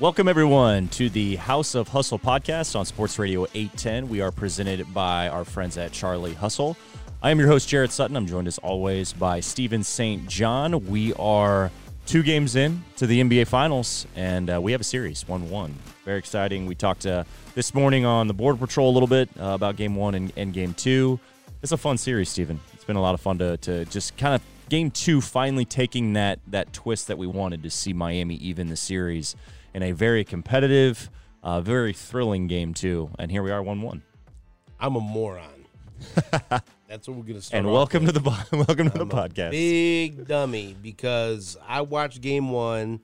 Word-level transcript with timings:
Welcome, 0.00 0.28
everyone, 0.28 0.88
to 0.88 1.10
the 1.10 1.36
House 1.36 1.74
of 1.74 1.88
Hustle 1.88 2.18
podcast 2.18 2.74
on 2.74 2.86
Sports 2.86 3.18
Radio 3.18 3.42
810. 3.52 4.08
We 4.08 4.22
are 4.22 4.32
presented 4.32 4.94
by 4.94 5.28
our 5.28 5.44
friends 5.44 5.76
at 5.76 5.92
Charlie 5.92 6.32
Hustle. 6.32 6.74
I 7.22 7.30
am 7.30 7.38
your 7.38 7.48
host, 7.48 7.68
Jared 7.68 7.92
Sutton. 7.92 8.16
I'm 8.16 8.26
joined 8.26 8.48
as 8.48 8.56
always 8.56 9.12
by 9.12 9.40
Steven 9.40 9.82
St. 9.82 10.26
John. 10.26 10.86
We 10.86 11.12
are 11.16 11.70
two 12.06 12.22
games 12.22 12.56
in 12.56 12.82
to 12.96 13.06
the 13.06 13.20
NBA 13.20 13.48
Finals, 13.48 14.06
and 14.16 14.48
uh, 14.48 14.58
we 14.58 14.72
have 14.72 14.80
a 14.80 14.84
series 14.84 15.28
1 15.28 15.50
1. 15.50 15.74
Very 16.06 16.18
exciting. 16.18 16.64
We 16.64 16.74
talked 16.74 17.04
uh, 17.04 17.24
this 17.54 17.74
morning 17.74 18.06
on 18.06 18.26
the 18.26 18.32
Border 18.32 18.58
Patrol 18.58 18.88
a 18.88 18.94
little 18.94 19.06
bit 19.06 19.28
uh, 19.38 19.48
about 19.48 19.76
game 19.76 19.96
one 19.96 20.14
and, 20.14 20.32
and 20.34 20.54
game 20.54 20.72
two. 20.72 21.20
It's 21.62 21.72
a 21.72 21.76
fun 21.76 21.98
series, 21.98 22.30
Steven. 22.30 22.58
It's 22.72 22.84
been 22.84 22.96
a 22.96 23.02
lot 23.02 23.12
of 23.12 23.20
fun 23.20 23.36
to, 23.36 23.58
to 23.58 23.84
just 23.84 24.16
kind 24.16 24.34
of 24.34 24.40
game 24.70 24.90
two 24.90 25.20
finally 25.20 25.66
taking 25.66 26.14
that, 26.14 26.38
that 26.46 26.72
twist 26.72 27.08
that 27.08 27.18
we 27.18 27.26
wanted 27.26 27.64
to 27.64 27.70
see 27.70 27.92
Miami 27.92 28.36
even 28.36 28.68
the 28.68 28.76
series 28.76 29.36
in 29.74 29.82
a 29.82 29.92
very 29.92 30.24
competitive, 30.24 31.10
uh, 31.42 31.60
very 31.60 31.92
thrilling 31.92 32.46
game 32.46 32.74
too. 32.74 33.10
And 33.18 33.30
here 33.30 33.42
we 33.42 33.50
are, 33.50 33.62
one 33.62 33.82
one. 33.82 34.02
I'm 34.78 34.96
a 34.96 35.00
moron. 35.00 35.66
That's 36.88 37.06
what 37.06 37.16
we're 37.16 37.24
gonna 37.24 37.40
start. 37.40 37.58
And 37.64 37.72
welcome 37.72 38.04
with. 38.04 38.14
to 38.14 38.20
the 38.20 38.30
welcome 38.52 38.90
to 38.90 39.00
I'm 39.00 39.08
the 39.08 39.16
a 39.16 39.28
podcast. 39.28 39.50
Big 39.50 40.26
dummy 40.26 40.76
because 40.80 41.56
I 41.66 41.82
watched 41.82 42.20
game 42.20 42.50
one, 42.50 43.00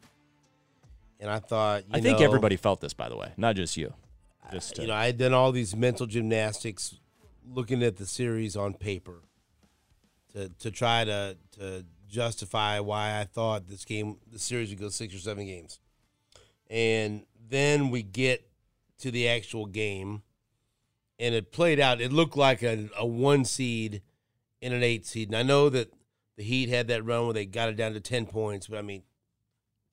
and 1.21 1.31
I 1.31 1.39
thought, 1.39 1.83
you 1.83 1.91
I 1.93 2.01
think 2.01 2.19
know, 2.19 2.25
everybody 2.25 2.57
felt 2.57 2.81
this, 2.81 2.95
by 2.95 3.09
the 3.09 3.17
way, 3.17 3.33
not 3.37 3.57
just 3.57 3.77
you. 3.77 3.93
Just 4.53 4.79
uh, 4.79 4.83
you 4.83 4.89
know, 4.89 4.95
I 4.95 5.07
had 5.07 5.19
done 5.19 5.33
all 5.33 5.53
these 5.53 5.77
mental 5.77 6.07
gymnastics, 6.07 6.97
looking 7.49 7.83
at 7.83 7.97
the 7.97 8.07
series 8.07 8.57
on 8.57 8.75
paper, 8.75 9.23
to 10.33 10.49
to 10.49 10.71
try 10.71 11.05
to 11.05 11.37
to 11.59 11.85
justify 12.09 12.81
why 12.81 13.21
I 13.21 13.25
thought 13.25 13.69
this 13.69 13.85
game, 13.85 14.17
the 14.31 14.39
series 14.39 14.71
would 14.71 14.81
go 14.81 14.89
six 14.89 15.15
or 15.15 15.19
seven 15.19 15.45
games, 15.47 15.81
and 16.69 17.25
then 17.49 17.91
we 17.91 18.03
get 18.03 18.49
to 18.99 19.11
the 19.11 19.29
actual 19.29 19.67
game, 19.67 20.23
and 21.19 21.35
it 21.35 21.53
played 21.53 21.79
out. 21.81 22.01
It 22.01 22.13
looked 22.13 22.37
like 22.37 22.63
a, 22.63 22.89
a 22.97 23.07
one 23.07 23.45
seed 23.45 24.03
in 24.61 24.73
an 24.73 24.83
eight 24.83 25.07
seed, 25.07 25.29
and 25.29 25.37
I 25.37 25.43
know 25.43 25.69
that 25.69 25.93
the 26.37 26.43
Heat 26.45 26.69
had 26.69 26.89
that 26.89 27.05
run 27.05 27.25
where 27.25 27.35
they 27.35 27.47
got 27.47 27.69
it 27.69 27.77
down 27.77 27.93
to 27.95 28.01
ten 28.01 28.27
points, 28.27 28.67
but 28.67 28.79
I 28.79 28.83
mean, 28.83 29.03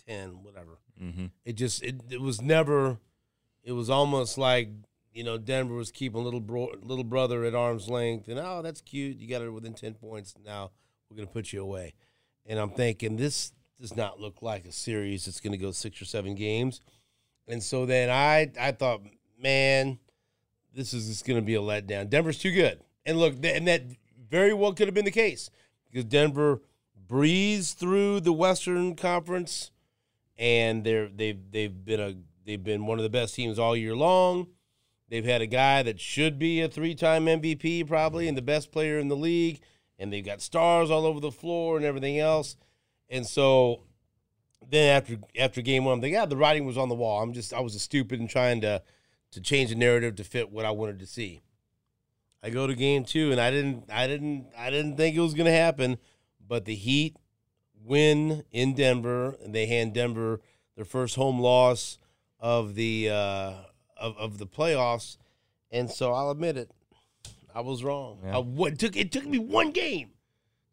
ten, 0.07 0.43
whatever. 0.43 0.79
Mhm. 1.01 1.31
it 1.43 1.53
just 1.53 1.81
it, 1.81 2.01
it 2.11 2.21
was 2.21 2.39
never 2.39 2.99
it 3.63 3.71
was 3.71 3.89
almost 3.89 4.37
like 4.37 4.69
you 5.11 5.23
know 5.23 5.39
Denver 5.39 5.73
was 5.73 5.91
keeping 5.91 6.23
little 6.23 6.39
bro, 6.39 6.69
little 6.83 7.03
brother 7.03 7.43
at 7.45 7.55
arm's 7.55 7.89
length 7.89 8.27
and 8.27 8.39
oh 8.39 8.61
that's 8.61 8.79
cute. 8.81 9.17
You 9.17 9.27
got 9.27 9.41
it 9.41 9.49
within 9.49 9.73
10 9.73 9.95
points. 9.95 10.35
Now 10.45 10.69
we're 11.09 11.17
going 11.17 11.27
to 11.27 11.33
put 11.33 11.51
you 11.51 11.63
away. 11.63 11.95
And 12.45 12.59
I'm 12.59 12.69
thinking 12.69 13.15
this 13.15 13.53
does 13.83 13.97
not 13.97 14.17
look 14.17 14.41
like 14.41 14.63
a 14.63 14.71
series 14.71 15.25
that's 15.25 15.41
going 15.41 15.51
to 15.51 15.57
go 15.57 15.71
6 15.71 16.01
or 16.01 16.05
7 16.05 16.35
games 16.35 16.79
and 17.49 17.61
so 17.61 17.85
then 17.85 18.09
I 18.09 18.49
I 18.57 18.71
thought 18.71 19.01
man 19.37 19.99
this 20.73 20.93
is 20.93 21.09
just 21.09 21.25
going 21.25 21.37
to 21.37 21.45
be 21.45 21.55
a 21.55 21.59
letdown 21.59 22.09
Denver's 22.09 22.39
too 22.39 22.53
good 22.53 22.79
and 23.05 23.19
look 23.19 23.33
and 23.43 23.67
that 23.67 23.83
very 24.29 24.53
well 24.53 24.71
could 24.71 24.87
have 24.87 24.95
been 24.95 25.03
the 25.03 25.11
case 25.11 25.49
because 25.91 26.05
Denver 26.05 26.61
breezed 27.07 27.77
through 27.77 28.21
the 28.21 28.31
Western 28.31 28.95
Conference 28.95 29.71
and 30.37 30.85
they're 30.85 31.09
they've 31.09 31.39
they've 31.51 31.83
been 31.83 31.99
a 31.99 32.15
they've 32.45 32.63
been 32.63 32.85
one 32.85 32.99
of 32.99 33.03
the 33.03 33.09
best 33.09 33.35
teams 33.35 33.59
all 33.59 33.75
year 33.75 33.95
long. 33.95 34.47
They've 35.09 35.25
had 35.25 35.41
a 35.41 35.47
guy 35.47 35.83
that 35.83 35.99
should 35.99 36.39
be 36.39 36.61
a 36.61 36.69
three-time 36.69 37.25
MVP 37.25 37.85
probably 37.87 38.29
and 38.29 38.37
the 38.37 38.41
best 38.41 38.71
player 38.71 38.97
in 38.97 39.09
the 39.09 39.15
league, 39.15 39.59
and 39.99 40.11
they've 40.11 40.25
got 40.25 40.41
stars 40.41 40.89
all 40.89 41.05
over 41.05 41.19
the 41.19 41.31
floor 41.31 41.77
and 41.77 41.85
everything 41.85 42.17
else. 42.17 42.55
And 43.09 43.25
so 43.25 43.81
then 44.69 44.95
after 44.95 45.17
after 45.37 45.61
game 45.61 45.85
one, 45.85 45.95
I'm 45.95 46.01
thinking, 46.01 46.15
yeah, 46.15 46.25
the 46.25 46.37
writing 46.37 46.65
was 46.65 46.77
on 46.77 46.89
the 46.89 46.95
wall. 46.95 47.21
I'm 47.21 47.33
just 47.33 47.53
I 47.53 47.59
was 47.59 47.79
stupid 47.81 48.19
and 48.19 48.29
trying 48.29 48.61
to 48.61 48.81
to 49.31 49.41
change 49.41 49.69
the 49.69 49.75
narrative 49.75 50.15
to 50.15 50.23
fit 50.23 50.51
what 50.51 50.65
I 50.65 50.71
wanted 50.71 50.99
to 50.99 51.05
see. 51.05 51.41
I 52.41 52.49
go 52.49 52.67
to 52.67 52.75
game 52.75 53.05
two, 53.05 53.31
and 53.31 53.39
I 53.39 53.51
didn't 53.51 53.85
I 53.91 54.07
didn't 54.07 54.47
I 54.57 54.69
didn't 54.69 54.97
think 54.97 55.15
it 55.15 55.21
was 55.21 55.33
going 55.33 55.45
to 55.45 55.51
happen, 55.51 55.97
but 56.45 56.65
the 56.65 56.75
Heat 56.75 57.15
win 57.83 58.43
in 58.51 58.73
Denver, 58.73 59.37
and 59.43 59.53
they 59.53 59.65
hand 59.65 59.93
Denver 59.93 60.41
their 60.75 60.85
first 60.85 61.15
home 61.15 61.39
loss 61.39 61.97
of 62.39 62.75
the 62.75 63.09
uh, 63.09 63.53
of, 63.97 64.17
of 64.17 64.37
the 64.37 64.47
playoffs. 64.47 65.17
And 65.71 65.89
so 65.89 66.13
I'll 66.13 66.29
admit 66.29 66.57
it, 66.57 66.71
I 67.53 67.61
was 67.61 67.83
wrong. 67.83 68.19
Yeah. 68.23 68.37
I, 68.37 68.39
what 68.39 68.77
took 68.79 68.95
it 68.95 69.11
took 69.11 69.25
me 69.25 69.39
one 69.39 69.71
game 69.71 70.11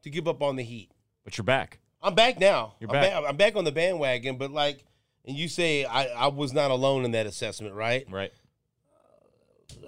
to 0.03 0.11
give 0.11 0.29
up 0.29 0.43
on 0.43 0.57
the 0.57 0.63
Heat. 0.63 0.91
But 1.25 1.37
you're 1.37 1.45
back. 1.45 1.80
I'm 2.03 2.15
back 2.15 2.41
now. 2.41 2.75
You're 2.81 2.91
I'm 2.91 3.03
back. 3.03 3.25
I'm 3.29 3.37
back 3.37 3.57
on 3.57 3.65
the 3.65 3.73
bandwagon, 3.73 4.39
but 4.39 4.51
like, 4.51 4.85
and 5.25 5.37
you 5.37 5.49
say 5.49 5.85
I, 5.85 6.07
I 6.07 6.27
was 6.29 6.53
not 6.53 6.71
alone 6.71 7.05
in 7.05 7.13
that 7.13 7.27
assessment, 7.27 7.75
right? 7.75 8.07
Right. 8.11 8.33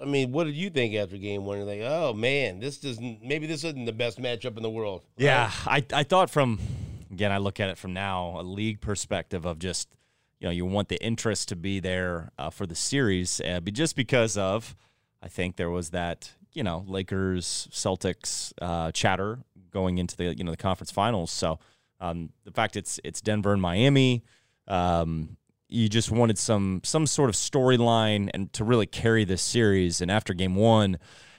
I 0.01 0.05
mean, 0.05 0.31
what 0.31 0.45
did 0.45 0.55
you 0.55 0.69
think 0.69 0.95
after 0.95 1.17
game 1.17 1.45
one? 1.45 1.57
You're 1.57 1.65
like, 1.65 1.81
oh 1.81 2.13
man, 2.13 2.59
this 2.59 2.77
doesn't. 2.77 3.23
Maybe 3.23 3.47
this 3.47 3.63
isn't 3.63 3.85
the 3.85 3.93
best 3.93 4.19
matchup 4.19 4.57
in 4.57 4.63
the 4.63 4.69
world. 4.69 5.01
right? 5.17 5.25
Yeah, 5.25 5.51
I, 5.65 5.83
I 5.91 6.03
thought 6.03 6.29
from 6.29 6.59
again, 7.11 7.31
I 7.31 7.37
look 7.37 7.59
at 7.59 7.69
it 7.69 7.77
from 7.77 7.93
now 7.93 8.39
a 8.39 8.43
league 8.43 8.79
perspective 8.81 9.45
of 9.45 9.59
just 9.59 9.89
you 10.39 10.47
know 10.47 10.51
you 10.51 10.65
want 10.65 10.89
the 10.89 11.03
interest 11.03 11.49
to 11.49 11.55
be 11.55 11.79
there 11.79 12.31
uh, 12.37 12.49
for 12.49 12.65
the 12.65 12.75
series, 12.75 13.41
uh, 13.41 13.59
but 13.59 13.73
just 13.73 13.95
because 13.95 14.37
of 14.37 14.75
I 15.21 15.27
think 15.29 15.55
there 15.55 15.69
was 15.69 15.89
that 15.89 16.31
you 16.53 16.63
know 16.63 16.85
Lakers 16.87 17.67
Celtics 17.71 18.53
uh, 18.61 18.91
chatter 18.91 19.39
going 19.71 19.97
into 19.97 20.15
the 20.15 20.35
you 20.35 20.43
know 20.43 20.51
the 20.51 20.57
conference 20.57 20.91
finals. 20.91 21.31
So 21.31 21.59
um, 22.03 22.29
the 22.43 22.51
fact 22.51 22.75
it's 22.75 22.99
it's 23.03 23.21
Denver 23.21 23.53
and 23.53 23.61
Miami. 23.61 24.23
Um, 24.67 25.37
you 25.69 25.87
just 25.87 26.11
wanted 26.11 26.37
some 26.37 26.81
some 26.83 27.07
sort 27.07 27.29
of 27.29 27.35
storyline 27.35 28.29
and 28.33 28.51
to 28.53 28.63
really 28.63 28.85
carry 28.85 29.23
this 29.23 29.41
series. 29.41 30.01
And 30.01 30.11
after 30.11 30.33
game 30.33 30.55
one, 30.55 30.97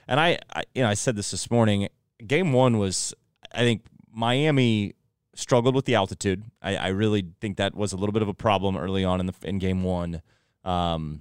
and 0.09 0.19
I, 0.19 0.39
I 0.55 0.63
you 0.75 0.83
know 0.83 0.89
I 0.89 0.95
said 0.95 1.17
this 1.17 1.31
this 1.31 1.51
morning. 1.51 1.89
Game 2.27 2.53
one 2.53 2.79
was 2.79 3.13
I 3.53 3.59
think 3.59 3.83
Miami 4.11 4.95
struggled 5.35 5.75
with 5.75 5.85
the 5.85 5.97
altitude. 5.97 6.45
I, 6.63 6.77
I 6.77 6.89
really 6.89 7.27
think 7.41 7.59
that 7.59 7.75
was 7.75 7.93
a 7.93 7.97
little 7.97 8.13
bit 8.13 8.23
of 8.23 8.29
a 8.29 8.35
problem 8.35 8.77
early 8.77 9.05
on 9.05 9.21
in 9.21 9.27
the 9.27 9.35
in 9.43 9.59
game 9.59 9.83
one. 9.83 10.23
Um, 10.65 11.21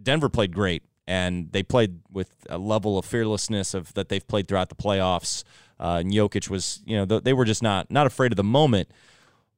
Denver 0.00 0.28
played 0.28 0.54
great, 0.54 0.82
and 1.06 1.50
they 1.52 1.62
played 1.62 2.00
with 2.10 2.46
a 2.50 2.58
level 2.58 2.98
of 2.98 3.06
fearlessness 3.06 3.72
of 3.72 3.94
that 3.94 4.10
they've 4.10 4.26
played 4.26 4.46
throughout 4.46 4.68
the 4.68 4.74
playoffs. 4.74 5.42
Uh, 5.78 5.98
and 6.00 6.12
Jokic 6.12 6.48
was, 6.48 6.82
you 6.84 6.96
know, 6.96 7.04
th- 7.04 7.22
they 7.24 7.32
were 7.32 7.44
just 7.44 7.62
not 7.62 7.90
not 7.90 8.06
afraid 8.06 8.32
of 8.32 8.36
the 8.36 8.44
moment. 8.44 8.88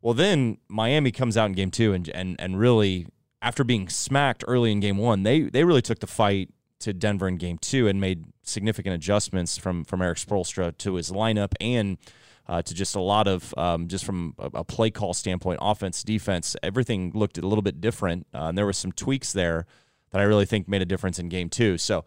Well, 0.00 0.14
then 0.14 0.58
Miami 0.68 1.10
comes 1.10 1.36
out 1.36 1.46
in 1.46 1.52
game 1.52 1.70
two 1.70 1.92
and 1.92 2.08
and 2.08 2.36
and 2.38 2.58
really 2.58 3.06
after 3.42 3.64
being 3.64 3.88
smacked 3.88 4.44
early 4.46 4.72
in 4.72 4.80
game 4.80 4.98
one, 4.98 5.22
they 5.22 5.42
they 5.42 5.64
really 5.64 5.82
took 5.82 6.00
the 6.00 6.06
fight 6.06 6.50
to 6.80 6.92
Denver 6.92 7.28
in 7.28 7.36
game 7.36 7.58
two 7.58 7.88
and 7.88 8.00
made 8.00 8.24
significant 8.42 8.94
adjustments 8.94 9.58
from 9.58 9.84
from 9.84 10.02
Erik 10.02 10.18
Spoelstra 10.18 10.76
to 10.78 10.94
his 10.94 11.10
lineup 11.10 11.52
and 11.60 11.98
uh, 12.48 12.62
to 12.62 12.74
just 12.74 12.94
a 12.94 13.00
lot 13.00 13.26
of 13.26 13.52
um, 13.56 13.88
just 13.88 14.04
from 14.04 14.34
a, 14.38 14.50
a 14.54 14.64
play 14.64 14.90
call 14.90 15.14
standpoint, 15.14 15.58
offense, 15.60 16.02
defense, 16.02 16.56
everything 16.62 17.10
looked 17.14 17.38
a 17.38 17.46
little 17.46 17.62
bit 17.62 17.80
different. 17.80 18.26
Uh, 18.32 18.44
and 18.44 18.58
there 18.58 18.66
were 18.66 18.72
some 18.72 18.92
tweaks 18.92 19.32
there 19.32 19.66
that 20.10 20.20
I 20.20 20.24
really 20.24 20.46
think 20.46 20.68
made 20.68 20.82
a 20.82 20.86
difference 20.86 21.18
in 21.18 21.28
game 21.28 21.48
two. 21.48 21.78
So 21.78 22.04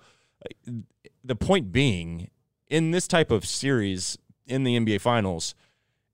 uh, 0.68 0.72
the 1.24 1.36
point 1.36 1.72
being, 1.72 2.30
in 2.70 2.92
this 2.92 3.08
type 3.08 3.32
of 3.32 3.46
series 3.46 4.18
in 4.46 4.64
the 4.64 4.78
NBA 4.78 5.02
Finals, 5.02 5.56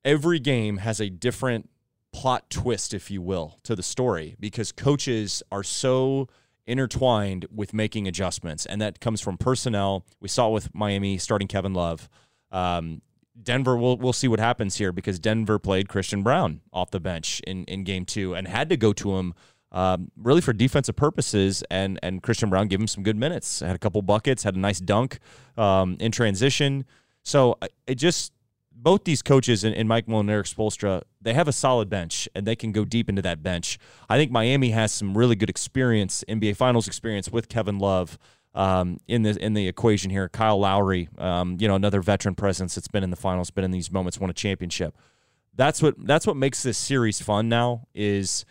every 0.04 0.40
game 0.40 0.78
has 0.78 1.00
a 1.00 1.10
different 1.10 1.70
plot 2.12 2.50
twist, 2.50 2.94
if 2.94 3.12
you 3.12 3.22
will, 3.22 3.60
to 3.64 3.76
the 3.76 3.84
story 3.84 4.36
because 4.40 4.72
coaches 4.72 5.44
are 5.52 5.64
so 5.64 6.28
intertwined 6.66 7.46
with 7.54 7.74
making 7.74 8.08
adjustments, 8.08 8.66
and 8.66 8.82
that 8.82 9.00
comes 9.00 9.22
from 9.22 9.38
personnel. 9.38 10.06
We 10.20 10.30
saw 10.30 10.50
it 10.50 10.54
with 10.54 10.74
Miami 10.74 11.18
starting 11.18 11.48
Kevin 11.48 11.74
Love. 11.74 12.10
Um, 12.52 13.02
Denver, 13.42 13.76
we'll 13.76 13.98
we'll 13.98 14.14
see 14.14 14.30
what 14.30 14.40
happens 14.40 14.78
here 14.78 14.94
because 14.94 15.20
Denver 15.20 15.60
played 15.60 15.90
Christian 15.90 16.24
Braun 16.24 16.62
off 16.72 16.92
the 16.92 17.02
bench 17.02 17.42
in, 17.46 17.66
in 17.66 17.84
game 17.84 18.06
two 18.06 18.34
and 18.34 18.48
had 18.48 18.70
to 18.70 18.78
go 18.78 18.94
to 18.94 19.18
him 19.18 19.34
um, 19.76 20.10
really 20.18 20.42
for 20.42 20.54
defensive 20.54 20.96
purposes. 20.96 21.64
And 21.70 22.00
and 22.02 22.24
Christian 22.24 22.50
Braun 22.50 22.68
gave 22.68 22.80
him 22.80 22.88
some 22.88 23.04
good 23.04 23.18
minutes. 23.18 23.60
Had 23.60 23.76
a 23.76 23.80
couple 23.80 24.02
buckets, 24.02 24.42
had 24.42 24.56
a 24.56 24.60
nice 24.60 24.80
dunk 24.80 25.20
um, 25.58 25.98
in 26.00 26.12
transition. 26.12 26.86
So 27.22 27.58
uh, 27.62 27.68
it 27.86 27.96
just 27.96 28.32
both 28.72 29.04
these 29.04 29.22
coaches 29.22 29.64
and, 29.64 29.76
and 29.76 29.88
Mike 29.88 30.08
Malone 30.08 30.26
and 30.26 30.32
Erik 30.32 30.48
Spoelstra, 30.48 31.02
they 31.22 31.34
have 31.34 31.48
a 31.48 31.54
solid 31.54 31.90
bench 31.90 32.28
and 32.36 32.46
they 32.46 32.56
can 32.56 32.72
go 32.72 32.84
deep 32.84 33.10
into 33.10 33.22
that 33.22 33.42
bench. 33.42 33.80
I 34.10 34.18
think 34.18 34.32
Miami 34.32 34.72
has 34.72 34.92
some 34.92 35.18
really 35.18 35.36
good 35.36 35.50
experience, 35.50 36.24
NBA 36.28 36.56
Finals 36.56 36.88
experience 36.88 37.30
with 37.32 37.48
Kevin 37.48 37.80
Love 37.80 38.18
um, 38.54 39.00
in 39.08 39.24
the 39.24 39.38
in 39.44 39.54
the 39.54 39.68
equation 39.68 40.10
here. 40.10 40.30
Kyle 40.30 40.60
Lowry, 40.60 41.10
um, 41.18 41.58
you 41.60 41.68
know, 41.68 41.76
another 41.76 42.02
veteran 42.02 42.36
presence 42.36 42.76
that's 42.76 42.88
been 42.88 43.04
in 43.04 43.10
the 43.10 43.18
finals, 43.18 43.52
been 43.52 43.66
in 43.66 43.72
these 43.72 43.92
moments, 43.92 44.20
won 44.20 44.30
a 44.30 44.34
championship. 44.34 44.96
That's 45.54 45.82
what 45.82 45.96
that's 46.06 46.26
what 46.26 46.38
makes 46.38 46.64
this 46.64 46.78
series 46.78 47.22
fun 47.22 47.50
now. 47.50 47.88
Is 47.94 48.46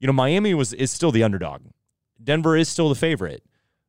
you 0.00 0.06
know 0.06 0.12
Miami 0.12 0.54
was 0.54 0.72
is 0.72 0.90
still 0.90 1.12
the 1.12 1.22
underdog, 1.22 1.62
Denver 2.22 2.56
is 2.56 2.68
still 2.68 2.88
the 2.88 2.94
favorite, 2.94 3.42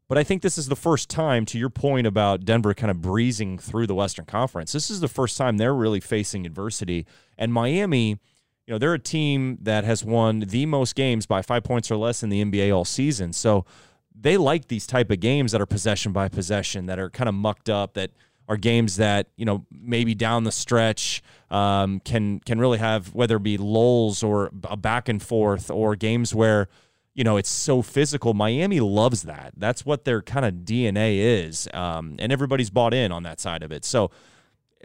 but 0.08 0.18
I 0.18 0.24
think 0.24 0.42
this 0.42 0.58
is 0.58 0.68
the 0.68 0.76
first 0.76 1.10
time, 1.10 1.46
to 1.48 1.60
your 1.60 1.70
point 1.70 2.08
about 2.08 2.46
Denver 2.46 2.74
kind 2.74 2.92
of 2.92 3.02
breezing 3.02 3.58
through 3.58 3.88
the 3.88 3.96
Western 3.96 4.26
Conference. 4.26 4.72
This 4.72 4.90
is 4.90 5.00
the 5.00 5.08
first 5.08 5.38
time 5.38 5.58
they're 5.58 5.76
really 5.76 6.00
facing 6.00 6.46
adversity, 6.46 7.06
and 7.38 7.54
Miami 7.54 8.20
you 8.68 8.74
know, 8.74 8.78
they're 8.78 8.94
a 8.94 9.00
team 9.00 9.58
that 9.62 9.86
has 9.86 10.04
won 10.04 10.42
the 10.42 10.66
most 10.66 10.94
games 10.94 11.26
by 11.26 11.42
five 11.42 11.64
points 11.64 11.90
or 11.90 11.96
less 11.96 12.22
in 12.22 12.30
the 12.30 12.44
NBA 12.44 12.76
all 12.76 12.84
season. 12.84 13.32
So 13.32 13.66
they 14.14 14.36
like 14.36 14.68
these 14.68 14.86
type 14.86 15.10
of 15.10 15.22
games 15.22 15.54
that 15.54 15.62
are 15.62 15.66
possession 15.66 16.12
by 16.12 16.28
possession, 16.28 16.86
that 16.88 17.00
are 17.00 17.10
kind 17.10 17.30
of 17.30 17.36
mucked 17.36 17.70
up, 17.70 17.94
that 17.94 18.12
are 18.48 18.58
games 18.58 18.98
that 18.98 19.28
you 19.36 19.46
know 19.46 19.66
maybe 19.72 20.16
down 20.16 20.44
the 20.44 20.52
stretch 20.52 21.22
um, 21.50 22.00
can 22.00 22.40
can 22.42 22.60
really 22.60 22.78
have 22.78 23.14
whether 23.14 23.38
it 23.38 23.44
be 23.44 23.58
lulls 23.58 24.24
or 24.24 24.52
a 24.64 24.78
back 24.78 25.10
and 25.10 25.22
forth 25.22 25.70
or 25.70 25.96
games 25.96 26.34
where 26.34 26.68
you 27.14 27.24
know 27.24 27.38
it's 27.38 27.50
so 27.50 27.82
physical. 27.82 28.34
Miami 28.34 28.80
loves 28.80 29.24
that. 29.24 29.54
That's 29.58 29.86
what 29.86 30.06
their 30.06 30.22
kind 30.22 30.46
of 30.46 30.54
DNA 30.66 31.18
is, 31.46 31.68
um, 31.74 32.16
and 32.20 32.32
everybody's 32.32 32.70
bought 32.70 32.94
in 32.94 33.12
on 33.12 33.24
that 33.24 33.40
side 33.40 33.64
of 33.64 33.72
it. 33.72 33.84
So 33.86 34.12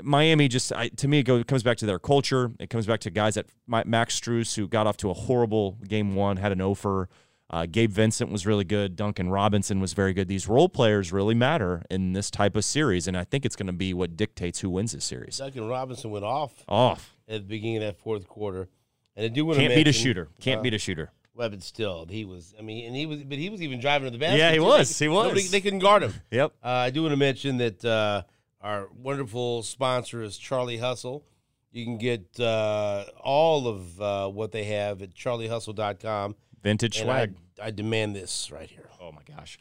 Miami 0.00 0.48
just 0.48 0.72
I, 0.72 0.88
to 0.88 1.08
me 1.08 1.20
it, 1.20 1.24
goes, 1.24 1.40
it 1.42 1.46
comes 1.46 1.62
back 1.62 1.76
to 1.78 1.86
their 1.86 1.98
culture. 1.98 2.52
It 2.58 2.70
comes 2.70 2.86
back 2.86 3.00
to 3.00 3.10
guys 3.10 3.36
at 3.36 3.46
Max 3.66 4.18
Strus 4.18 4.56
who 4.56 4.66
got 4.68 4.86
off 4.86 4.96
to 4.98 5.10
a 5.10 5.14
horrible 5.14 5.78
game 5.86 6.14
one, 6.14 6.38
had 6.38 6.52
an 6.52 6.60
offer. 6.60 7.08
Uh, 7.52 7.66
Gabe 7.70 7.90
Vincent 7.90 8.32
was 8.32 8.46
really 8.46 8.64
good. 8.64 8.96
Duncan 8.96 9.28
Robinson 9.28 9.78
was 9.78 9.92
very 9.92 10.14
good. 10.14 10.26
These 10.26 10.48
role 10.48 10.70
players 10.70 11.12
really 11.12 11.34
matter 11.34 11.82
in 11.90 12.14
this 12.14 12.30
type 12.30 12.56
of 12.56 12.64
series, 12.64 13.06
and 13.06 13.16
I 13.16 13.24
think 13.24 13.44
it's 13.44 13.56
going 13.56 13.66
to 13.66 13.74
be 13.74 13.92
what 13.92 14.16
dictates 14.16 14.60
who 14.60 14.70
wins 14.70 14.92
this 14.92 15.04
series. 15.04 15.36
Duncan 15.36 15.68
Robinson 15.68 16.10
went 16.10 16.24
off 16.24 16.64
off 16.66 17.14
at 17.28 17.42
the 17.42 17.46
beginning 17.46 17.76
of 17.78 17.82
that 17.82 17.98
fourth 17.98 18.26
quarter, 18.26 18.68
and 19.16 19.24
I 19.26 19.28
do 19.28 19.44
want 19.44 19.58
to 19.58 19.66
can't 19.66 19.74
beat 19.74 19.88
a 19.88 19.92
shooter. 19.92 20.28
Can't 20.40 20.60
uh, 20.60 20.62
beat 20.62 20.74
a 20.74 20.78
shooter. 20.78 21.10
Well, 21.34 21.50
but 21.50 21.62
still, 21.62 22.06
he 22.08 22.24
was. 22.24 22.54
I 22.58 22.62
mean, 22.62 22.86
and 22.86 22.96
he 22.96 23.04
was, 23.06 23.22
but 23.22 23.38
he 23.38 23.50
was 23.50 23.60
even 23.60 23.80
driving 23.80 24.06
to 24.06 24.10
the 24.10 24.18
basket. 24.18 24.38
Yeah, 24.38 24.52
he 24.52 24.60
was. 24.60 24.98
They, 24.98 25.06
he 25.06 25.08
was. 25.10 25.24
Nobody, 25.28 25.46
they 25.46 25.60
couldn't 25.60 25.80
guard 25.80 26.02
him. 26.04 26.14
yep. 26.30 26.52
Uh, 26.64 26.68
I 26.68 26.90
do 26.90 27.02
want 27.02 27.12
to 27.12 27.16
mention 27.18 27.58
that 27.58 27.84
uh, 27.84 28.22
our 28.62 28.88
wonderful 28.96 29.62
sponsor 29.62 30.22
is 30.22 30.38
Charlie 30.38 30.78
Hustle. 30.78 31.24
You 31.70 31.84
can 31.84 31.96
get 31.98 32.38
uh, 32.38 33.04
all 33.22 33.66
of 33.66 34.00
uh, 34.00 34.28
what 34.28 34.52
they 34.52 34.64
have 34.64 35.00
at 35.02 35.14
charliehustle.com. 35.14 36.36
Vintage 36.62 36.98
and 36.98 37.06
swag. 37.06 37.34
I, 37.60 37.66
I 37.66 37.70
demand 37.70 38.16
this 38.16 38.50
right 38.50 38.68
here. 38.68 38.88
Oh 39.00 39.12
my 39.12 39.22
gosh. 39.36 39.58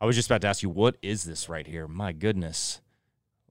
I 0.00 0.06
was 0.06 0.16
just 0.16 0.28
about 0.28 0.40
to 0.42 0.48
ask 0.48 0.62
you, 0.62 0.70
what 0.70 0.96
is 1.02 1.24
this 1.24 1.48
right 1.48 1.66
here? 1.66 1.88
My 1.88 2.12
goodness. 2.12 2.80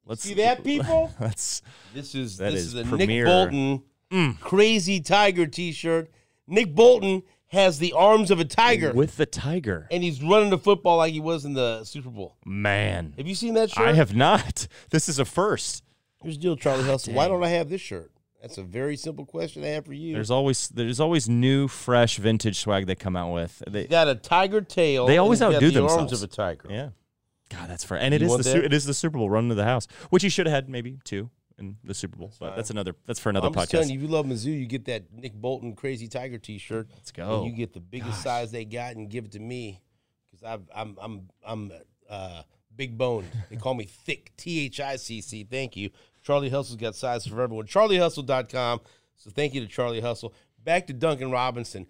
Let's 0.06 0.24
see 0.24 0.36
that, 0.36 0.64
people. 0.66 1.14
That's 1.20 1.62
this 1.94 2.16
is 2.16 2.38
that 2.38 2.52
this 2.52 2.62
is, 2.62 2.76
is 2.76 2.82
a 2.82 2.84
premier. 2.86 3.24
Nick 3.24 3.32
Bolton 3.32 3.84
mm. 4.14 4.40
crazy 4.40 5.02
tiger 5.02 5.48
T-shirt. 5.48 6.10
Nick 6.48 6.76
Bolton 6.76 7.24
has 7.48 7.80
the 7.80 7.94
arms 7.94 8.32
of 8.32 8.40
a 8.40 8.46
tiger 8.46 8.94
with 8.94 9.18
the 9.18 9.26
tiger, 9.26 9.88
and 9.92 10.04
he's 10.04 10.22
running 10.22 10.50
the 10.50 10.58
football 10.58 10.98
like 10.98 11.14
he 11.14 11.20
was 11.20 11.46
in 11.46 11.54
the 11.54 11.84
Super 11.84 12.10
Bowl. 12.10 12.36
Man, 12.46 13.14
have 13.18 13.28
you 13.28 13.36
seen 13.36 13.54
that 13.56 13.72
shirt? 13.72 13.88
I 13.88 13.94
have 13.94 14.16
not. 14.16 14.68
This 14.90 15.10
is 15.10 15.18
a 15.20 15.26
first. 15.26 15.84
Here's 16.22 16.38
the 16.38 16.42
deal, 16.42 16.56
Charlie 16.56 16.84
Hustle. 16.84 17.14
Why 17.14 17.28
don't 17.28 17.44
I 17.44 17.50
have 17.50 17.70
this 17.70 17.82
shirt? 17.82 18.12
That's 18.44 18.58
a 18.58 18.64
very 18.64 18.98
simple 18.98 19.26
question 19.26 19.64
I 19.64 19.68
have 19.68 19.86
for 19.86 19.94
you. 19.94 20.14
There's 20.14 20.30
always 20.30 20.68
there's 20.68 21.00
always 21.00 21.30
new, 21.30 21.70
fresh, 21.70 22.18
vintage 22.18 22.60
swag 22.60 22.88
they 22.88 22.96
come 22.96 23.16
out 23.16 23.34
with. 23.34 23.64
They 23.66 23.86
got 23.86 24.10
a 24.10 24.16
tiger 24.16 24.60
tail. 24.60 25.06
They 25.06 25.18
always 25.18 25.42
outdo 25.42 25.72
the 25.72 25.80
themselves. 25.80 26.12
Arms 26.12 26.12
of 26.12 26.24
a 26.24 26.28
tiger. 26.28 26.68
Yeah. 26.70 26.90
God, 27.50 27.70
that's 27.70 27.86
fair. 27.86 27.98
And 27.98 28.14
it 28.14 28.22
you 28.22 28.36
is 28.36 28.44
the 28.44 28.66
it 28.66 28.74
is 28.74 28.84
the 28.84 28.94
Super 28.94 29.18
Bowl 29.18 29.30
run 29.30 29.48
to 29.48 29.56
the 29.56 29.64
house, 29.64 29.88
which 30.10 30.24
he 30.24 30.30
should 30.30 30.46
have 30.46 30.54
had 30.54 30.70
maybe 30.70 31.00
two 31.06 31.30
in 31.58 31.78
the 31.86 31.94
Super 31.94 32.18
Bowl. 32.18 32.28
That's 32.28 32.40
but 32.40 32.48
fine. 32.50 32.56
that's 32.58 32.70
another 32.70 32.96
that's 33.06 33.20
for 33.22 33.30
another 33.30 33.48
I'm 33.48 33.54
podcast. 33.54 33.70
Telling 33.70 33.90
you, 33.90 33.96
if 33.96 34.02
you 34.02 34.08
love 34.10 34.26
Mizzou, 34.26 34.60
you 34.60 34.66
get 34.66 34.86
that 34.86 35.06
Nick 35.14 35.34
Bolton 35.34 35.74
Crazy 35.74 36.10
Tiger 36.10 36.38
T-shirt. 36.38 36.90
Let's 36.94 37.12
go. 37.12 37.46
you 37.46 37.54
get 37.54 37.72
the 37.72 37.80
biggest 37.80 38.12
Gosh. 38.12 38.24
size 38.24 38.52
they 38.52 38.66
got 38.66 38.98
and 38.98 39.10
give 39.10 39.24
it 39.24 39.32
to 39.32 39.40
me 39.40 39.82
because 40.32 40.60
I'm 40.76 40.98
I'm 41.02 41.30
I'm 41.46 41.72
uh, 42.10 42.42
big 42.76 42.98
boned. 42.98 43.28
they 43.50 43.56
call 43.56 43.74
me 43.74 43.86
thick. 43.86 44.34
T 44.36 44.66
H 44.66 44.82
I 44.82 44.98
C 44.98 45.22
C. 45.22 45.46
Thank 45.46 45.78
you. 45.78 45.92
Charlie 46.24 46.50
Hustle's 46.50 46.80
got 46.80 46.96
size 46.96 47.28
for 47.28 47.42
everyone. 47.42 47.68
CharlieHustle.com. 47.68 48.82
So 49.16 49.30
thank 49.30 49.54
you 49.54 49.62
to 49.62 49.68
Charlie 49.68 50.02
Hustle. 50.02 50.34
Back 50.64 50.88
to 50.88 50.94
Duncan 50.94 51.32
Robinson. 51.32 51.86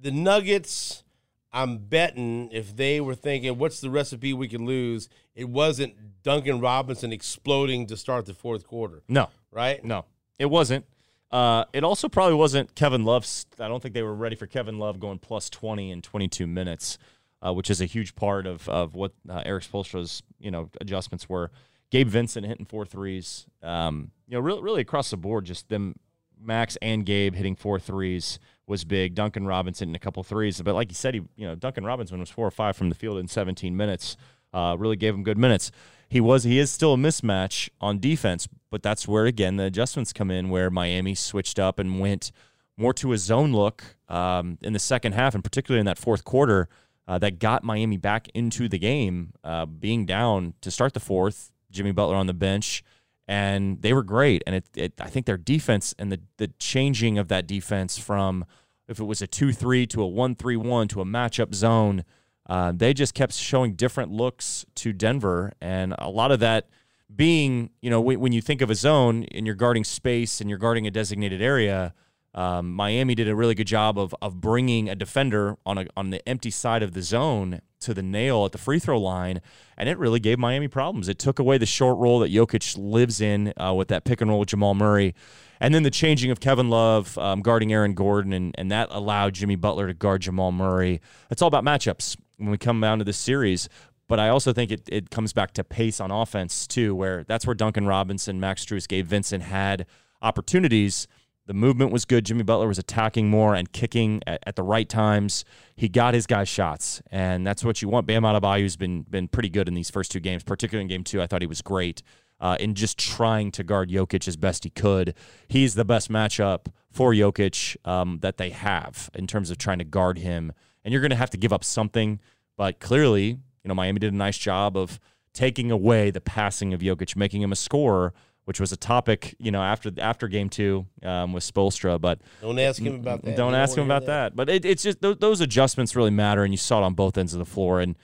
The 0.00 0.10
Nuggets, 0.10 1.04
I'm 1.52 1.78
betting 1.78 2.50
if 2.52 2.76
they 2.76 3.00
were 3.00 3.14
thinking, 3.14 3.56
what's 3.58 3.80
the 3.80 3.90
recipe 3.90 4.34
we 4.34 4.48
can 4.48 4.66
lose? 4.66 5.08
It 5.34 5.48
wasn't 5.48 6.22
Duncan 6.22 6.60
Robinson 6.60 7.12
exploding 7.12 7.86
to 7.86 7.96
start 7.96 8.26
the 8.26 8.34
fourth 8.34 8.66
quarter. 8.66 9.02
No. 9.08 9.30
Right? 9.50 9.82
No, 9.82 10.04
it 10.38 10.46
wasn't. 10.46 10.84
Uh, 11.30 11.64
it 11.72 11.82
also 11.82 12.08
probably 12.08 12.34
wasn't 12.34 12.74
Kevin 12.74 13.04
Love's. 13.04 13.46
I 13.58 13.68
don't 13.68 13.82
think 13.82 13.94
they 13.94 14.02
were 14.02 14.14
ready 14.14 14.36
for 14.36 14.46
Kevin 14.46 14.78
Love 14.78 15.00
going 15.00 15.18
plus 15.18 15.48
20 15.50 15.90
in 15.90 16.02
22 16.02 16.46
minutes, 16.46 16.98
uh, 17.44 17.52
which 17.52 17.70
is 17.70 17.80
a 17.80 17.84
huge 17.84 18.14
part 18.14 18.46
of, 18.46 18.68
of 18.68 18.94
what 18.94 19.12
uh, 19.28 19.42
Erik 19.44 19.64
Spoelstra's 19.64 20.22
you 20.38 20.50
know 20.50 20.70
adjustments 20.80 21.28
were. 21.28 21.50
Gabe 21.90 22.08
Vincent 22.08 22.46
hitting 22.46 22.66
four 22.66 22.84
threes. 22.84 23.46
Um, 23.62 24.10
you 24.26 24.34
know, 24.34 24.40
really, 24.40 24.62
really 24.62 24.80
across 24.80 25.10
the 25.10 25.16
board, 25.16 25.44
just 25.44 25.68
them 25.68 25.96
Max 26.40 26.76
and 26.82 27.06
Gabe 27.06 27.34
hitting 27.34 27.56
four 27.56 27.78
threes 27.78 28.38
was 28.66 28.84
big. 28.84 29.14
Duncan 29.14 29.46
Robinson 29.46 29.88
in 29.90 29.94
a 29.94 29.98
couple 29.98 30.22
threes, 30.22 30.60
but 30.60 30.74
like 30.74 30.90
you 30.90 30.94
said, 30.94 31.14
he 31.14 31.20
you 31.36 31.46
know 31.46 31.54
Duncan 31.54 31.84
Robinson 31.84 32.18
was 32.18 32.30
four 32.30 32.46
or 32.46 32.50
five 32.50 32.76
from 32.76 32.88
the 32.88 32.94
field 32.94 33.18
in 33.18 33.28
17 33.28 33.76
minutes. 33.76 34.16
Uh, 34.52 34.76
really 34.78 34.96
gave 34.96 35.14
him 35.14 35.22
good 35.22 35.38
minutes. 35.38 35.70
He 36.08 36.20
was 36.20 36.44
he 36.44 36.58
is 36.58 36.70
still 36.70 36.94
a 36.94 36.96
mismatch 36.96 37.68
on 37.80 37.98
defense, 37.98 38.48
but 38.70 38.82
that's 38.82 39.06
where 39.06 39.26
again 39.26 39.56
the 39.56 39.64
adjustments 39.64 40.12
come 40.12 40.30
in, 40.30 40.50
where 40.50 40.70
Miami 40.70 41.14
switched 41.14 41.58
up 41.58 41.78
and 41.78 42.00
went 42.00 42.32
more 42.76 42.92
to 42.94 43.12
a 43.12 43.18
zone 43.18 43.52
look 43.52 43.82
um, 44.08 44.58
in 44.62 44.72
the 44.72 44.78
second 44.78 45.12
half, 45.12 45.34
and 45.34 45.42
particularly 45.42 45.80
in 45.80 45.86
that 45.86 45.98
fourth 45.98 46.24
quarter. 46.24 46.68
Uh, 47.08 47.16
that 47.20 47.38
got 47.38 47.62
Miami 47.62 47.96
back 47.96 48.26
into 48.34 48.68
the 48.68 48.80
game, 48.80 49.32
uh, 49.44 49.64
being 49.64 50.06
down 50.06 50.54
to 50.60 50.72
start 50.72 50.92
the 50.92 50.98
fourth. 50.98 51.52
Jimmy 51.76 51.92
Butler 51.92 52.16
on 52.16 52.26
the 52.26 52.34
bench 52.34 52.82
and 53.28 53.82
they 53.82 53.92
were 53.92 54.02
great. 54.02 54.42
And 54.46 54.56
it, 54.56 54.64
it, 54.76 54.92
I 55.00 55.08
think 55.08 55.26
their 55.26 55.36
defense 55.36 55.94
and 55.98 56.12
the 56.12 56.20
the 56.36 56.48
changing 56.58 57.18
of 57.18 57.28
that 57.28 57.46
defense 57.46 57.98
from 57.98 58.44
if 58.88 59.00
it 59.00 59.04
was 59.04 59.20
a 59.20 59.26
two 59.26 59.52
three 59.52 59.86
to 59.88 60.02
a 60.02 60.06
one 60.06 60.34
three 60.34 60.56
one 60.56 60.88
to 60.88 61.00
a 61.00 61.04
matchup 61.04 61.54
zone, 61.54 62.04
uh, 62.48 62.72
they 62.74 62.94
just 62.94 63.14
kept 63.14 63.34
showing 63.34 63.74
different 63.74 64.12
looks 64.12 64.64
to 64.76 64.92
Denver, 64.92 65.52
and 65.60 65.94
a 65.98 66.10
lot 66.10 66.30
of 66.30 66.40
that 66.40 66.68
being 67.14 67.70
you 67.80 67.90
know 67.90 68.00
when, 68.00 68.32
you 68.32 68.40
think 68.40 68.60
of 68.60 68.70
a 68.70 68.74
zone 68.74 69.24
and 69.32 69.46
you're 69.46 69.54
guarding 69.54 69.84
space 69.84 70.40
and 70.40 70.50
you're 70.50 70.58
guarding 70.58 70.86
a 70.86 70.90
designated 70.90 71.42
area. 71.42 71.94
Um, 72.34 72.74
Miami 72.74 73.14
did 73.14 73.28
a 73.28 73.34
really 73.34 73.54
good 73.54 73.66
job 73.66 73.98
of 73.98 74.14
of 74.20 74.40
bringing 74.40 74.88
a 74.88 74.94
defender 74.94 75.56
on 75.64 75.78
a 75.78 75.86
on 75.96 76.10
the 76.10 76.26
empty 76.28 76.50
side 76.50 76.82
of 76.82 76.92
the 76.92 77.02
zone 77.02 77.60
to 77.80 77.94
the 77.94 78.02
nail 78.02 78.44
at 78.44 78.52
the 78.52 78.58
free 78.58 78.78
throw 78.78 78.98
line, 79.00 79.40
and 79.76 79.88
it 79.88 79.98
really 79.98 80.20
gave 80.20 80.38
Miami 80.38 80.68
problems. 80.68 81.08
It 81.08 81.18
took 81.18 81.38
away 81.38 81.58
the 81.58 81.66
short 81.66 81.98
roll 81.98 82.18
that 82.20 82.30
Jokic 82.32 82.76
lives 82.78 83.20
in 83.20 83.52
uh, 83.56 83.74
with 83.74 83.88
that 83.88 84.04
pick 84.04 84.20
and 84.20 84.30
roll 84.30 84.40
with 84.40 84.48
Jamal 84.48 84.74
Murray, 84.74 85.14
and 85.60 85.74
then 85.74 85.82
the 85.82 85.90
changing 85.90 86.30
of 86.30 86.40
Kevin 86.40 86.68
Love 86.68 87.16
um, 87.18 87.40
guarding 87.40 87.72
Aaron 87.72 87.94
Gordon, 87.94 88.32
and, 88.32 88.54
and 88.58 88.70
that 88.70 88.88
allowed 88.90 89.34
Jimmy 89.34 89.56
Butler 89.56 89.86
to 89.86 89.94
guard 89.94 90.22
Jamal 90.22 90.52
Murray. 90.52 91.00
It's 91.30 91.42
all 91.42 91.48
about 91.48 91.64
matchups 91.64 92.16
when 92.38 92.50
we 92.50 92.58
come 92.58 92.80
down 92.80 92.98
to 92.98 93.04
this 93.04 93.18
series. 93.18 93.68
But 94.08 94.20
I 94.20 94.28
also 94.28 94.52
think 94.52 94.70
it, 94.70 94.82
it 94.88 95.10
comes 95.10 95.32
back 95.32 95.52
to 95.54 95.64
pace 95.64 95.98
on 95.98 96.12
offense, 96.12 96.68
too, 96.68 96.94
where 96.94 97.24
that's 97.24 97.44
where 97.44 97.54
Duncan 97.54 97.86
Robinson, 97.86 98.38
Max 98.38 98.64
Strus, 98.64 98.86
Gabe 98.86 99.04
Vincent 99.04 99.42
had 99.42 99.84
opportunities 100.22 101.08
the 101.46 101.54
movement 101.54 101.92
was 101.92 102.04
good. 102.04 102.26
Jimmy 102.26 102.42
Butler 102.42 102.68
was 102.68 102.78
attacking 102.78 103.28
more 103.28 103.54
and 103.54 103.70
kicking 103.72 104.20
at, 104.26 104.42
at, 104.46 104.56
the 104.56 104.62
right 104.62 104.88
times. 104.88 105.44
He 105.76 105.88
got 105.88 106.12
his 106.12 106.26
guys 106.26 106.48
shots, 106.48 107.00
and 107.10 107.46
that's 107.46 107.64
what 107.64 107.80
you 107.80 107.88
want. 107.88 108.06
Bam 108.06 108.24
Adebayo's 108.24 108.76
been 108.76 109.02
been 109.02 109.28
pretty 109.28 109.48
good 109.48 109.68
in 109.68 109.74
these 109.74 109.90
first 109.90 110.10
two 110.10 110.20
games, 110.20 110.42
particularly 110.42 110.82
in 110.82 110.88
game 110.88 111.04
two. 111.04 111.22
I 111.22 111.26
thought 111.26 111.42
he 111.42 111.46
was 111.46 111.62
great 111.62 112.02
uh, 112.40 112.56
in 112.60 112.74
just 112.74 112.98
trying 112.98 113.50
to 113.52 113.64
guard 113.64 113.90
Jokic 113.90 114.26
as 114.28 114.36
best 114.36 114.64
he 114.64 114.70
could. 114.70 115.14
He's 115.48 115.74
the 115.74 115.84
best 115.84 116.10
matchup 116.10 116.66
for 116.90 117.12
Jokic 117.12 117.76
um, 117.86 118.18
that 118.22 118.36
they 118.36 118.50
have 118.50 119.10
in 119.14 119.26
terms 119.26 119.50
of 119.50 119.58
trying 119.58 119.78
to 119.78 119.84
guard 119.84 120.18
him. 120.18 120.52
And 120.84 120.92
you're 120.92 121.00
going 121.00 121.10
to 121.10 121.16
have 121.16 121.30
to 121.30 121.36
give 121.36 121.52
up 121.52 121.64
something, 121.64 122.20
but 122.56 122.78
clearly, 122.80 123.24
you 123.26 123.68
know, 123.68 123.74
Miami 123.74 123.98
did 123.98 124.12
a 124.12 124.16
nice 124.16 124.38
job 124.38 124.76
of 124.76 125.00
taking 125.32 125.70
away 125.70 126.10
the 126.10 126.20
passing 126.20 126.72
of 126.72 126.80
Jokic, 126.80 127.16
making 127.16 127.42
him 127.42 127.52
a 127.52 127.56
scorer 127.56 128.14
which 128.46 128.60
was 128.60 128.70
a 128.70 128.76
topic, 128.76 129.34
you 129.38 129.50
know, 129.50 129.60
after 129.60 129.90
after 129.98 130.28
game 130.28 130.48
two 130.48 130.86
um, 131.02 131.32
with 131.32 131.42
Spoelstra. 131.42 132.00
But 132.00 132.20
don't 132.40 132.58
ask 132.58 132.80
him 132.80 132.94
about 132.94 133.22
that. 133.22 133.36
Don't 133.36 133.54
ask 133.54 133.76
him 133.76 133.84
about 133.84 134.06
that. 134.06 134.30
that. 134.30 134.36
But 134.36 134.48
it, 134.48 134.64
it's 134.64 134.84
just 134.84 135.02
those, 135.02 135.18
those 135.18 135.40
adjustments 135.40 135.96
really 135.96 136.12
matter, 136.12 136.44
and 136.44 136.52
you 136.52 136.58
saw 136.58 136.80
it 136.80 136.84
on 136.84 136.94
both 136.94 137.18
ends 137.18 137.34
of 137.34 137.40
the 137.40 137.44
floor. 137.44 137.80
And 137.80 137.96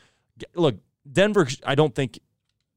look, 0.54 0.76
Denver, 1.10 1.48
I 1.64 1.74
don't 1.74 1.94
think. 1.94 2.18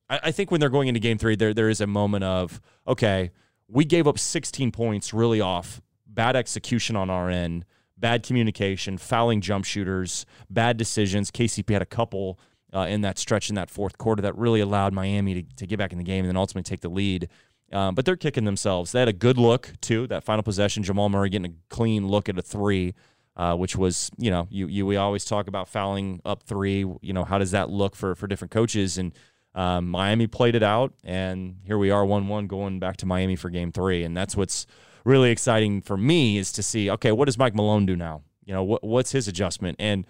I, 0.07 0.19
I 0.25 0.31
think 0.31 0.51
when 0.51 0.59
they're 0.59 0.69
going 0.69 0.87
into 0.87 0.99
game 0.99 1.17
three, 1.17 1.35
there 1.35 1.55
there 1.55 1.69
is 1.69 1.81
a 1.81 1.87
moment 1.87 2.23
of 2.23 2.61
okay, 2.87 3.31
we 3.67 3.83
gave 3.83 4.07
up 4.07 4.19
16 4.19 4.71
points 4.71 5.11
really 5.11 5.41
off 5.41 5.81
bad 6.05 6.35
execution 6.35 6.95
on 6.95 7.09
our 7.09 7.31
end, 7.31 7.65
bad 7.97 8.21
communication, 8.21 8.99
fouling 8.99 9.41
jump 9.41 9.65
shooters, 9.65 10.27
bad 10.51 10.77
decisions. 10.77 11.31
KCP 11.31 11.73
had 11.73 11.81
a 11.81 11.87
couple. 11.87 12.39
Uh, 12.73 12.87
in 12.87 12.99
that 12.99 13.17
stretch 13.17 13.47
in 13.47 13.55
that 13.55 13.69
fourth 13.69 13.97
quarter, 13.97 14.21
that 14.21 14.35
really 14.37 14.59
allowed 14.59 14.91
Miami 14.91 15.33
to, 15.33 15.55
to 15.55 15.65
get 15.65 15.77
back 15.77 15.93
in 15.93 15.97
the 15.97 16.03
game 16.03 16.25
and 16.25 16.29
then 16.29 16.35
ultimately 16.35 16.63
take 16.67 16.81
the 16.81 16.89
lead. 16.89 17.29
Um, 17.71 17.95
but 17.95 18.05
they're 18.05 18.15
kicking 18.15 18.45
themselves. 18.45 18.91
They 18.91 18.99
had 18.99 19.07
a 19.07 19.13
good 19.13 19.37
look 19.37 19.73
too. 19.81 20.07
That 20.07 20.23
final 20.23 20.43
possession, 20.43 20.83
Jamal 20.83 21.09
Murray 21.09 21.29
getting 21.29 21.51
a 21.51 21.55
clean 21.73 22.07
look 22.07 22.29
at 22.29 22.37
a 22.37 22.41
three, 22.41 22.93
uh, 23.35 23.55
which 23.55 23.75
was 23.75 24.11
you 24.17 24.29
know 24.29 24.47
you, 24.51 24.67
you 24.67 24.85
we 24.85 24.97
always 24.97 25.25
talk 25.25 25.47
about 25.47 25.67
fouling 25.67 26.21
up 26.25 26.43
three. 26.43 26.85
You 27.01 27.13
know 27.13 27.23
how 27.23 27.37
does 27.37 27.51
that 27.51 27.69
look 27.69 27.95
for 27.95 28.15
for 28.15 28.27
different 28.27 28.51
coaches 28.51 28.97
and 28.97 29.13
um, 29.55 29.87
Miami 29.87 30.27
played 30.27 30.53
it 30.53 30.63
out, 30.63 30.93
and 31.03 31.55
here 31.63 31.77
we 31.77 31.89
are 31.89 32.05
one 32.05 32.27
one 32.27 32.45
going 32.45 32.79
back 32.79 32.97
to 32.97 33.05
Miami 33.05 33.37
for 33.37 33.49
game 33.49 33.71
three, 33.71 34.03
and 34.03 34.15
that's 34.15 34.35
what's 34.35 34.67
really 35.05 35.31
exciting 35.31 35.81
for 35.81 35.95
me 35.95 36.37
is 36.37 36.51
to 36.51 36.61
see 36.61 36.89
okay, 36.89 37.11
what 37.13 37.25
does 37.25 37.37
Mike 37.37 37.55
Malone 37.55 37.85
do 37.85 37.95
now? 37.95 38.21
You 38.43 38.53
know, 38.53 38.63
what, 38.63 38.83
what's 38.83 39.11
his 39.11 39.27
adjustment? 39.29 39.77
And 39.79 40.05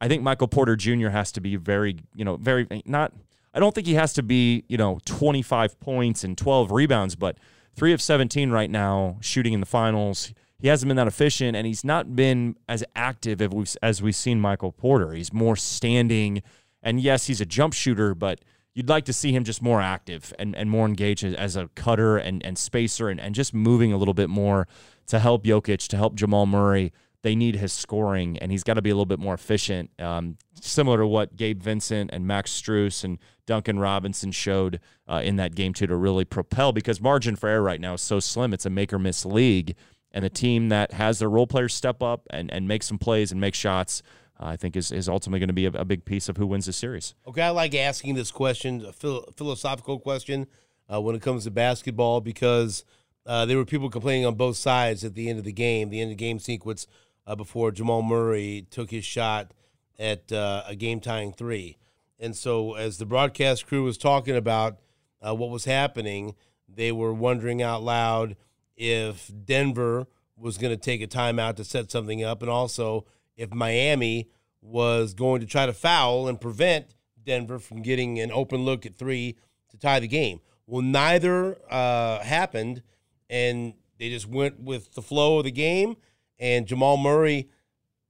I 0.00 0.08
think 0.08 0.22
Michael 0.22 0.48
Porter 0.48 0.76
Jr. 0.76 1.08
has 1.08 1.30
to 1.32 1.40
be 1.40 1.56
very, 1.56 1.98
you 2.14 2.24
know, 2.24 2.36
very 2.36 2.66
not. 2.86 3.12
I 3.56 3.58
don't 3.58 3.74
think 3.74 3.86
he 3.86 3.94
has 3.94 4.12
to 4.12 4.22
be, 4.22 4.64
you 4.68 4.76
know, 4.76 4.98
25 5.06 5.80
points 5.80 6.24
and 6.24 6.36
12 6.36 6.70
rebounds, 6.70 7.16
but 7.16 7.38
three 7.74 7.94
of 7.94 8.02
17 8.02 8.50
right 8.50 8.70
now, 8.70 9.16
shooting 9.22 9.54
in 9.54 9.60
the 9.60 9.66
finals. 9.66 10.34
He 10.58 10.68
hasn't 10.68 10.88
been 10.88 10.96
that 10.98 11.06
efficient, 11.06 11.56
and 11.56 11.66
he's 11.66 11.82
not 11.82 12.14
been 12.14 12.56
as 12.68 12.84
active 12.94 13.40
as 13.40 13.48
we've, 13.48 13.76
as 13.82 14.02
we've 14.02 14.14
seen 14.14 14.42
Michael 14.42 14.72
Porter. 14.72 15.12
He's 15.12 15.32
more 15.32 15.56
standing, 15.56 16.42
and 16.82 17.00
yes, 17.00 17.28
he's 17.28 17.40
a 17.40 17.46
jump 17.46 17.72
shooter, 17.72 18.14
but 18.14 18.40
you'd 18.74 18.90
like 18.90 19.06
to 19.06 19.12
see 19.14 19.32
him 19.32 19.42
just 19.42 19.62
more 19.62 19.80
active 19.80 20.34
and, 20.38 20.54
and 20.54 20.68
more 20.68 20.86
engaged 20.86 21.24
as 21.24 21.56
a 21.56 21.68
cutter 21.74 22.18
and, 22.18 22.44
and 22.44 22.58
spacer 22.58 23.08
and, 23.08 23.18
and 23.18 23.34
just 23.34 23.54
moving 23.54 23.90
a 23.90 23.96
little 23.96 24.12
bit 24.12 24.28
more 24.28 24.68
to 25.06 25.18
help 25.18 25.44
Jokic, 25.44 25.88
to 25.88 25.96
help 25.96 26.14
Jamal 26.14 26.44
Murray 26.44 26.92
they 27.26 27.34
need 27.34 27.56
his 27.56 27.72
scoring, 27.72 28.38
and 28.38 28.52
he's 28.52 28.62
got 28.62 28.74
to 28.74 28.82
be 28.82 28.90
a 28.90 28.94
little 28.94 29.04
bit 29.04 29.18
more 29.18 29.34
efficient. 29.34 29.90
Um, 30.00 30.36
similar 30.60 30.98
to 30.98 31.08
what 31.08 31.34
Gabe 31.34 31.60
Vincent 31.60 32.10
and 32.12 32.24
Max 32.24 32.52
Strus 32.52 33.02
and 33.02 33.18
Duncan 33.46 33.80
Robinson 33.80 34.30
showed 34.30 34.78
uh, 35.08 35.22
in 35.24 35.34
that 35.34 35.56
game 35.56 35.74
too, 35.74 35.88
to 35.88 35.96
really 35.96 36.24
propel 36.24 36.70
because 36.70 37.00
margin 37.00 37.34
for 37.34 37.48
error 37.48 37.62
right 37.62 37.80
now 37.80 37.94
is 37.94 38.00
so 38.00 38.20
slim. 38.20 38.54
It's 38.54 38.64
a 38.64 38.70
make 38.70 38.92
or 38.92 39.00
miss 39.00 39.26
league, 39.26 39.74
and 40.12 40.24
a 40.24 40.28
team 40.28 40.68
that 40.68 40.92
has 40.92 41.18
their 41.18 41.28
role 41.28 41.48
players 41.48 41.74
step 41.74 42.00
up 42.00 42.28
and, 42.30 42.48
and 42.52 42.68
make 42.68 42.84
some 42.84 42.96
plays 42.96 43.32
and 43.32 43.40
make 43.40 43.56
shots. 43.56 44.04
Uh, 44.38 44.46
I 44.46 44.56
think 44.56 44.76
is, 44.76 44.92
is 44.92 45.08
ultimately 45.08 45.40
going 45.40 45.48
to 45.48 45.52
be 45.52 45.66
a, 45.66 45.70
a, 45.70 45.84
big 45.84 46.04
piece 46.04 46.28
of 46.28 46.36
who 46.36 46.46
wins 46.46 46.66
the 46.66 46.72
series. 46.72 47.16
Okay, 47.26 47.42
I 47.42 47.50
like 47.50 47.74
asking 47.74 48.14
this 48.14 48.30
question, 48.30 48.86
a 48.86 48.92
phil- 48.92 49.26
philosophical 49.36 49.98
question, 49.98 50.46
uh, 50.92 51.00
when 51.00 51.16
it 51.16 51.22
comes 51.22 51.42
to 51.44 51.50
basketball, 51.50 52.20
because 52.20 52.84
uh, 53.24 53.46
there 53.46 53.56
were 53.56 53.64
people 53.64 53.90
complaining 53.90 54.26
on 54.26 54.34
both 54.34 54.56
sides 54.56 55.02
at 55.04 55.14
the 55.14 55.28
end 55.28 55.40
of 55.40 55.44
the 55.44 55.52
game, 55.52 55.88
the 55.88 56.00
end 56.00 56.12
of 56.12 56.18
the 56.18 56.24
game 56.24 56.38
sequence 56.38 56.86
uh, 57.26 57.34
before 57.34 57.70
Jamal 57.70 58.02
Murray 58.02 58.66
took 58.70 58.90
his 58.90 59.04
shot 59.04 59.52
at 59.98 60.30
uh, 60.32 60.62
a 60.66 60.74
game 60.74 61.00
tying 61.00 61.32
three. 61.32 61.78
And 62.18 62.34
so, 62.34 62.74
as 62.74 62.98
the 62.98 63.06
broadcast 63.06 63.66
crew 63.66 63.84
was 63.84 63.98
talking 63.98 64.36
about 64.36 64.78
uh, 65.26 65.34
what 65.34 65.50
was 65.50 65.64
happening, 65.64 66.34
they 66.68 66.92
were 66.92 67.12
wondering 67.12 67.62
out 67.62 67.82
loud 67.82 68.36
if 68.76 69.30
Denver 69.44 70.06
was 70.36 70.58
going 70.58 70.72
to 70.72 70.76
take 70.76 71.02
a 71.02 71.06
timeout 71.06 71.56
to 71.56 71.64
set 71.64 71.90
something 71.90 72.22
up, 72.22 72.42
and 72.42 72.50
also 72.50 73.06
if 73.36 73.52
Miami 73.52 74.28
was 74.62 75.14
going 75.14 75.40
to 75.40 75.46
try 75.46 75.66
to 75.66 75.72
foul 75.72 76.28
and 76.28 76.40
prevent 76.40 76.94
Denver 77.22 77.58
from 77.58 77.82
getting 77.82 78.18
an 78.18 78.30
open 78.30 78.64
look 78.64 78.86
at 78.86 78.96
three 78.96 79.36
to 79.70 79.76
tie 79.76 80.00
the 80.00 80.08
game. 80.08 80.40
Well, 80.66 80.82
neither 80.82 81.58
uh, 81.70 82.20
happened, 82.20 82.82
and 83.30 83.74
they 83.98 84.10
just 84.10 84.26
went 84.26 84.60
with 84.60 84.94
the 84.94 85.02
flow 85.02 85.38
of 85.38 85.44
the 85.44 85.50
game 85.50 85.96
and 86.38 86.66
Jamal 86.66 86.96
Murray 86.96 87.48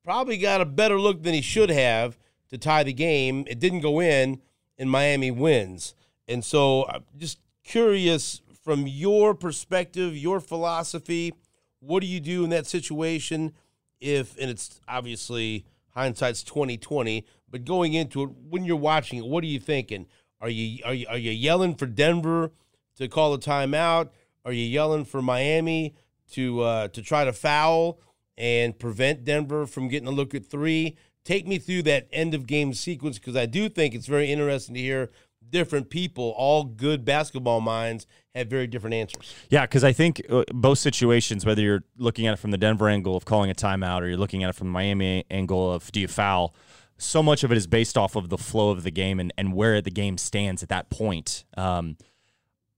probably 0.04 0.38
got 0.38 0.60
a 0.60 0.64
better 0.64 0.98
look 1.00 1.22
than 1.22 1.34
he 1.34 1.40
should 1.40 1.70
have 1.70 2.18
to 2.48 2.58
tie 2.58 2.82
the 2.82 2.92
game. 2.92 3.44
It 3.48 3.58
didn't 3.58 3.80
go 3.80 4.00
in, 4.00 4.40
and 4.78 4.90
Miami 4.90 5.30
wins. 5.30 5.94
And 6.28 6.44
so 6.44 6.86
I'm 6.88 7.04
just 7.16 7.38
curious 7.64 8.40
from 8.62 8.86
your 8.86 9.34
perspective, 9.34 10.16
your 10.16 10.40
philosophy, 10.40 11.32
what 11.80 12.00
do 12.00 12.06
you 12.06 12.20
do 12.20 12.44
in 12.44 12.50
that 12.50 12.66
situation 12.66 13.52
if 14.00 14.36
and 14.38 14.50
it's 14.50 14.80
obviously 14.88 15.64
hindsight's 15.90 16.42
2020, 16.42 17.24
but 17.50 17.64
going 17.64 17.94
into 17.94 18.22
it 18.22 18.30
when 18.48 18.64
you're 18.64 18.76
watching 18.76 19.18
it, 19.18 19.26
what 19.26 19.42
are 19.42 19.48
you 19.48 19.60
thinking? 19.60 20.06
Are 20.40 20.48
you 20.48 20.80
are 20.84 20.94
you 20.94 21.06
are 21.08 21.16
you 21.16 21.30
yelling 21.30 21.74
for 21.74 21.86
Denver 21.86 22.52
to 22.96 23.08
call 23.08 23.32
a 23.34 23.38
timeout? 23.38 24.10
Are 24.44 24.52
you 24.52 24.64
yelling 24.64 25.04
for 25.04 25.22
Miami 25.22 25.94
to 26.32 26.62
uh, 26.62 26.88
to 26.88 27.02
try 27.02 27.24
to 27.24 27.32
foul? 27.32 27.98
And 28.38 28.78
prevent 28.78 29.24
Denver 29.24 29.66
from 29.66 29.88
getting 29.88 30.08
a 30.08 30.12
look 30.12 30.34
at 30.34 30.46
three. 30.46 30.96
Take 31.24 31.46
me 31.46 31.58
through 31.58 31.82
that 31.82 32.08
end 32.12 32.34
of 32.34 32.46
game 32.46 32.72
sequence 32.74 33.18
because 33.18 33.36
I 33.36 33.46
do 33.46 33.68
think 33.68 33.94
it's 33.94 34.06
very 34.06 34.30
interesting 34.30 34.74
to 34.74 34.80
hear 34.80 35.10
different 35.50 35.90
people, 35.90 36.34
all 36.36 36.64
good 36.64 37.04
basketball 37.04 37.60
minds, 37.60 38.06
have 38.34 38.48
very 38.48 38.66
different 38.66 38.94
answers. 38.94 39.34
Yeah, 39.48 39.62
because 39.62 39.84
I 39.84 39.92
think 39.92 40.22
uh, 40.28 40.44
both 40.52 40.78
situations, 40.78 41.46
whether 41.46 41.62
you're 41.62 41.84
looking 41.96 42.26
at 42.26 42.34
it 42.34 42.36
from 42.36 42.50
the 42.50 42.58
Denver 42.58 42.88
angle 42.88 43.16
of 43.16 43.24
calling 43.24 43.50
a 43.50 43.54
timeout 43.54 44.02
or 44.02 44.08
you're 44.08 44.18
looking 44.18 44.44
at 44.44 44.50
it 44.50 44.54
from 44.54 44.68
the 44.68 44.72
Miami 44.72 45.24
angle 45.30 45.72
of 45.72 45.90
do 45.92 46.00
you 46.00 46.08
foul, 46.08 46.54
so 46.98 47.22
much 47.22 47.44
of 47.44 47.52
it 47.52 47.58
is 47.58 47.66
based 47.66 47.96
off 47.96 48.16
of 48.16 48.28
the 48.28 48.38
flow 48.38 48.70
of 48.70 48.82
the 48.82 48.90
game 48.90 49.20
and, 49.20 49.32
and 49.36 49.52
where 49.52 49.80
the 49.80 49.90
game 49.90 50.18
stands 50.18 50.62
at 50.62 50.68
that 50.68 50.90
point. 50.90 51.44
Um, 51.56 51.96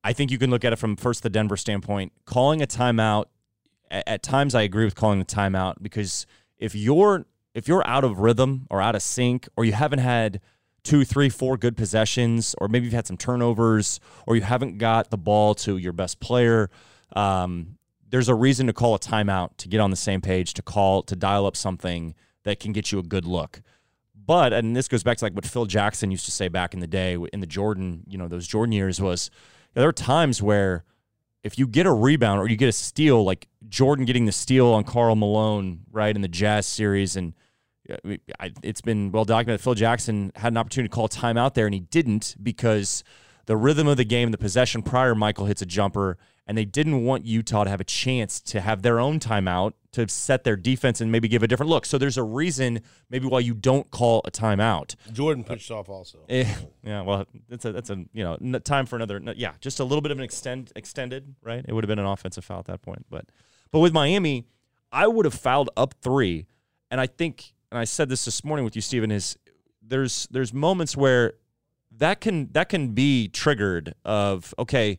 I 0.03 0.13
think 0.13 0.31
you 0.31 0.39
can 0.39 0.51
look 0.51 0.65
at 0.65 0.73
it 0.73 0.77
from 0.77 0.97
first 0.97 1.23
the 1.23 1.31
Denver 1.31 1.57
standpoint. 1.57 2.13
Calling 2.25 2.63
a 2.63 2.67
timeout 2.67 3.27
at, 3.91 4.23
times 4.23 4.55
I 4.55 4.63
agree 4.63 4.85
with 4.85 4.95
calling 4.95 5.19
the 5.19 5.25
timeout 5.25 5.77
because 5.83 6.27
if 6.59 6.75
you're 6.75 7.27
if 7.55 7.67
you're 7.69 7.87
out 7.87 8.05
of 8.05 8.19
rhythm 8.19 8.67
or 8.71 8.81
out 8.81 8.95
of 8.95 9.03
sync 9.03 9.49
or 9.57 9.65
you 9.65 9.73
haven't 9.73 9.99
had 10.01 10.41
two, 10.85 11.05
three, 11.05 11.29
four 11.29 11.57
good 11.57 11.77
possessions, 11.77 12.55
or 12.59 12.69
maybe 12.69 12.85
you've 12.85 12.95
had 12.95 13.07
some 13.07 13.17
turnovers, 13.17 14.01
or 14.27 14.37
you 14.37 14.43
haven't 14.43 14.79
got 14.79 15.11
the 15.11 15.19
ball 15.19 15.55
to 15.55 15.77
your 15.77 15.93
best 15.93 16.21
player, 16.21 16.71
um, 17.15 17.77
there's 18.09 18.29
a 18.29 18.35
reason 18.35 18.67
to 18.67 18.73
call 18.73 18.95
a 18.95 18.99
timeout 18.99 19.51
to 19.59 19.69
get 19.69 19.81
on 19.81 19.91
the 19.91 19.97
same 19.97 20.21
page, 20.21 20.55
to 20.55 20.63
call, 20.63 21.03
to 21.03 21.17
dial 21.17 21.47
up 21.47 21.57
something 21.57 22.15
that 22.45 22.59
can 22.61 22.73
get 22.73 22.91
you 22.91 22.99
a 22.99 23.03
good 23.03 23.27
look. 23.27 23.61
But, 24.15 24.53
and 24.53 24.77
this 24.77 24.89
goes 24.89 25.03
back 25.03 25.19
to 25.19 25.25
like 25.25 25.35
what 25.35 25.47
Phil 25.47 25.67
Jackson 25.67 26.11
used 26.11 26.25
to 26.27 26.31
say 26.31 26.49
back 26.49 26.75
in 26.75 26.81
the 26.81 26.87
day 26.87 27.19
in 27.33 27.41
the 27.41 27.47
Jordan, 27.47 28.05
you 28.07 28.17
know, 28.17 28.29
those 28.29 28.47
Jordan 28.47 28.73
years 28.73 29.01
was 29.01 29.31
there 29.75 29.89
are 29.89 29.93
times 29.93 30.43
where 30.43 30.85
if 31.49 31.59
you 31.59 31.67
get 31.67 31.87
a 31.87 31.93
rebound 31.93 32.39
or 32.39 32.47
you 32.47 32.57
get 32.57 32.69
a 32.69 32.73
steal, 32.73 33.25
like 33.25 33.49
Jordan 33.71 34.05
getting 34.05 34.27
the 34.27 34.33
steal 34.33 34.67
on 34.67 34.85
Karl 34.85 35.17
Malone, 35.17 35.81
right, 35.91 36.15
in 36.15 36.21
the 36.21 36.29
Jazz 36.29 36.67
series, 36.67 37.17
and 37.17 37.33
uh, 37.91 37.97
it's 38.63 38.83
been 38.83 39.11
well 39.11 39.25
documented. 39.25 39.63
Phil 39.63 39.73
Jackson 39.73 40.31
had 40.37 40.53
an 40.53 40.59
opportunity 40.59 40.91
to 40.91 40.95
call 40.95 41.09
timeout 41.09 41.55
there, 41.55 41.65
and 41.65 41.73
he 41.73 41.81
didn't 41.81 42.37
because 42.43 43.03
the 43.49 43.57
rhythm 43.57 43.89
of 43.89 43.97
the 43.97 44.05
game, 44.05 44.31
the 44.31 44.37
possession 44.37 44.83
prior, 44.83 45.15
Michael 45.15 45.47
hits 45.47 45.63
a 45.63 45.67
jumper, 45.67 46.19
and 46.47 46.57
they 46.57 46.67
didn't 46.67 47.03
want 47.05 47.25
Utah 47.25 47.65
to 47.65 47.71
have 47.71 47.81
a 47.81 47.85
chance 47.85 48.43
to 48.43 48.61
have 48.61 48.83
their 48.83 49.01
own 49.01 49.19
timeout 49.19 49.73
to 49.93 50.07
set 50.07 50.45
their 50.45 50.55
defense 50.55 51.01
and 51.01 51.11
maybe 51.11 51.29
give 51.29 51.43
a 51.43 51.49
different 51.49 51.71
look. 51.71 51.87
So 51.87 51.97
there's 51.97 52.19
a 52.19 52.23
reason 52.23 52.81
maybe 53.09 53.27
why 53.27 53.41
you 53.41 53.55
don't 53.55 53.91
call 53.91 54.21
a 54.27 54.31
timeout. 54.31 54.97
Jordan 55.13 55.45
pitched 55.45 55.71
off 55.71 55.89
also. 55.89 56.19
Eh, 56.29 56.45
yeah, 56.85 57.01
well, 57.01 57.25
that's 57.49 57.65
a 57.65 57.73
that's 57.73 57.89
a 57.89 58.05
you 58.13 58.23
know 58.23 58.37
time 58.59 58.85
for 58.85 58.97
another. 58.97 59.19
Yeah, 59.35 59.55
just 59.63 59.81
a 59.81 59.85
little 59.85 60.03
bit 60.03 60.13
of 60.13 60.19
an 60.19 60.25
extend 60.25 60.71
extended 60.77 61.35
right. 61.43 61.65
It 61.67 61.73
would 61.73 61.85
have 61.85 61.89
been 61.89 61.99
an 61.99 62.05
offensive 62.05 62.45
foul 62.45 62.59
at 62.59 62.67
that 62.67 62.83
point, 62.83 63.07
but 63.09 63.25
but 63.71 63.81
with 63.81 63.95
Miami, 63.95 64.45
I 64.93 65.07
would 65.07 65.25
have 65.25 65.33
fouled 65.33 65.71
up 65.75 65.95
three, 66.03 66.45
and 66.91 67.01
I 67.01 67.07
think 67.07 67.55
and 67.71 67.79
I 67.79 67.85
said 67.85 68.11
this 68.11 68.27
this 68.27 68.45
morning 68.45 68.67
with 68.67 68.77
you, 68.77 68.83
Steven. 68.83 69.11
Is 69.11 69.39
there's 69.81 70.29
there's 70.31 70.53
moments 70.53 70.99
where 70.99 71.33
that 71.99 72.21
can 72.21 72.51
that 72.53 72.69
can 72.69 72.89
be 72.89 73.29
triggered 73.29 73.95
of 74.05 74.55
okay 74.59 74.99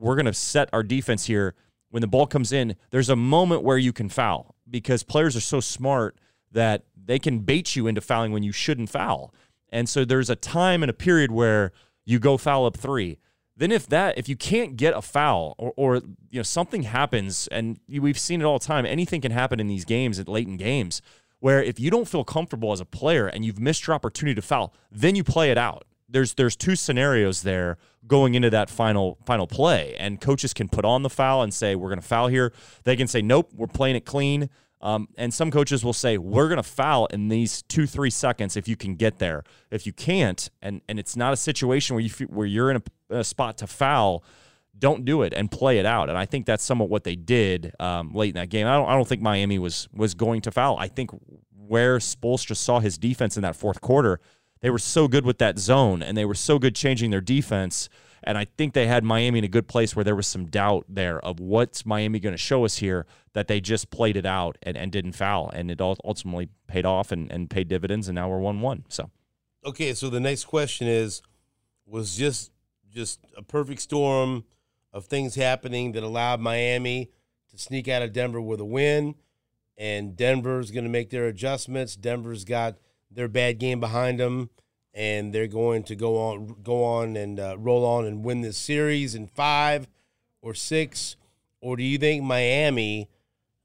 we're 0.00 0.16
going 0.16 0.26
to 0.26 0.34
set 0.34 0.68
our 0.72 0.82
defense 0.82 1.26
here. 1.26 1.54
When 1.90 2.00
the 2.00 2.06
ball 2.06 2.26
comes 2.26 2.52
in, 2.52 2.76
there's 2.90 3.08
a 3.08 3.16
moment 3.16 3.62
where 3.62 3.78
you 3.78 3.92
can 3.92 4.08
foul 4.08 4.54
because 4.68 5.02
players 5.02 5.36
are 5.36 5.40
so 5.40 5.60
smart 5.60 6.16
that 6.52 6.84
they 6.96 7.18
can 7.18 7.40
bait 7.40 7.76
you 7.76 7.86
into 7.86 8.00
fouling 8.00 8.32
when 8.32 8.42
you 8.42 8.52
shouldn't 8.52 8.90
foul. 8.90 9.34
And 9.68 9.88
so 9.88 10.04
there's 10.04 10.30
a 10.30 10.36
time 10.36 10.82
and 10.82 10.90
a 10.90 10.94
period 10.94 11.30
where 11.30 11.72
you 12.04 12.18
go 12.18 12.36
foul 12.36 12.66
up 12.66 12.76
three. 12.76 13.18
Then 13.56 13.70
if 13.70 13.86
that 13.88 14.16
if 14.16 14.28
you 14.28 14.36
can't 14.36 14.76
get 14.76 14.96
a 14.96 15.02
foul 15.02 15.54
or, 15.58 15.72
or 15.76 15.96
you 16.30 16.38
know 16.38 16.42
something 16.42 16.84
happens 16.84 17.46
and 17.48 17.78
we've 17.88 18.18
seen 18.18 18.40
it 18.40 18.44
all 18.44 18.58
the 18.58 18.64
time, 18.64 18.86
anything 18.86 19.20
can 19.20 19.32
happen 19.32 19.60
in 19.60 19.68
these 19.68 19.84
games 19.84 20.18
at 20.18 20.28
late 20.28 20.48
in 20.48 20.56
games 20.56 21.02
where 21.40 21.62
if 21.62 21.80
you 21.80 21.90
don't 21.90 22.08
feel 22.08 22.24
comfortable 22.24 22.72
as 22.72 22.80
a 22.80 22.84
player 22.84 23.26
and 23.26 23.44
you've 23.44 23.58
missed 23.58 23.86
your 23.86 23.94
opportunity 23.94 24.34
to 24.34 24.42
foul, 24.42 24.74
then 24.90 25.14
you 25.14 25.24
play 25.24 25.50
it 25.50 25.58
out 25.58 25.84
there's 26.10 26.34
there's 26.34 26.56
two 26.56 26.76
scenarios 26.76 27.42
there 27.42 27.78
going 28.06 28.34
into 28.34 28.50
that 28.50 28.68
final 28.70 29.18
final 29.24 29.46
play, 29.46 29.94
and 29.98 30.20
coaches 30.20 30.52
can 30.52 30.68
put 30.68 30.84
on 30.84 31.02
the 31.02 31.10
foul 31.10 31.42
and 31.42 31.52
say 31.52 31.74
we're 31.74 31.88
going 31.88 32.00
to 32.00 32.06
foul 32.06 32.28
here. 32.28 32.52
They 32.84 32.96
can 32.96 33.06
say 33.06 33.22
nope, 33.22 33.50
we're 33.54 33.66
playing 33.66 33.96
it 33.96 34.04
clean. 34.04 34.50
Um, 34.82 35.08
and 35.18 35.32
some 35.32 35.50
coaches 35.50 35.84
will 35.84 35.92
say 35.92 36.16
we're 36.16 36.48
going 36.48 36.56
to 36.56 36.62
foul 36.62 37.04
in 37.06 37.28
these 37.28 37.62
two 37.62 37.86
three 37.86 38.10
seconds 38.10 38.56
if 38.56 38.66
you 38.66 38.76
can 38.76 38.94
get 38.94 39.18
there. 39.18 39.44
If 39.70 39.86
you 39.86 39.92
can't, 39.92 40.50
and 40.62 40.80
and 40.88 40.98
it's 40.98 41.16
not 41.16 41.32
a 41.32 41.36
situation 41.36 41.94
where 41.94 42.02
you 42.02 42.10
where 42.28 42.46
you're 42.46 42.70
in 42.70 42.82
a, 43.10 43.18
a 43.18 43.24
spot 43.24 43.58
to 43.58 43.66
foul, 43.66 44.24
don't 44.78 45.04
do 45.04 45.22
it 45.22 45.34
and 45.34 45.50
play 45.50 45.78
it 45.78 45.86
out. 45.86 46.08
And 46.08 46.16
I 46.16 46.24
think 46.24 46.46
that's 46.46 46.64
somewhat 46.64 46.88
what 46.88 47.04
they 47.04 47.16
did 47.16 47.74
um, 47.78 48.12
late 48.14 48.30
in 48.30 48.34
that 48.36 48.48
game. 48.48 48.66
I 48.66 48.76
don't 48.76 48.88
I 48.88 48.94
don't 48.94 49.06
think 49.06 49.20
Miami 49.20 49.58
was 49.58 49.88
was 49.92 50.14
going 50.14 50.40
to 50.42 50.50
foul. 50.50 50.78
I 50.78 50.88
think 50.88 51.10
where 51.52 51.98
Spoelstra 51.98 52.56
saw 52.56 52.80
his 52.80 52.98
defense 52.98 53.36
in 53.36 53.42
that 53.42 53.54
fourth 53.54 53.80
quarter 53.80 54.18
they 54.60 54.70
were 54.70 54.78
so 54.78 55.08
good 55.08 55.24
with 55.24 55.38
that 55.38 55.58
zone 55.58 56.02
and 56.02 56.16
they 56.16 56.24
were 56.24 56.34
so 56.34 56.58
good 56.58 56.74
changing 56.74 57.10
their 57.10 57.20
defense. 57.20 57.88
And 58.22 58.36
I 58.36 58.44
think 58.44 58.74
they 58.74 58.86
had 58.86 59.02
Miami 59.02 59.38
in 59.38 59.44
a 59.44 59.48
good 59.48 59.66
place 59.66 59.96
where 59.96 60.04
there 60.04 60.14
was 60.14 60.26
some 60.26 60.46
doubt 60.46 60.84
there 60.88 61.18
of 61.20 61.40
what's 61.40 61.86
Miami 61.86 62.20
going 62.20 62.34
to 62.34 62.38
show 62.38 62.64
us 62.64 62.76
here 62.76 63.06
that 63.32 63.48
they 63.48 63.60
just 63.60 63.90
played 63.90 64.16
it 64.16 64.26
out 64.26 64.58
and, 64.62 64.76
and 64.76 64.92
didn't 64.92 65.12
foul. 65.12 65.50
And 65.54 65.70
it 65.70 65.80
ultimately 65.80 66.50
paid 66.66 66.84
off 66.84 67.12
and, 67.12 67.32
and 67.32 67.48
paid 67.48 67.68
dividends. 67.68 68.08
And 68.08 68.16
now 68.16 68.28
we're 68.28 68.38
1 68.38 68.60
1. 68.60 68.84
So, 68.88 69.10
okay. 69.64 69.94
So 69.94 70.10
the 70.10 70.20
next 70.20 70.44
question 70.44 70.86
is 70.86 71.22
was 71.86 72.16
just 72.16 72.52
just 72.90 73.20
a 73.36 73.42
perfect 73.42 73.80
storm 73.80 74.44
of 74.92 75.06
things 75.06 75.36
happening 75.36 75.92
that 75.92 76.02
allowed 76.02 76.40
Miami 76.40 77.10
to 77.50 77.58
sneak 77.58 77.88
out 77.88 78.02
of 78.02 78.12
Denver 78.12 78.40
with 78.40 78.60
a 78.60 78.64
win, 78.64 79.14
and 79.76 80.16
Denver's 80.16 80.70
going 80.70 80.84
to 80.84 80.90
make 80.90 81.10
their 81.10 81.26
adjustments. 81.26 81.96
Denver's 81.96 82.44
got 82.44 82.76
their 83.10 83.28
bad 83.28 83.58
game 83.58 83.80
behind 83.80 84.20
them, 84.20 84.50
and 84.94 85.32
they're 85.32 85.46
going 85.46 85.82
to 85.84 85.96
go 85.96 86.16
on, 86.16 86.56
go 86.62 86.84
on, 86.84 87.16
and 87.16 87.38
uh, 87.38 87.56
roll 87.58 87.84
on 87.84 88.06
and 88.06 88.24
win 88.24 88.40
this 88.40 88.56
series 88.56 89.14
in 89.14 89.26
five 89.26 89.88
or 90.42 90.54
six. 90.54 91.16
Or 91.60 91.76
do 91.76 91.82
you 91.82 91.98
think 91.98 92.22
Miami? 92.22 93.08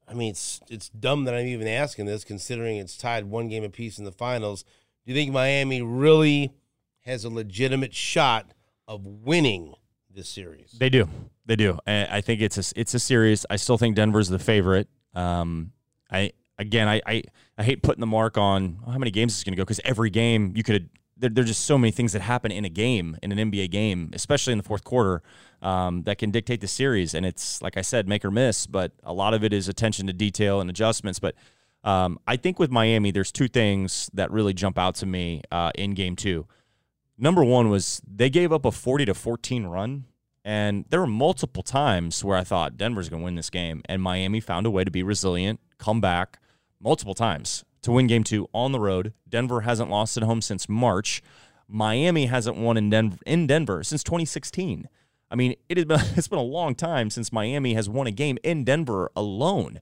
I 0.08 0.14
mean, 0.14 0.30
it's 0.30 0.60
it's 0.68 0.88
dumb 0.88 1.24
that 1.24 1.34
I'm 1.34 1.46
even 1.46 1.66
asking 1.66 2.06
this, 2.06 2.24
considering 2.24 2.76
it's 2.76 2.96
tied 2.96 3.24
one 3.24 3.48
game 3.48 3.64
apiece 3.64 3.98
in 3.98 4.04
the 4.04 4.12
finals. 4.12 4.62
Do 5.04 5.12
you 5.12 5.14
think 5.14 5.32
Miami 5.32 5.82
really 5.82 6.52
has 7.02 7.24
a 7.24 7.30
legitimate 7.30 7.94
shot 7.94 8.52
of 8.86 9.06
winning 9.06 9.74
this 10.12 10.28
series? 10.28 10.72
They 10.78 10.90
do. 10.90 11.08
They 11.46 11.56
do. 11.56 11.78
I 11.86 12.20
think 12.20 12.40
it's 12.40 12.58
a 12.58 12.80
it's 12.80 12.94
a 12.94 12.98
series. 12.98 13.46
I 13.48 13.56
still 13.56 13.78
think 13.78 13.96
Denver's 13.96 14.28
the 14.28 14.38
favorite. 14.38 14.88
Um, 15.14 15.72
I 16.10 16.32
again, 16.58 16.88
I, 16.88 17.00
I 17.06 17.22
I 17.58 17.62
hate 17.62 17.82
putting 17.82 18.00
the 18.00 18.06
mark 18.06 18.36
on 18.36 18.78
oh, 18.86 18.90
how 18.90 18.98
many 18.98 19.10
games 19.10 19.34
it's 19.34 19.44
going 19.44 19.52
to 19.52 19.56
go 19.56 19.64
because 19.64 19.80
every 19.84 20.10
game 20.10 20.52
you 20.56 20.62
could. 20.62 20.88
There, 21.18 21.30
there's 21.30 21.46
just 21.46 21.64
so 21.64 21.78
many 21.78 21.92
things 21.92 22.12
that 22.12 22.20
happen 22.20 22.52
in 22.52 22.66
a 22.66 22.68
game, 22.68 23.16
in 23.22 23.32
an 23.32 23.50
NBA 23.50 23.70
game, 23.70 24.10
especially 24.12 24.52
in 24.52 24.58
the 24.58 24.64
fourth 24.64 24.84
quarter, 24.84 25.22
um, 25.62 26.02
that 26.02 26.18
can 26.18 26.30
dictate 26.30 26.60
the 26.60 26.68
series. 26.68 27.14
And 27.14 27.24
it's 27.24 27.62
like 27.62 27.78
I 27.78 27.80
said, 27.80 28.06
make 28.06 28.22
or 28.22 28.30
miss, 28.30 28.66
but 28.66 28.92
a 29.02 29.14
lot 29.14 29.32
of 29.32 29.42
it 29.42 29.54
is 29.54 29.66
attention 29.66 30.06
to 30.08 30.12
detail 30.12 30.60
and 30.60 30.68
adjustments. 30.68 31.18
But 31.18 31.34
um, 31.84 32.18
I 32.26 32.36
think 32.36 32.58
with 32.58 32.70
Miami, 32.70 33.12
there's 33.12 33.32
two 33.32 33.48
things 33.48 34.10
that 34.12 34.30
really 34.30 34.52
jump 34.52 34.76
out 34.76 34.94
to 34.96 35.06
me 35.06 35.40
uh, 35.50 35.70
in 35.74 35.94
Game 35.94 36.16
Two. 36.16 36.46
Number 37.16 37.42
one 37.42 37.70
was 37.70 38.02
they 38.06 38.28
gave 38.28 38.52
up 38.52 38.66
a 38.66 38.70
40 38.70 39.06
to 39.06 39.14
14 39.14 39.64
run 39.64 40.04
and 40.46 40.84
there 40.90 41.00
were 41.00 41.08
multiple 41.08 41.64
times 41.64 42.22
where 42.22 42.36
I 42.36 42.44
thought 42.44 42.76
Denver's 42.76 43.08
going 43.08 43.20
to 43.20 43.24
win 43.24 43.34
this 43.34 43.50
game, 43.50 43.82
and 43.86 44.00
Miami 44.00 44.38
found 44.38 44.64
a 44.64 44.70
way 44.70 44.84
to 44.84 44.92
be 44.92 45.02
resilient, 45.02 45.58
come 45.76 46.00
back 46.00 46.38
multiple 46.80 47.14
times 47.14 47.64
to 47.82 47.92
win 47.92 48.06
game 48.06 48.24
two 48.24 48.48
on 48.52 48.72
the 48.72 48.80
road. 48.80 49.12
Denver 49.28 49.62
hasn't 49.62 49.90
lost 49.90 50.16
at 50.16 50.22
home 50.22 50.42
since 50.42 50.68
March. 50.68 51.22
Miami 51.68 52.26
hasn't 52.26 52.56
won 52.56 52.76
in 52.76 52.90
Denver, 52.90 53.18
in 53.26 53.46
Denver 53.46 53.82
since 53.82 54.02
2016. 54.02 54.88
I 55.30 55.34
mean, 55.34 55.56
it 55.68 55.76
has 55.76 55.86
been, 55.86 56.00
it's 56.16 56.28
been 56.28 56.38
a 56.38 56.42
long 56.42 56.74
time 56.74 57.10
since 57.10 57.32
Miami 57.32 57.74
has 57.74 57.88
won 57.88 58.06
a 58.06 58.12
game 58.12 58.38
in 58.42 58.64
Denver 58.64 59.10
alone 59.16 59.80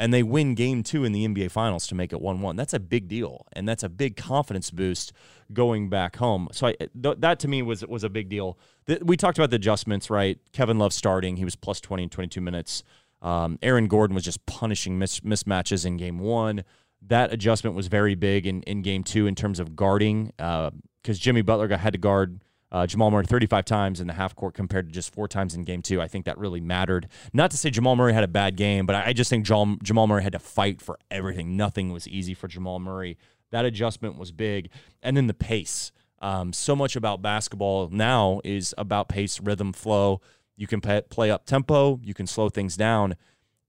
and 0.00 0.14
they 0.14 0.22
win 0.22 0.54
game 0.54 0.82
two 0.82 1.04
in 1.04 1.12
the 1.12 1.28
NBA 1.28 1.50
Finals 1.50 1.86
to 1.88 1.94
make 1.94 2.10
it 2.10 2.22
1 2.22 2.40
1. 2.40 2.56
That's 2.56 2.72
a 2.72 2.80
big 2.80 3.06
deal. 3.06 3.46
And 3.52 3.68
that's 3.68 3.82
a 3.82 3.88
big 3.90 4.16
confidence 4.16 4.70
boost 4.70 5.12
going 5.52 5.90
back 5.90 6.16
home. 6.16 6.48
So 6.52 6.68
I, 6.68 6.72
th- 6.72 7.18
that 7.18 7.38
to 7.40 7.48
me 7.48 7.60
was, 7.60 7.86
was 7.86 8.02
a 8.02 8.08
big 8.08 8.30
deal. 8.30 8.58
Th- 8.86 9.02
we 9.02 9.18
talked 9.18 9.36
about 9.36 9.50
the 9.50 9.56
adjustments, 9.56 10.08
right? 10.08 10.38
Kevin 10.54 10.78
Love 10.78 10.94
starting, 10.94 11.36
he 11.36 11.44
was 11.44 11.54
plus 11.54 11.82
20 11.82 12.04
in 12.04 12.08
22 12.08 12.40
minutes. 12.40 12.82
Um, 13.22 13.58
Aaron 13.62 13.86
Gordon 13.86 14.14
was 14.14 14.24
just 14.24 14.44
punishing 14.46 14.98
mis- 14.98 15.20
mismatches 15.20 15.84
in 15.84 15.96
game 15.96 16.18
one. 16.18 16.64
That 17.06 17.32
adjustment 17.32 17.76
was 17.76 17.86
very 17.86 18.14
big 18.14 18.46
in, 18.46 18.62
in 18.62 18.82
game 18.82 19.04
two 19.04 19.26
in 19.26 19.34
terms 19.34 19.58
of 19.58 19.74
guarding 19.74 20.32
because 20.36 20.70
uh, 21.08 21.12
Jimmy 21.12 21.42
Butler 21.42 21.68
got, 21.68 21.80
had 21.80 21.92
to 21.94 21.98
guard 21.98 22.40
uh, 22.72 22.86
Jamal 22.86 23.10
Murray 23.10 23.24
35 23.24 23.64
times 23.64 24.00
in 24.00 24.06
the 24.06 24.12
half 24.12 24.36
court 24.36 24.54
compared 24.54 24.86
to 24.86 24.92
just 24.92 25.12
four 25.12 25.26
times 25.26 25.54
in 25.54 25.64
game 25.64 25.82
two. 25.82 26.00
I 26.00 26.08
think 26.08 26.26
that 26.26 26.38
really 26.38 26.60
mattered. 26.60 27.08
Not 27.32 27.50
to 27.50 27.56
say 27.56 27.70
Jamal 27.70 27.96
Murray 27.96 28.12
had 28.12 28.24
a 28.24 28.28
bad 28.28 28.56
game, 28.56 28.86
but 28.86 28.94
I 28.96 29.12
just 29.12 29.30
think 29.30 29.44
Jamal, 29.44 29.76
Jamal 29.82 30.06
Murray 30.06 30.22
had 30.22 30.32
to 30.32 30.38
fight 30.38 30.80
for 30.80 30.98
everything. 31.10 31.56
Nothing 31.56 31.92
was 31.92 32.06
easy 32.06 32.34
for 32.34 32.48
Jamal 32.48 32.78
Murray. 32.78 33.18
That 33.50 33.64
adjustment 33.64 34.18
was 34.18 34.30
big. 34.30 34.70
And 35.02 35.16
then 35.16 35.26
the 35.26 35.34
pace. 35.34 35.90
Um, 36.22 36.52
so 36.52 36.76
much 36.76 36.96
about 36.96 37.22
basketball 37.22 37.88
now 37.88 38.40
is 38.44 38.74
about 38.78 39.08
pace, 39.08 39.40
rhythm, 39.40 39.72
flow. 39.72 40.20
You 40.60 40.66
can 40.66 40.80
play 40.80 41.30
up 41.30 41.46
tempo, 41.46 41.98
you 42.02 42.14
can 42.14 42.26
slow 42.26 42.48
things 42.48 42.76
down. 42.76 43.16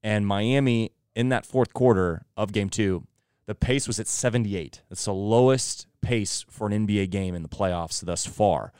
And 0.02 0.26
Miami 0.26 0.92
in 1.14 1.28
that 1.30 1.46
fourth 1.46 1.72
quarter 1.72 2.24
of 2.36 2.52
game 2.52 2.68
two, 2.68 3.06
the 3.46 3.54
pace 3.54 3.86
was 3.86 3.98
at 3.98 4.06
78. 4.06 4.82
It's 4.90 5.06
the 5.06 5.12
lowest 5.12 5.86
pace 6.00 6.44
for 6.48 6.66
an 6.66 6.86
NBA 6.86 7.10
game 7.10 7.34
in 7.34 7.42
the 7.42 7.48
playoffs 7.48 8.04
thus 8.04 8.26
far 8.26 8.72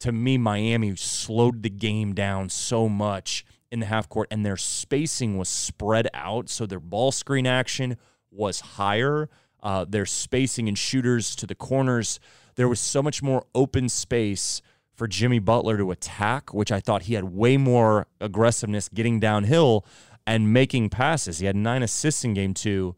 to 0.00 0.12
me, 0.12 0.38
Miami 0.38 0.94
slowed 0.96 1.62
the 1.62 1.70
game 1.70 2.14
down 2.14 2.48
so 2.48 2.88
much 2.88 3.44
in 3.70 3.80
the 3.80 3.86
half 3.86 4.08
court, 4.08 4.28
and 4.30 4.44
their 4.44 4.56
spacing 4.56 5.36
was 5.36 5.48
spread 5.48 6.08
out. 6.14 6.48
So 6.48 6.66
their 6.66 6.80
ball 6.80 7.12
screen 7.12 7.46
action 7.46 7.96
was 8.30 8.60
higher. 8.60 9.28
Uh, 9.62 9.84
their 9.88 10.06
spacing 10.06 10.68
and 10.68 10.78
shooters 10.78 11.34
to 11.36 11.46
the 11.46 11.54
corners, 11.54 12.20
there 12.54 12.68
was 12.68 12.78
so 12.78 13.02
much 13.02 13.22
more 13.22 13.44
open 13.54 13.88
space 13.88 14.60
for 14.96 15.06
Jimmy 15.06 15.38
Butler 15.38 15.76
to 15.76 15.90
attack, 15.90 16.52
which 16.52 16.72
I 16.72 16.80
thought 16.80 17.02
he 17.02 17.14
had 17.14 17.24
way 17.24 17.56
more 17.56 18.06
aggressiveness 18.20 18.88
getting 18.88 19.20
downhill 19.20 19.84
and 20.26 20.52
making 20.52 20.90
passes. 20.90 21.38
He 21.38 21.46
had 21.46 21.54
nine 21.54 21.82
assists 21.82 22.24
in 22.24 22.34
game 22.34 22.54
two 22.54 22.96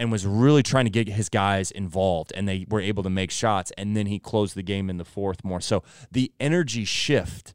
and 0.00 0.10
was 0.10 0.26
really 0.26 0.62
trying 0.62 0.86
to 0.86 0.90
get 0.90 1.08
his 1.08 1.28
guys 1.28 1.70
involved 1.70 2.32
and 2.34 2.48
they 2.48 2.64
were 2.70 2.80
able 2.80 3.02
to 3.02 3.10
make 3.10 3.30
shots 3.30 3.70
and 3.76 3.94
then 3.94 4.06
he 4.06 4.18
closed 4.18 4.54
the 4.54 4.62
game 4.62 4.88
in 4.88 4.96
the 4.96 5.04
fourth 5.04 5.44
more 5.44 5.60
so 5.60 5.82
the 6.10 6.32
energy 6.40 6.86
shift 6.86 7.52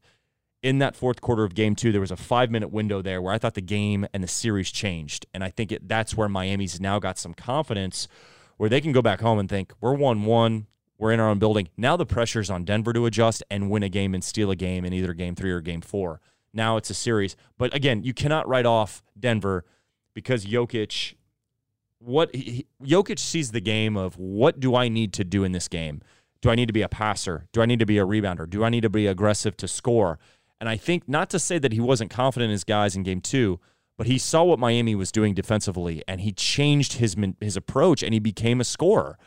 in 0.61 0.77
that 0.77 0.95
fourth 0.95 1.21
quarter 1.21 1.43
of 1.43 1.55
game 1.55 1.75
two 1.75 1.91
there 1.91 1.99
was 1.99 2.11
a 2.11 2.15
five 2.15 2.51
minute 2.51 2.67
window 2.67 3.01
there 3.01 3.19
where 3.19 3.33
i 3.33 3.39
thought 3.39 3.55
the 3.55 3.61
game 3.61 4.05
and 4.13 4.23
the 4.23 4.27
series 4.27 4.71
changed 4.71 5.25
and 5.33 5.43
i 5.43 5.49
think 5.49 5.71
it, 5.71 5.87
that's 5.87 6.15
where 6.15 6.29
miami's 6.29 6.79
now 6.79 6.99
got 6.99 7.17
some 7.17 7.33
confidence 7.33 8.07
where 8.57 8.69
they 8.69 8.79
can 8.79 8.91
go 8.91 9.01
back 9.01 9.21
home 9.21 9.39
and 9.39 9.49
think 9.49 9.73
we're 9.81 9.95
1-1 9.95 10.67
we're 10.97 11.11
in 11.11 11.19
our 11.19 11.29
own 11.29 11.39
building 11.39 11.67
now 11.77 11.95
the 11.95 12.05
pressure's 12.05 12.49
on 12.49 12.63
denver 12.63 12.93
to 12.93 13.05
adjust 13.05 13.43
and 13.49 13.69
win 13.69 13.83
a 13.83 13.89
game 13.89 14.13
and 14.13 14.23
steal 14.23 14.51
a 14.51 14.55
game 14.55 14.85
in 14.85 14.93
either 14.93 15.13
game 15.13 15.35
three 15.35 15.51
or 15.51 15.61
game 15.61 15.81
four 15.81 16.21
now 16.53 16.77
it's 16.77 16.89
a 16.89 16.93
series 16.93 17.35
but 17.57 17.73
again 17.73 18.03
you 18.03 18.13
cannot 18.13 18.47
write 18.47 18.65
off 18.65 19.03
denver 19.19 19.65
because 20.13 20.45
Jokic 20.45 21.15
what 22.05 22.33
he, 22.35 22.67
Jokic 22.83 23.19
sees 23.19 23.51
the 23.51 23.61
game 23.61 23.97
of 23.97 24.17
what 24.17 24.59
do 24.59 24.75
I 24.75 24.89
need 24.89 25.11
to 25.13 25.23
do 25.23 25.43
in 25.43 25.51
this 25.51 25.67
game? 25.67 26.01
Do 26.41 26.49
I 26.49 26.55
need 26.55 26.67
to 26.67 26.73
be 26.73 26.83
a 26.83 26.89
passer? 26.89 27.47
Do 27.51 27.61
I 27.61 27.65
need 27.65 27.79
to 27.79 27.85
be 27.85 27.97
a 27.97 28.05
rebounder? 28.05 28.49
Do 28.49 28.63
I 28.63 28.69
need 28.69 28.81
to 28.81 28.89
be 28.89 29.07
aggressive 29.07 29.57
to 29.57 29.67
score? 29.67 30.19
And 30.59 30.69
I 30.69 30.77
think 30.77 31.09
not 31.09 31.29
to 31.31 31.39
say 31.39 31.57
that 31.57 31.73
he 31.73 31.79
wasn't 31.79 32.11
confident 32.11 32.49
in 32.49 32.51
his 32.51 32.63
guys 32.63 32.95
in 32.95 33.03
game 33.03 33.21
two, 33.21 33.59
but 33.97 34.07
he 34.07 34.17
saw 34.17 34.43
what 34.43 34.59
Miami 34.59 34.93
was 34.93 35.11
doing 35.11 35.33
defensively 35.33 36.03
and 36.07 36.21
he 36.21 36.31
changed 36.31 36.93
his 36.93 37.15
his 37.39 37.57
approach 37.57 38.03
and 38.03 38.13
he 38.13 38.19
became 38.19 38.61
a 38.61 38.65
scorer. 38.65 39.17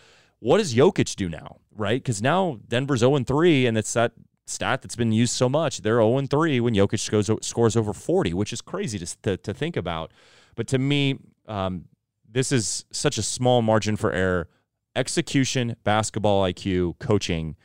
What 0.40 0.59
does 0.59 0.74
Jokic 0.74 1.16
do 1.16 1.29
now, 1.29 1.59
right? 1.74 2.01
Because 2.01 2.22
now 2.22 2.61
Denver's 2.68 3.01
0 3.01 3.18
3, 3.24 3.66
and 3.66 3.77
it's 3.77 3.92
that 3.94 4.12
stat 4.46 4.83
that's 4.83 4.96
been 4.96 5.12
used 5.12 5.33
so 5.33 5.48
much. 5.48 5.83
They're 5.83 6.01
0 6.01 6.27
3 6.27 6.61
when 6.61 6.74
Jokic 6.74 7.01
scores, 7.01 7.31
scores 7.46 7.77
over 7.77 7.92
40, 7.92 8.35
which 8.35 8.53
is 8.53 8.61
crazy 8.61 8.98
to, 8.98 9.16
to, 9.22 9.37
to 9.37 9.55
think 9.55 9.77
about. 9.77 10.12
But 10.55 10.68
to 10.68 10.79
me, 10.79 11.18
um, 11.46 11.87
this 12.31 12.53
is 12.53 12.85
such 12.92 13.18
a 13.18 13.22
small 13.22 13.62
margin 13.62 13.96
for 13.96 14.12
error. 14.12 14.48
Execution, 14.94 15.77
basketball 15.85 16.42
IQ, 16.44 16.98
coaching, 16.98 17.57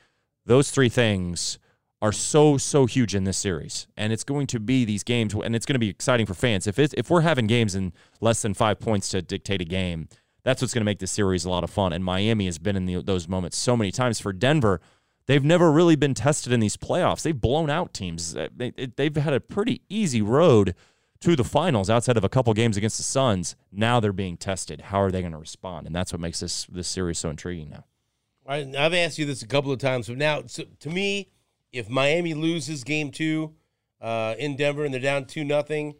those 0.45 0.71
three 0.71 0.89
things 0.89 1.57
are 2.01 2.11
so 2.11 2.57
so 2.57 2.85
huge 2.85 3.15
in 3.15 3.23
this 3.23 3.37
series, 3.37 3.87
and 3.95 4.11
it's 4.11 4.25
going 4.25 4.45
to 4.47 4.59
be 4.59 4.83
these 4.83 5.03
games, 5.03 5.33
and 5.33 5.55
it's 5.55 5.65
going 5.65 5.75
to 5.75 5.79
be 5.79 5.89
exciting 5.89 6.25
for 6.25 6.33
fans. 6.33 6.67
If 6.67 6.77
if 6.77 7.09
we're 7.09 7.21
having 7.21 7.47
games 7.47 7.75
in 7.75 7.93
less 8.19 8.41
than 8.41 8.53
five 8.53 8.79
points 8.79 9.07
to 9.09 9.21
dictate 9.21 9.61
a 9.61 9.65
game, 9.65 10.09
that's 10.43 10.61
what's 10.61 10.73
going 10.73 10.81
to 10.81 10.85
make 10.85 10.99
this 10.99 11.11
series 11.11 11.45
a 11.45 11.49
lot 11.49 11.63
of 11.63 11.69
fun. 11.69 11.93
And 11.93 12.03
Miami 12.03 12.45
has 12.45 12.57
been 12.57 12.75
in 12.75 12.85
the, 12.85 13.01
those 13.01 13.27
moments 13.27 13.57
so 13.57 13.77
many 13.77 13.91
times. 13.91 14.19
For 14.19 14.33
Denver, 14.33 14.81
they've 15.25 15.43
never 15.43 15.71
really 15.71 15.95
been 15.95 16.13
tested 16.13 16.51
in 16.51 16.59
these 16.59 16.77
playoffs. 16.77 17.21
They've 17.21 17.39
blown 17.39 17.69
out 17.69 17.93
teams. 17.93 18.35
They've 18.55 19.15
had 19.15 19.33
a 19.33 19.39
pretty 19.39 19.81
easy 19.89 20.21
road 20.21 20.75
to 21.21 21.37
the 21.37 21.43
finals 21.45 21.89
outside 21.89 22.17
of 22.17 22.25
a 22.25 22.29
couple 22.29 22.53
games 22.53 22.75
against 22.75 22.97
the 22.97 23.03
Suns. 23.03 23.55
Now 23.71 24.01
they're 24.01 24.11
being 24.11 24.35
tested. 24.35 24.81
How 24.81 25.01
are 25.01 25.09
they 25.09 25.21
going 25.21 25.31
to 25.31 25.37
respond? 25.37 25.87
And 25.87 25.95
that's 25.95 26.11
what 26.11 26.19
makes 26.19 26.41
this 26.41 26.65
this 26.65 26.89
series 26.89 27.17
so 27.17 27.29
intriguing 27.29 27.69
now. 27.69 27.85
Right, 28.45 28.75
I've 28.75 28.93
asked 28.93 29.17
you 29.17 29.25
this 29.25 29.41
a 29.41 29.47
couple 29.47 29.71
of 29.71 29.79
times. 29.79 30.09
but 30.09 30.17
now, 30.17 30.43
so 30.47 30.65
to 30.81 30.89
me, 30.89 31.29
if 31.71 31.89
Miami 31.89 32.33
loses 32.33 32.83
Game 32.83 33.09
Two 33.09 33.53
uh, 34.01 34.35
in 34.37 34.57
Denver 34.57 34.83
and 34.83 34.93
they're 34.93 34.99
down 34.99 35.23
two 35.23 35.45
nothing, 35.45 35.95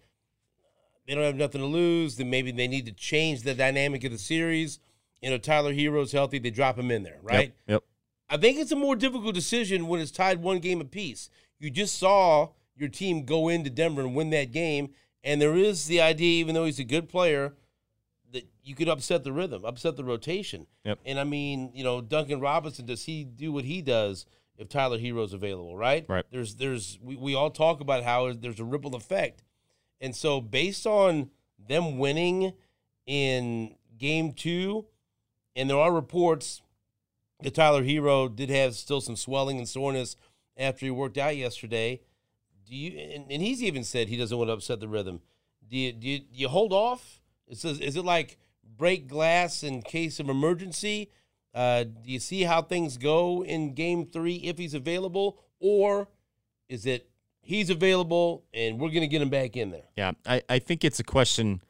they 1.08 1.16
don't 1.16 1.24
have 1.24 1.36
nothing 1.36 1.62
to 1.62 1.68
lose. 1.68 2.16
Then 2.16 2.30
maybe 2.30 2.52
they 2.52 2.68
need 2.68 2.86
to 2.86 2.92
change 2.92 3.44
the 3.44 3.54
dynamic 3.54 4.04
of 4.04 4.12
the 4.12 4.18
series. 4.18 4.80
You 5.22 5.30
know, 5.30 5.38
Tyler 5.38 5.74
Herro's 5.74 6.12
healthy. 6.12 6.40
They 6.40 6.50
drop 6.50 6.78
him 6.78 6.92
in 6.92 7.04
there, 7.04 7.20
right? 7.22 7.54
Yep. 7.68 7.68
yep. 7.68 7.84
I 8.30 8.38
think 8.38 8.58
it's 8.58 8.72
a 8.72 8.76
more 8.76 8.96
difficult 8.96 9.36
decision 9.36 9.88
when 9.88 10.00
it's 10.00 10.12
tied 10.12 10.42
one 10.42 10.60
game 10.60 10.82
apiece. 10.82 11.30
You 11.60 11.70
just 11.70 11.98
saw 11.98 12.50
your 12.76 12.90
team 12.90 13.26
go 13.26 13.48
into 13.50 13.70
Denver 13.70 14.02
and 14.02 14.16
win 14.16 14.32
that 14.32 14.52
game, 14.52 14.90
and 15.24 15.42
there 15.42 15.56
is 15.56 15.86
the 15.86 16.02
idea, 16.02 16.40
even 16.40 16.56
though 16.56 16.66
he's 16.66 16.80
a 16.80 16.84
good 16.84 17.08
player, 17.08 17.54
that 18.32 18.48
you 18.64 18.76
could 18.76 18.90
upset 18.90 19.24
the 19.24 19.32
rhythm, 19.32 19.64
upset 19.64 19.96
the 19.96 20.04
rotation. 20.04 20.68
Yep. 20.84 21.00
And 21.06 21.20
I 21.20 21.24
mean, 21.24 21.72
you 21.74 21.84
know, 21.84 22.02
Duncan 22.02 22.40
Robinson, 22.40 22.86
does 22.86 23.06
he 23.06 23.24
do 23.24 23.52
what 23.52 23.66
he 23.66 23.82
does 23.82 24.26
if 24.58 24.70
Tyler 24.70 25.00
Herro's 25.00 25.34
available, 25.34 25.78
right? 25.78 26.06
Right. 26.08 26.26
There's 26.32 26.56
there's 26.56 27.00
we, 27.02 27.16
we 27.16 27.36
all 27.36 27.50
talk 27.50 27.82
about 27.82 28.04
how 28.04 28.34
there's 28.34 28.60
a 28.60 28.66
ripple 28.66 28.96
effect. 28.96 29.43
And 30.04 30.14
so 30.14 30.42
based 30.42 30.86
on 30.86 31.30
them 31.58 31.98
winning 31.98 32.52
in 33.06 33.76
game 33.98 34.34
two, 34.34 34.86
and 35.56 35.70
there 35.70 35.78
are 35.78 35.94
reports 35.94 36.62
that 37.42 37.56
Tyler 37.56 37.84
Herro 37.84 38.28
did 38.28 38.50
have 38.50 38.76
still 38.76 39.00
some 39.00 39.16
swelling 39.16 39.58
and 39.58 39.68
soreness 39.68 40.18
after 40.58 40.86
he 40.86 40.92
worked 40.92 41.18
out 41.18 41.38
yesterday. 41.38 42.02
Do 42.68 42.76
you 42.76 43.00
and, 43.00 43.32
and 43.32 43.42
he's 43.42 43.64
even 43.64 43.86
said 43.86 44.10
he 44.10 44.18
doesn't 44.18 44.38
want 44.38 44.50
to 44.50 44.54
upset 44.54 44.82
the 44.82 44.90
rhythm. 44.90 45.22
Do 45.70 45.78
you, 45.78 45.94
do 45.94 46.06
you, 46.10 46.20
do 46.20 46.26
you 46.34 46.50
hold 46.50 46.74
off? 46.74 47.22
Says, 47.54 47.80
is 47.80 47.96
it 47.96 48.04
like 48.04 48.38
break 48.78 49.08
glass 49.08 49.64
in 49.64 49.84
case 49.84 50.20
of 50.20 50.28
emergency? 50.28 51.12
Uh, 51.54 51.86
do 51.86 52.12
you 52.12 52.20
see 52.20 52.42
how 52.44 52.62
things 52.62 52.98
go 52.98 53.42
in 53.46 53.74
game 53.74 54.06
three 54.06 54.36
if 54.36 54.58
he's 54.58 54.74
available? 54.74 55.40
Or 55.62 56.10
is 56.68 56.86
it 56.86 57.10
he's 57.44 57.70
available 57.70 58.44
and 58.54 58.80
we're 58.80 58.90
going 58.90 59.02
to 59.02 59.08
get 59.08 59.22
him 59.22 59.30
back 59.30 59.56
in 59.56 59.70
there? 59.70 59.84
Yeah, 59.96 60.14
I, 60.26 60.42
I 60.50 60.60
think 60.60 60.84
it's 60.84 61.00
a 61.00 61.04
question, 61.04 61.62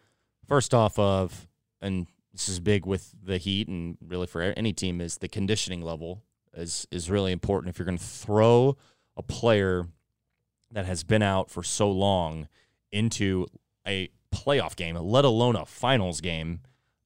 first 0.47 0.73
off, 0.73 0.97
of, 0.97 1.47
and 1.81 2.07
this 2.31 2.47
is 2.47 2.59
big 2.59 2.85
with 2.85 3.13
the 3.21 3.37
Heat 3.37 3.67
and 3.67 3.97
really 4.05 4.27
for 4.27 4.41
any 4.41 4.71
team, 4.71 5.01
is 5.01 5.17
the 5.17 5.27
conditioning 5.27 5.81
level 5.81 6.23
is, 6.55 6.87
is 6.91 7.09
really 7.09 7.31
important. 7.31 7.73
If 7.73 7.79
you're 7.79 7.85
going 7.85 7.97
to 7.97 8.03
throw 8.03 8.77
a 9.17 9.23
player 9.23 9.87
that 10.71 10.85
has 10.85 11.03
been 11.03 11.21
out 11.21 11.49
for 11.49 11.63
so 11.63 11.91
long 11.91 12.47
into 12.91 13.47
a 13.85 14.09
playoff 14.33 14.75
game, 14.75 14.95
let 14.95 15.25
alone 15.25 15.55
a 15.55 15.65
finals 15.65 16.21
game, 16.21 16.61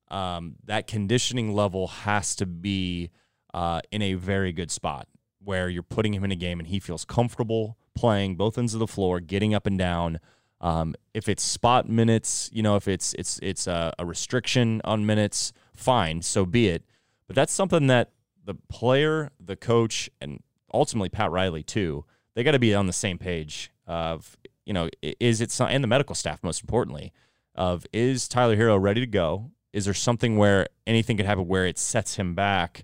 um, 0.10 0.56
that 0.66 0.88
conditioning 0.88 1.54
level 1.54 1.88
has 1.88 2.36
to 2.38 2.46
be 2.46 3.10
uh, 3.54 3.82
in 3.92 4.02
a 4.02 4.14
very 4.14 4.52
good 4.54 4.72
spot 4.72 5.08
where 5.44 5.70
you're 5.70 5.84
putting 5.84 6.14
him 6.14 6.24
in 6.24 6.32
a 6.32 6.36
game 6.36 6.60
and 6.60 6.68
he 6.68 6.80
feels 6.80 7.06
comfortable 7.06 7.78
playing 7.98 8.36
both 8.36 8.58
ends 8.58 8.74
of 8.74 8.80
the 8.80 8.88
floor, 8.88 9.20
getting 9.20 9.54
up 9.54 9.66
and 9.66 9.78
down. 9.78 10.20
Um, 10.62 10.96
if 11.14 11.28
it's 11.30 11.44
spot 11.44 11.88
minutes, 11.90 12.50
you 12.54 12.64
know, 12.64 12.76
if 12.76 12.88
it's 12.88 13.14
it's 13.14 13.40
it's 13.44 13.68
a, 13.68 13.94
a 14.00 14.06
restriction 14.06 14.82
on 14.84 15.06
minutes, 15.06 15.54
fine, 15.76 16.22
so 16.22 16.46
be 16.46 16.70
it. 16.70 16.84
But 17.28 17.36
that's 17.36 17.54
something 17.54 17.88
that 17.88 18.12
the 18.44 18.56
player, 18.70 19.32
the 19.40 19.56
coach, 19.56 20.10
and 20.22 20.42
ultimately 20.74 21.10
Pat 21.10 21.32
Riley 21.32 21.64
too, 21.64 22.06
they 22.34 22.44
got 22.44 22.52
to 22.52 22.60
be 22.60 22.74
on 22.74 22.88
the 22.88 22.94
same 22.94 23.18
page 23.18 23.72
of 23.86 24.38
you 24.66 24.74
know 24.74 24.90
is 25.02 25.42
it 25.42 25.60
and 25.62 25.84
the 25.84 25.88
medical 25.88 26.16
staff 26.16 26.44
most 26.44 26.62
importantly 26.62 27.14
of 27.56 27.86
is 27.92 28.28
Tyler 28.28 28.56
Herro 28.56 28.82
ready 28.82 29.02
to 29.02 29.08
go? 29.08 29.52
Is 29.74 29.86
there 29.86 29.94
something 29.94 30.38
where 30.38 30.68
anything 30.86 31.18
could 31.18 31.26
happen 31.26 31.48
where 31.48 31.66
it 31.66 31.78
sets 31.78 32.16
him 32.16 32.36
back? 32.36 32.84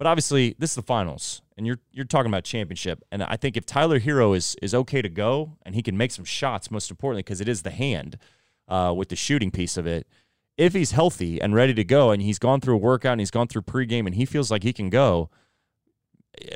But 0.00 0.06
obviously, 0.06 0.56
this 0.58 0.70
is 0.70 0.76
the 0.76 0.82
finals, 0.82 1.42
and 1.58 1.66
you're 1.66 1.78
you're 1.92 2.06
talking 2.06 2.30
about 2.30 2.42
championship. 2.42 3.04
And 3.12 3.22
I 3.22 3.36
think 3.36 3.54
if 3.58 3.66
Tyler 3.66 4.00
Herro 4.00 4.34
is 4.34 4.56
is 4.62 4.74
okay 4.74 5.02
to 5.02 5.10
go 5.10 5.58
and 5.62 5.74
he 5.74 5.82
can 5.82 5.94
make 5.94 6.10
some 6.10 6.24
shots, 6.24 6.70
most 6.70 6.90
importantly, 6.90 7.22
because 7.22 7.42
it 7.42 7.48
is 7.50 7.60
the 7.60 7.70
hand 7.70 8.16
uh, 8.66 8.94
with 8.96 9.10
the 9.10 9.16
shooting 9.16 9.50
piece 9.50 9.76
of 9.76 9.86
it. 9.86 10.06
If 10.56 10.72
he's 10.72 10.92
healthy 10.92 11.38
and 11.38 11.54
ready 11.54 11.74
to 11.74 11.84
go, 11.84 12.12
and 12.12 12.22
he's 12.22 12.38
gone 12.38 12.62
through 12.62 12.76
a 12.76 12.78
workout 12.78 13.12
and 13.12 13.20
he's 13.20 13.30
gone 13.30 13.46
through 13.46 13.60
pregame 13.60 14.06
and 14.06 14.14
he 14.14 14.24
feels 14.24 14.50
like 14.50 14.62
he 14.62 14.72
can 14.72 14.88
go, 14.88 15.28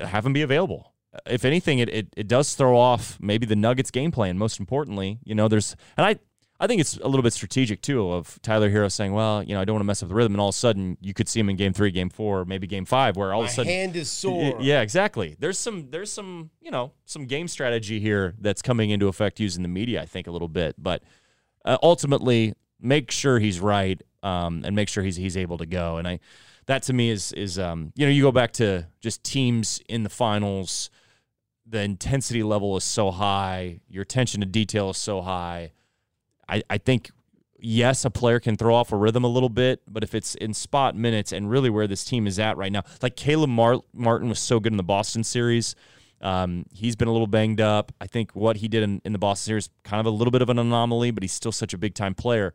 have 0.01 0.25
him 0.25 0.33
be 0.33 0.41
available. 0.41 0.95
If 1.27 1.45
anything, 1.45 1.81
it, 1.81 1.91
it, 1.91 2.15
it 2.17 2.29
does 2.29 2.55
throw 2.55 2.79
off 2.79 3.19
maybe 3.21 3.45
the 3.45 3.57
Nuggets 3.57 3.91
game 3.91 4.11
plan. 4.11 4.39
Most 4.39 4.59
importantly, 4.59 5.19
you 5.23 5.35
know, 5.35 5.49
there's 5.49 5.77
and 5.99 6.07
I 6.07 6.19
I 6.61 6.69
think 6.69 6.81
it's 6.81 6.97
a 6.99 7.09
little 7.09 7.23
bit 7.23 7.33
strategic 7.33 7.83
too 7.83 8.13
of 8.13 8.41
Tyler 8.43 8.71
Herro 8.71 8.91
saying, 8.91 9.13
"Well, 9.13 9.43
you 9.43 9.55
know, 9.55 9.61
I 9.61 9.65
don't 9.65 9.75
want 9.75 9.81
to 9.83 9.87
mess 9.87 10.03
up 10.03 10.09
the 10.09 10.15
rhythm," 10.15 10.35
and 10.35 10.41
all 10.41 10.51
of 10.51 10.55
a 10.55 10.59
sudden 10.59 10.97
you 11.01 11.13
could 11.13 11.29
see 11.29 11.41
him 11.41 11.51
in 11.51 11.57
Game 11.57 11.73
Three, 11.73 11.91
Game 11.91 12.11
Four, 12.11 12.45
maybe 12.45 12.67
Game 12.67 12.85
Five, 12.85 13.17
where 13.17 13.33
all 13.35 13.41
My 13.41 13.47
of 13.47 13.51
a 13.51 13.55
sudden 13.55 13.73
hand 13.73 13.97
is 13.97 14.11
sore. 14.11 14.57
yeah, 14.61 14.81
exactly. 14.81 15.37
There's 15.39 15.59
some 15.59 15.91
there's 15.91 16.13
some 16.13 16.51
you 16.61 16.71
know 16.71 16.93
some 17.07 17.27
game 17.27 17.49
strategy 17.49 17.99
here 17.99 18.35
that's 18.41 18.63
coming 18.63 18.91
into 18.91 19.09
effect 19.09 19.41
using 19.41 19.63
the 19.63 19.69
media. 19.69 20.01
I 20.01 20.07
think 20.07 20.27
a 20.27 20.31
little 20.31 20.49
bit, 20.49 20.77
but 20.79 21.03
uh, 21.65 21.77
ultimately 21.83 22.55
make 22.81 23.11
sure 23.11 23.39
he's 23.41 23.59
right 23.59 24.01
um, 24.23 24.63
and 24.65 24.77
make 24.77 24.89
sure 24.89 25.03
he's 25.03 25.17
he's 25.17 25.37
able 25.37 25.59
to 25.59 25.67
go. 25.67 25.97
And 25.97 26.07
I 26.07 26.21
that 26.67 26.85
to 26.85 26.93
me 26.93 27.11
is 27.11 27.33
is 27.33 27.59
um, 27.59 27.93
you 27.97 28.07
know 28.07 28.13
you 28.13 28.23
go 28.23 28.33
back 28.33 28.53
to 28.55 28.87
just 29.01 29.25
teams 29.25 29.81
in 29.89 30.05
the 30.05 30.09
finals. 30.11 30.89
The 31.67 31.81
intensity 31.81 32.43
level 32.43 32.77
is 32.77 32.85
so 32.85 33.11
high. 33.11 33.81
Your 33.89 34.03
attention 34.03 34.41
to 34.41 34.47
detail 34.47 34.91
is 34.91 34.99
so 34.99 35.21
high. 35.23 35.73
I, 36.49 36.63
I 36.69 36.79
think 36.79 37.11
yes, 37.59 38.05
a 38.05 38.11
player 38.11 38.39
can 38.39 38.57
throw 38.57 38.75
off 38.75 38.93
a 38.93 38.97
rhythm 38.97 39.25
a 39.25 39.29
little 39.29 39.49
bit, 39.49 39.83
but 39.89 40.05
if 40.05 40.15
it's 40.15 40.35
in 40.35 40.53
spot 40.53 40.95
minutes 40.95 41.33
and 41.33 41.51
really 41.51 41.71
where 41.71 41.87
this 41.87 42.05
team 42.05 42.27
is 42.27 42.39
at 42.39 42.57
right 42.57 42.71
now, 42.71 42.83
like 43.03 43.17
Caleb 43.17 43.51
Mar- 43.51 43.83
Martin 43.93 44.29
was 44.29 44.39
so 44.39 44.61
good 44.61 44.73
in 44.73 44.77
the 44.77 44.83
Boston 44.83 45.25
series. 45.25 45.75
Um, 46.21 46.67
he's 46.73 46.97
been 46.97 47.09
a 47.09 47.13
little 47.13 47.27
banged 47.27 47.61
up. 47.61 47.93
I 48.01 48.07
think 48.07 48.33
what 48.35 48.59
he 48.59 48.69
did 48.69 48.83
in, 48.83 49.01
in 49.05 49.13
the 49.13 49.19
Boston 49.19 49.47
series 49.47 49.71
kind 49.83 50.01
of 50.01 50.07
a 50.07 50.15
little 50.15 50.31
bit 50.31 50.43
of 50.43 50.49
an 50.51 50.59
anomaly, 50.59 51.11
but 51.11 51.23
he's 51.23 51.33
still 51.33 51.53
such 51.53 51.75
a 51.75 51.79
big 51.79 51.95
time 51.95 52.15
player. 52.15 52.55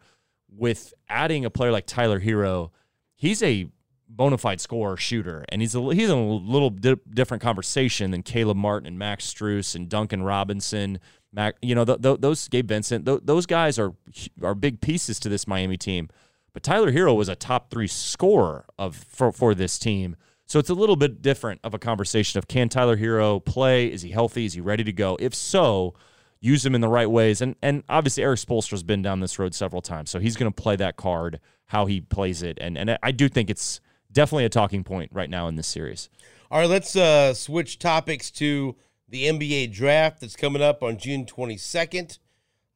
With 0.52 0.94
adding 1.08 1.46
a 1.46 1.50
player 1.50 1.72
like 1.72 1.86
Tyler 1.86 2.20
Herro, 2.20 2.72
he's 3.16 3.44
a 3.44 3.70
bona 4.08 4.38
fide 4.40 4.60
scorer 4.60 4.98
shooter, 4.98 5.46
and 5.50 5.62
he's 5.62 5.76
a 5.76 5.94
he's 5.94 6.10
a 6.10 6.16
little 6.16 6.72
di- 6.72 6.96
different 7.14 7.44
conversation 7.44 8.10
than 8.10 8.24
Caleb 8.24 8.58
Martin 8.58 8.88
and 8.88 8.98
Max 8.98 9.32
Strus 9.32 9.76
and 9.76 9.88
Duncan 9.88 10.24
Robinson. 10.24 11.00
Mac, 11.32 11.56
you 11.62 11.76
know, 11.76 11.86
th- 11.86 12.02
th- 12.02 12.20
those 12.22 12.48
Gabe 12.48 12.68
Vincent, 12.68 13.06
th- 13.06 13.22
those 13.24 13.46
guys 13.46 13.78
are 13.78 13.94
are 14.42 14.56
big 14.56 14.82
pieces 14.82 15.20
to 15.20 15.30
this 15.30 15.48
Miami 15.48 15.78
team. 15.78 16.10
But 16.54 16.64
Tyler 16.64 16.92
Herro 16.92 17.16
was 17.16 17.30
a 17.30 17.36
top 17.36 17.70
three 17.70 17.88
scorer 17.88 18.66
of 18.78 18.96
for, 18.96 19.32
for 19.32 19.54
this 19.54 19.78
team. 19.78 20.16
So 20.46 20.58
it's 20.58 20.70
a 20.70 20.74
little 20.74 20.96
bit 20.96 21.22
different 21.22 21.62
of 21.64 21.76
a 21.76 21.80
conversation 21.80 22.40
of 22.40 22.48
can 22.48 22.70
Tyler 22.70 22.98
Herro 22.98 23.44
play? 23.44 23.92
Is 23.92 24.02
he 24.02 24.10
healthy? 24.10 24.46
Is 24.46 24.54
he 24.54 24.62
ready 24.62 24.84
to 24.84 24.92
go? 24.92 25.16
If 25.20 25.36
so, 25.36 25.94
use 26.40 26.66
him 26.66 26.74
in 26.74 26.82
the 26.82 26.88
right 26.88 27.10
ways. 27.10 27.42
And 27.42 27.56
and 27.62 27.84
obviously 27.88 28.24
Erik 28.24 28.40
Spoelstra's 28.40 28.84
been 28.84 29.02
down 29.02 29.20
this 29.20 29.38
road 29.38 29.54
several 29.54 29.82
times, 29.82 30.10
so 30.10 30.20
he's 30.20 30.36
going 30.36 30.52
to 30.52 30.62
play 30.62 30.76
that 30.78 30.96
card 30.96 31.40
how 31.66 31.86
he 31.86 32.02
plays 32.02 32.42
it. 32.42 32.58
And 32.60 32.78
and 32.78 32.98
I 33.04 33.12
do 33.12 33.30
think 33.30 33.50
it's 33.50 33.80
definitely 34.12 34.46
a 34.46 34.50
talking 34.50 34.84
point 34.84 35.12
right 35.14 35.30
now 35.30 35.48
in 35.48 35.56
this 35.56 35.68
series. 35.68 36.10
All 36.52 36.60
right, 36.60 36.70
let's 36.70 36.96
uh, 36.96 37.36
switch 37.36 37.78
topics 37.78 38.32
to 38.32 38.76
the 39.10 39.26
NBA 39.26 39.74
draft 39.74 40.22
that's 40.22 40.36
coming 40.36 40.62
up 40.62 40.84
on 40.84 40.98
June 40.98 41.26
22nd. 41.26 42.20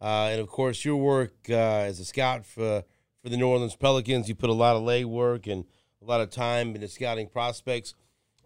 Uh, 0.02 0.30
and 0.32 0.42
of 0.42 0.48
course, 0.48 0.84
your 0.84 0.98
work 0.98 1.34
uh, 1.50 1.54
as 1.54 2.00
a 2.00 2.06
scout 2.06 2.46
for, 2.46 2.84
for 3.22 3.30
the 3.30 3.38
New 3.38 3.48
Orleans 3.48 3.76
Pelicans, 3.76 4.28
you 4.28 4.36
put 4.36 4.50
a 4.50 4.54
lot 4.54 4.76
of 4.76 4.82
legwork 4.82 5.52
and 5.52 5.66
a 6.02 6.06
lot 6.06 6.22
of 6.22 6.30
time 6.30 6.76
into 6.76 6.88
scouting 6.88 7.28
prospects. 7.28 7.94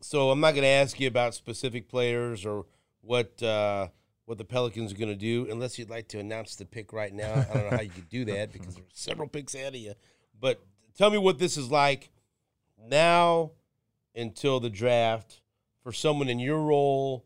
So 0.02 0.30
I'm 0.30 0.40
not 0.40 0.52
going 0.52 0.64
to 0.64 0.68
ask 0.68 1.00
you 1.00 1.08
about 1.08 1.34
specific 1.34 1.90
players 1.90 2.46
or 2.46 2.66
what 3.02 3.42
uh, 3.42 3.88
what 4.26 4.38
the 4.38 4.46
Pelicans 4.46 4.92
are 4.92 4.98
going 4.98 5.10
to 5.10 5.16
do, 5.16 5.48
unless 5.50 5.80
you'd 5.80 5.90
like 5.90 6.10
to 6.10 6.20
announce 6.20 6.56
the 6.56 6.66
pick 6.66 6.92
right 6.92 7.14
now. 7.14 7.34
I 7.34 7.54
don't 7.54 7.72
know 7.72 7.78
how 7.78 7.82
you 7.82 7.90
could 7.90 8.10
do 8.10 8.26
that 8.26 8.52
because 8.52 8.76
there's 8.76 8.88
several 8.94 9.28
picks 9.28 9.56
ahead 9.56 9.74
of 9.74 9.80
you. 9.80 9.94
But 10.40 10.62
tell 10.96 11.10
me 11.10 11.18
what 11.18 11.40
this 11.40 11.58
is 11.58 11.72
like 11.72 12.12
now 12.78 13.52
until 14.14 14.60
the 14.60 14.70
draft 14.70 15.42
for 15.82 15.94
someone 15.94 16.28
in 16.28 16.40
your 16.40 16.62
role 16.62 17.26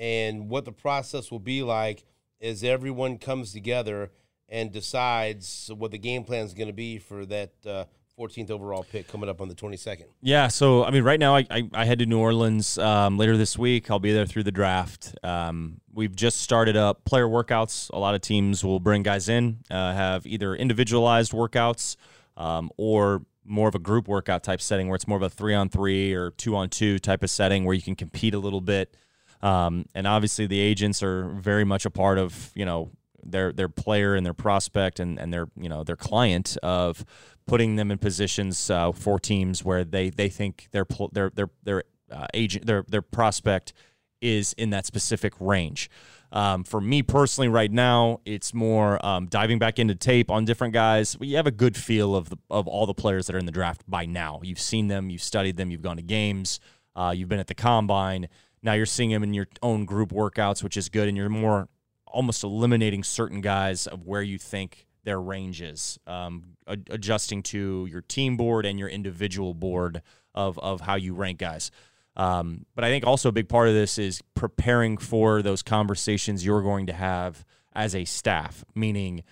and 0.00 0.48
what 0.48 0.64
the 0.64 0.72
process 0.72 1.30
will 1.30 1.38
be 1.38 1.62
like 1.62 2.04
as 2.40 2.64
everyone 2.64 3.18
comes 3.18 3.52
together 3.52 4.10
and 4.48 4.72
decides 4.72 5.70
what 5.76 5.92
the 5.92 5.98
game 5.98 6.24
plan 6.24 6.44
is 6.44 6.54
going 6.54 6.66
to 6.66 6.72
be 6.72 6.98
for 6.98 7.26
that 7.26 7.52
uh, 7.66 7.84
14th 8.18 8.50
overall 8.50 8.84
pick 8.90 9.06
coming 9.06 9.28
up 9.28 9.40
on 9.40 9.48
the 9.48 9.54
22nd. 9.54 10.04
Yeah, 10.22 10.48
so 10.48 10.84
I 10.84 10.90
mean, 10.90 11.04
right 11.04 11.20
now 11.20 11.36
I, 11.36 11.46
I, 11.50 11.70
I 11.72 11.84
head 11.84 12.00
to 12.00 12.06
New 12.06 12.18
Orleans 12.18 12.78
um, 12.78 13.18
later 13.18 13.36
this 13.36 13.56
week. 13.58 13.90
I'll 13.90 13.98
be 13.98 14.12
there 14.12 14.26
through 14.26 14.42
the 14.44 14.50
draft. 14.50 15.14
Um, 15.22 15.80
we've 15.92 16.16
just 16.16 16.40
started 16.40 16.76
up 16.76 17.04
player 17.04 17.28
workouts. 17.28 17.90
A 17.90 17.98
lot 17.98 18.14
of 18.14 18.22
teams 18.22 18.64
will 18.64 18.80
bring 18.80 19.02
guys 19.02 19.28
in, 19.28 19.58
uh, 19.70 19.92
have 19.92 20.26
either 20.26 20.54
individualized 20.56 21.32
workouts 21.32 21.96
um, 22.36 22.70
or 22.78 23.22
more 23.44 23.68
of 23.68 23.74
a 23.74 23.78
group 23.78 24.08
workout 24.08 24.42
type 24.42 24.60
setting 24.60 24.88
where 24.88 24.96
it's 24.96 25.08
more 25.08 25.16
of 25.16 25.22
a 25.22 25.30
three 25.30 25.54
on 25.54 25.68
three 25.68 26.14
or 26.14 26.30
two 26.32 26.56
on 26.56 26.70
two 26.70 26.98
type 26.98 27.22
of 27.22 27.30
setting 27.30 27.64
where 27.64 27.74
you 27.74 27.82
can 27.82 27.94
compete 27.94 28.34
a 28.34 28.38
little 28.38 28.60
bit. 28.60 28.94
Um, 29.42 29.86
and 29.94 30.06
obviously, 30.06 30.46
the 30.46 30.60
agents 30.60 31.02
are 31.02 31.28
very 31.30 31.64
much 31.64 31.86
a 31.86 31.90
part 31.90 32.18
of 32.18 32.50
you 32.54 32.64
know 32.64 32.90
their 33.22 33.52
their 33.52 33.68
player 33.68 34.14
and 34.14 34.24
their 34.24 34.34
prospect 34.34 35.00
and, 35.00 35.18
and 35.18 35.32
their 35.32 35.48
you 35.56 35.68
know 35.68 35.84
their 35.84 35.96
client 35.96 36.56
of 36.62 37.04
putting 37.46 37.76
them 37.76 37.90
in 37.90 37.98
positions 37.98 38.70
uh, 38.70 38.92
for 38.92 39.18
teams 39.18 39.64
where 39.64 39.84
they 39.84 40.10
they 40.10 40.28
think 40.28 40.68
their 40.72 40.86
their 41.12 41.30
their 41.30 41.50
their 41.64 41.82
uh, 42.10 42.26
agent 42.34 42.66
their 42.66 42.84
their 42.88 43.02
prospect 43.02 43.72
is 44.20 44.52
in 44.54 44.70
that 44.70 44.86
specific 44.86 45.32
range. 45.40 45.90
Um, 46.32 46.62
for 46.62 46.80
me 46.80 47.02
personally, 47.02 47.48
right 47.48 47.70
now, 47.72 48.20
it's 48.24 48.54
more 48.54 49.04
um, 49.04 49.26
diving 49.26 49.58
back 49.58 49.78
into 49.78 49.94
tape 49.94 50.30
on 50.30 50.44
different 50.44 50.74
guys. 50.74 51.16
You 51.20 51.36
have 51.36 51.46
a 51.46 51.52
good 51.52 51.76
feel 51.76 52.14
of 52.14 52.28
the, 52.28 52.36
of 52.48 52.68
all 52.68 52.86
the 52.86 52.94
players 52.94 53.26
that 53.26 53.34
are 53.34 53.38
in 53.38 53.46
the 53.46 53.52
draft 53.52 53.82
by 53.88 54.06
now. 54.06 54.40
You've 54.42 54.60
seen 54.60 54.86
them, 54.86 55.10
you've 55.10 55.22
studied 55.22 55.56
them, 55.56 55.70
you've 55.70 55.82
gone 55.82 55.96
to 55.96 56.02
games, 56.02 56.60
uh, 56.94 57.12
you've 57.16 57.28
been 57.28 57.40
at 57.40 57.48
the 57.48 57.54
combine. 57.54 58.28
Now 58.62 58.74
you're 58.74 58.86
seeing 58.86 59.10
them 59.10 59.22
in 59.22 59.34
your 59.34 59.48
own 59.62 59.84
group 59.84 60.10
workouts, 60.10 60.62
which 60.62 60.76
is 60.76 60.88
good, 60.88 61.08
and 61.08 61.16
you're 61.16 61.28
more 61.28 61.68
almost 62.06 62.44
eliminating 62.44 63.04
certain 63.04 63.40
guys 63.40 63.86
of 63.86 64.06
where 64.06 64.22
you 64.22 64.38
think 64.38 64.86
their 65.04 65.20
range 65.20 65.62
is, 65.62 65.98
um, 66.06 66.56
adjusting 66.66 67.42
to 67.42 67.86
your 67.90 68.02
team 68.02 68.36
board 68.36 68.66
and 68.66 68.78
your 68.78 68.88
individual 68.88 69.54
board 69.54 70.02
of 70.34 70.58
of 70.58 70.82
how 70.82 70.94
you 70.94 71.14
rank 71.14 71.38
guys. 71.38 71.70
Um, 72.16 72.66
but 72.74 72.84
I 72.84 72.88
think 72.88 73.06
also 73.06 73.30
a 73.30 73.32
big 73.32 73.48
part 73.48 73.68
of 73.68 73.74
this 73.74 73.96
is 73.96 74.20
preparing 74.34 74.98
for 74.98 75.42
those 75.42 75.62
conversations 75.62 76.44
you're 76.44 76.62
going 76.62 76.86
to 76.86 76.92
have 76.92 77.44
as 77.72 77.94
a 77.94 78.04
staff, 78.04 78.64
meaning 78.74 79.22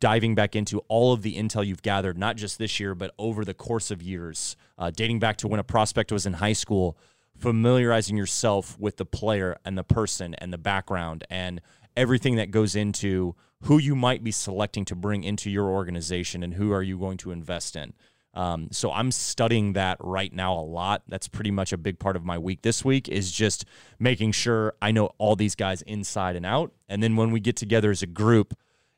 diving 0.00 0.34
back 0.34 0.54
into 0.54 0.80
all 0.88 1.12
of 1.12 1.22
the 1.22 1.36
intel 1.36 1.66
you've 1.66 1.82
gathered, 1.82 2.18
not 2.18 2.36
just 2.36 2.58
this 2.58 2.78
year, 2.78 2.94
but 2.94 3.14
over 3.18 3.44
the 3.44 3.54
course 3.54 3.90
of 3.90 4.02
years, 4.02 4.56
uh, 4.76 4.90
dating 4.90 5.18
back 5.18 5.36
to 5.38 5.48
when 5.48 5.60
a 5.60 5.64
prospect 5.64 6.12
was 6.12 6.26
in 6.26 6.34
high 6.34 6.52
school 6.52 6.98
familiarizing 7.38 8.16
yourself 8.16 8.78
with 8.78 8.96
the 8.96 9.04
player 9.04 9.56
and 9.64 9.76
the 9.76 9.84
person 9.84 10.34
and 10.34 10.52
the 10.52 10.58
background 10.58 11.24
and 11.30 11.60
everything 11.96 12.36
that 12.36 12.50
goes 12.50 12.76
into 12.76 13.34
who 13.62 13.78
you 13.78 13.94
might 13.94 14.22
be 14.22 14.30
selecting 14.30 14.84
to 14.84 14.94
bring 14.94 15.24
into 15.24 15.50
your 15.50 15.68
organization 15.68 16.42
and 16.42 16.54
who 16.54 16.72
are 16.72 16.82
you 16.82 16.98
going 16.98 17.16
to 17.16 17.30
invest 17.30 17.76
in. 17.76 17.94
Um, 18.34 18.68
so 18.70 18.92
I'm 18.92 19.10
studying 19.12 19.72
that 19.72 19.96
right 20.00 20.32
now 20.32 20.52
a 20.52 20.60
lot. 20.60 21.02
That's 21.08 21.26
pretty 21.26 21.50
much 21.50 21.72
a 21.72 21.78
big 21.78 21.98
part 21.98 22.16
of 22.16 22.24
my 22.24 22.36
week 22.36 22.60
this 22.60 22.84
week 22.84 23.08
is 23.08 23.32
just 23.32 23.64
making 23.98 24.32
sure 24.32 24.74
I 24.82 24.92
know 24.92 25.06
all 25.16 25.36
these 25.36 25.54
guys 25.54 25.80
inside 25.82 26.36
and 26.36 26.44
out. 26.44 26.72
And 26.86 27.02
then 27.02 27.16
when 27.16 27.30
we 27.30 27.40
get 27.40 27.56
together 27.56 27.90
as 27.90 28.02
a 28.02 28.06
group, 28.06 28.52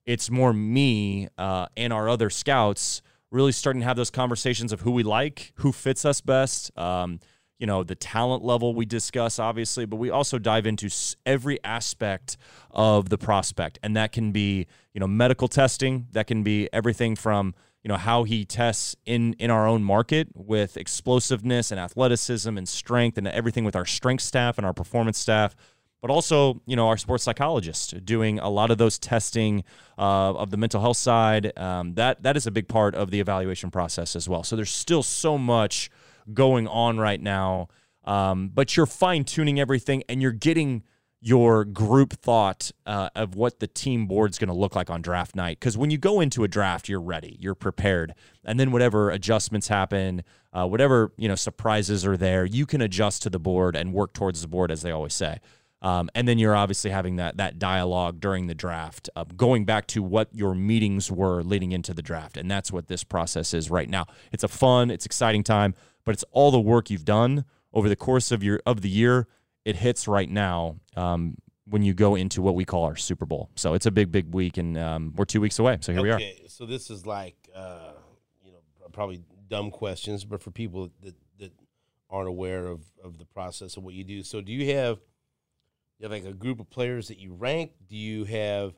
it's 0.06 0.28
more 0.28 0.52
me 0.52 1.28
uh, 1.38 1.66
and 1.76 1.92
our 1.92 2.08
other 2.08 2.30
scouts 2.30 3.00
really 3.30 3.52
starting 3.52 3.80
to 3.80 3.86
have 3.86 3.96
those 3.96 4.10
conversations 4.10 4.72
of 4.72 4.80
who 4.80 4.90
we 4.90 5.04
like, 5.04 5.52
who 5.56 5.70
fits 5.70 6.04
us 6.04 6.20
best. 6.20 6.76
Um, 6.76 7.20
you 7.58 7.66
know 7.66 7.82
the 7.82 7.94
talent 7.94 8.44
level 8.44 8.74
we 8.74 8.86
discuss 8.86 9.38
obviously 9.38 9.84
but 9.84 9.96
we 9.96 10.10
also 10.10 10.38
dive 10.38 10.66
into 10.66 10.88
every 11.26 11.62
aspect 11.64 12.36
of 12.70 13.08
the 13.08 13.18
prospect. 13.18 13.78
And 13.82 13.96
that 13.96 14.12
can 14.12 14.32
be 14.32 14.66
you 14.94 15.00
know 15.00 15.06
medical 15.06 15.48
testing 15.48 16.06
that 16.12 16.26
can 16.26 16.42
be 16.42 16.68
everything 16.72 17.16
from 17.16 17.54
you 17.82 17.88
know 17.88 17.96
how 17.96 18.24
he 18.24 18.44
tests 18.44 18.96
in 19.06 19.34
in 19.34 19.50
our 19.50 19.66
own 19.66 19.82
market 19.82 20.28
with 20.34 20.76
explosiveness 20.76 21.70
and 21.70 21.80
athleticism 21.80 22.56
and 22.56 22.68
strength 22.68 23.18
and 23.18 23.28
everything 23.28 23.64
with 23.64 23.76
our 23.76 23.86
strength 23.86 24.22
staff 24.22 24.58
and 24.58 24.66
our 24.66 24.72
performance 24.72 25.18
staff 25.18 25.54
but 26.00 26.10
also 26.10 26.60
you 26.66 26.76
know 26.76 26.88
our 26.88 26.96
sports 26.96 27.24
psychologist 27.24 28.04
doing 28.04 28.38
a 28.38 28.48
lot 28.48 28.70
of 28.70 28.78
those 28.78 28.98
testing 28.98 29.64
uh, 29.98 30.32
of 30.34 30.50
the 30.50 30.56
mental 30.56 30.80
health 30.80 30.96
side. 30.96 31.52
Um, 31.58 31.94
that 31.94 32.22
that 32.22 32.36
is 32.36 32.46
a 32.46 32.50
big 32.50 32.68
part 32.68 32.94
of 32.94 33.10
the 33.10 33.20
evaluation 33.20 33.70
process 33.70 34.14
as 34.14 34.28
well. 34.28 34.44
So 34.44 34.56
there's 34.56 34.70
still 34.70 35.02
so 35.02 35.36
much 35.36 35.90
going 36.32 36.66
on 36.66 36.98
right 36.98 37.20
now. 37.20 37.68
Um, 38.04 38.50
but 38.52 38.76
you're 38.76 38.86
fine 38.86 39.24
tuning 39.24 39.60
everything 39.60 40.02
and 40.08 40.22
you're 40.22 40.32
getting 40.32 40.82
your 41.20 41.64
group 41.64 42.12
thought 42.12 42.70
uh, 42.86 43.10
of 43.16 43.34
what 43.34 43.58
the 43.58 43.66
team 43.66 44.06
board's 44.06 44.38
going 44.38 44.48
to 44.48 44.54
look 44.54 44.76
like 44.76 44.88
on 44.88 45.02
draft 45.02 45.34
night. 45.34 45.58
Because 45.58 45.76
when 45.76 45.90
you 45.90 45.98
go 45.98 46.20
into 46.20 46.44
a 46.44 46.48
draft, 46.48 46.88
you're 46.88 47.00
ready, 47.00 47.36
you're 47.40 47.56
prepared, 47.56 48.14
and 48.44 48.58
then 48.58 48.70
whatever 48.70 49.10
adjustments 49.10 49.68
happen, 49.68 50.22
uh, 50.52 50.66
whatever 50.66 51.12
you 51.16 51.28
know 51.28 51.34
surprises 51.34 52.06
are 52.06 52.16
there, 52.16 52.44
you 52.44 52.66
can 52.66 52.80
adjust 52.80 53.22
to 53.22 53.30
the 53.30 53.40
board 53.40 53.74
and 53.74 53.92
work 53.92 54.12
towards 54.12 54.42
the 54.42 54.48
board, 54.48 54.70
as 54.70 54.82
they 54.82 54.90
always 54.90 55.14
say. 55.14 55.40
Um, 55.80 56.10
and 56.14 56.26
then 56.26 56.38
you're 56.38 56.56
obviously 56.56 56.90
having 56.90 57.16
that 57.16 57.36
that 57.36 57.58
dialogue 57.58 58.20
during 58.20 58.48
the 58.48 58.54
draft, 58.54 59.08
uh, 59.14 59.24
going 59.36 59.64
back 59.64 59.86
to 59.88 60.02
what 60.02 60.28
your 60.32 60.54
meetings 60.54 61.10
were 61.10 61.42
leading 61.42 61.72
into 61.72 61.94
the 61.94 62.02
draft, 62.02 62.36
and 62.36 62.50
that's 62.50 62.72
what 62.72 62.88
this 62.88 63.04
process 63.04 63.54
is 63.54 63.70
right 63.70 63.88
now. 63.88 64.06
It's 64.32 64.42
a 64.42 64.48
fun, 64.48 64.90
it's 64.90 65.06
exciting 65.06 65.44
time 65.44 65.74
but 66.08 66.14
it's 66.14 66.24
all 66.32 66.50
the 66.50 66.58
work 66.58 66.88
you've 66.88 67.04
done 67.04 67.44
over 67.74 67.86
the 67.86 67.94
course 67.94 68.32
of 68.32 68.42
your 68.42 68.62
of 68.64 68.80
the 68.80 68.88
year. 68.88 69.28
It 69.66 69.76
hits 69.76 70.08
right 70.08 70.30
now 70.30 70.76
um, 70.96 71.36
when 71.66 71.82
you 71.82 71.92
go 71.92 72.14
into 72.14 72.40
what 72.40 72.54
we 72.54 72.64
call 72.64 72.84
our 72.84 72.96
Super 72.96 73.26
Bowl. 73.26 73.50
So 73.56 73.74
it's 73.74 73.84
a 73.84 73.90
big, 73.90 74.10
big 74.10 74.32
week, 74.32 74.56
and 74.56 74.78
um, 74.78 75.12
we're 75.14 75.26
two 75.26 75.42
weeks 75.42 75.58
away. 75.58 75.76
So 75.82 75.92
here 75.92 76.00
okay, 76.00 76.34
we 76.40 76.44
are. 76.46 76.48
So 76.48 76.64
this 76.64 76.88
is 76.88 77.04
like 77.04 77.36
uh, 77.54 77.92
you 78.42 78.52
know 78.52 78.88
probably 78.90 79.20
dumb 79.48 79.70
questions, 79.70 80.24
but 80.24 80.40
for 80.40 80.50
people 80.50 80.90
that 81.02 81.14
that 81.40 81.52
aren't 82.08 82.28
aware 82.28 82.64
of 82.64 82.80
of 83.04 83.18
the 83.18 83.26
process 83.26 83.76
of 83.76 83.82
what 83.82 83.92
you 83.92 84.02
do. 84.02 84.22
So 84.22 84.40
do 84.40 84.50
you 84.50 84.74
have 84.76 85.00
you 85.98 86.04
have 86.04 86.12
like 86.12 86.24
a 86.24 86.34
group 86.34 86.60
of 86.60 86.70
players 86.70 87.08
that 87.08 87.18
you 87.18 87.34
rank? 87.34 87.72
Do 87.88 87.96
you 87.96 88.24
have 88.24 88.74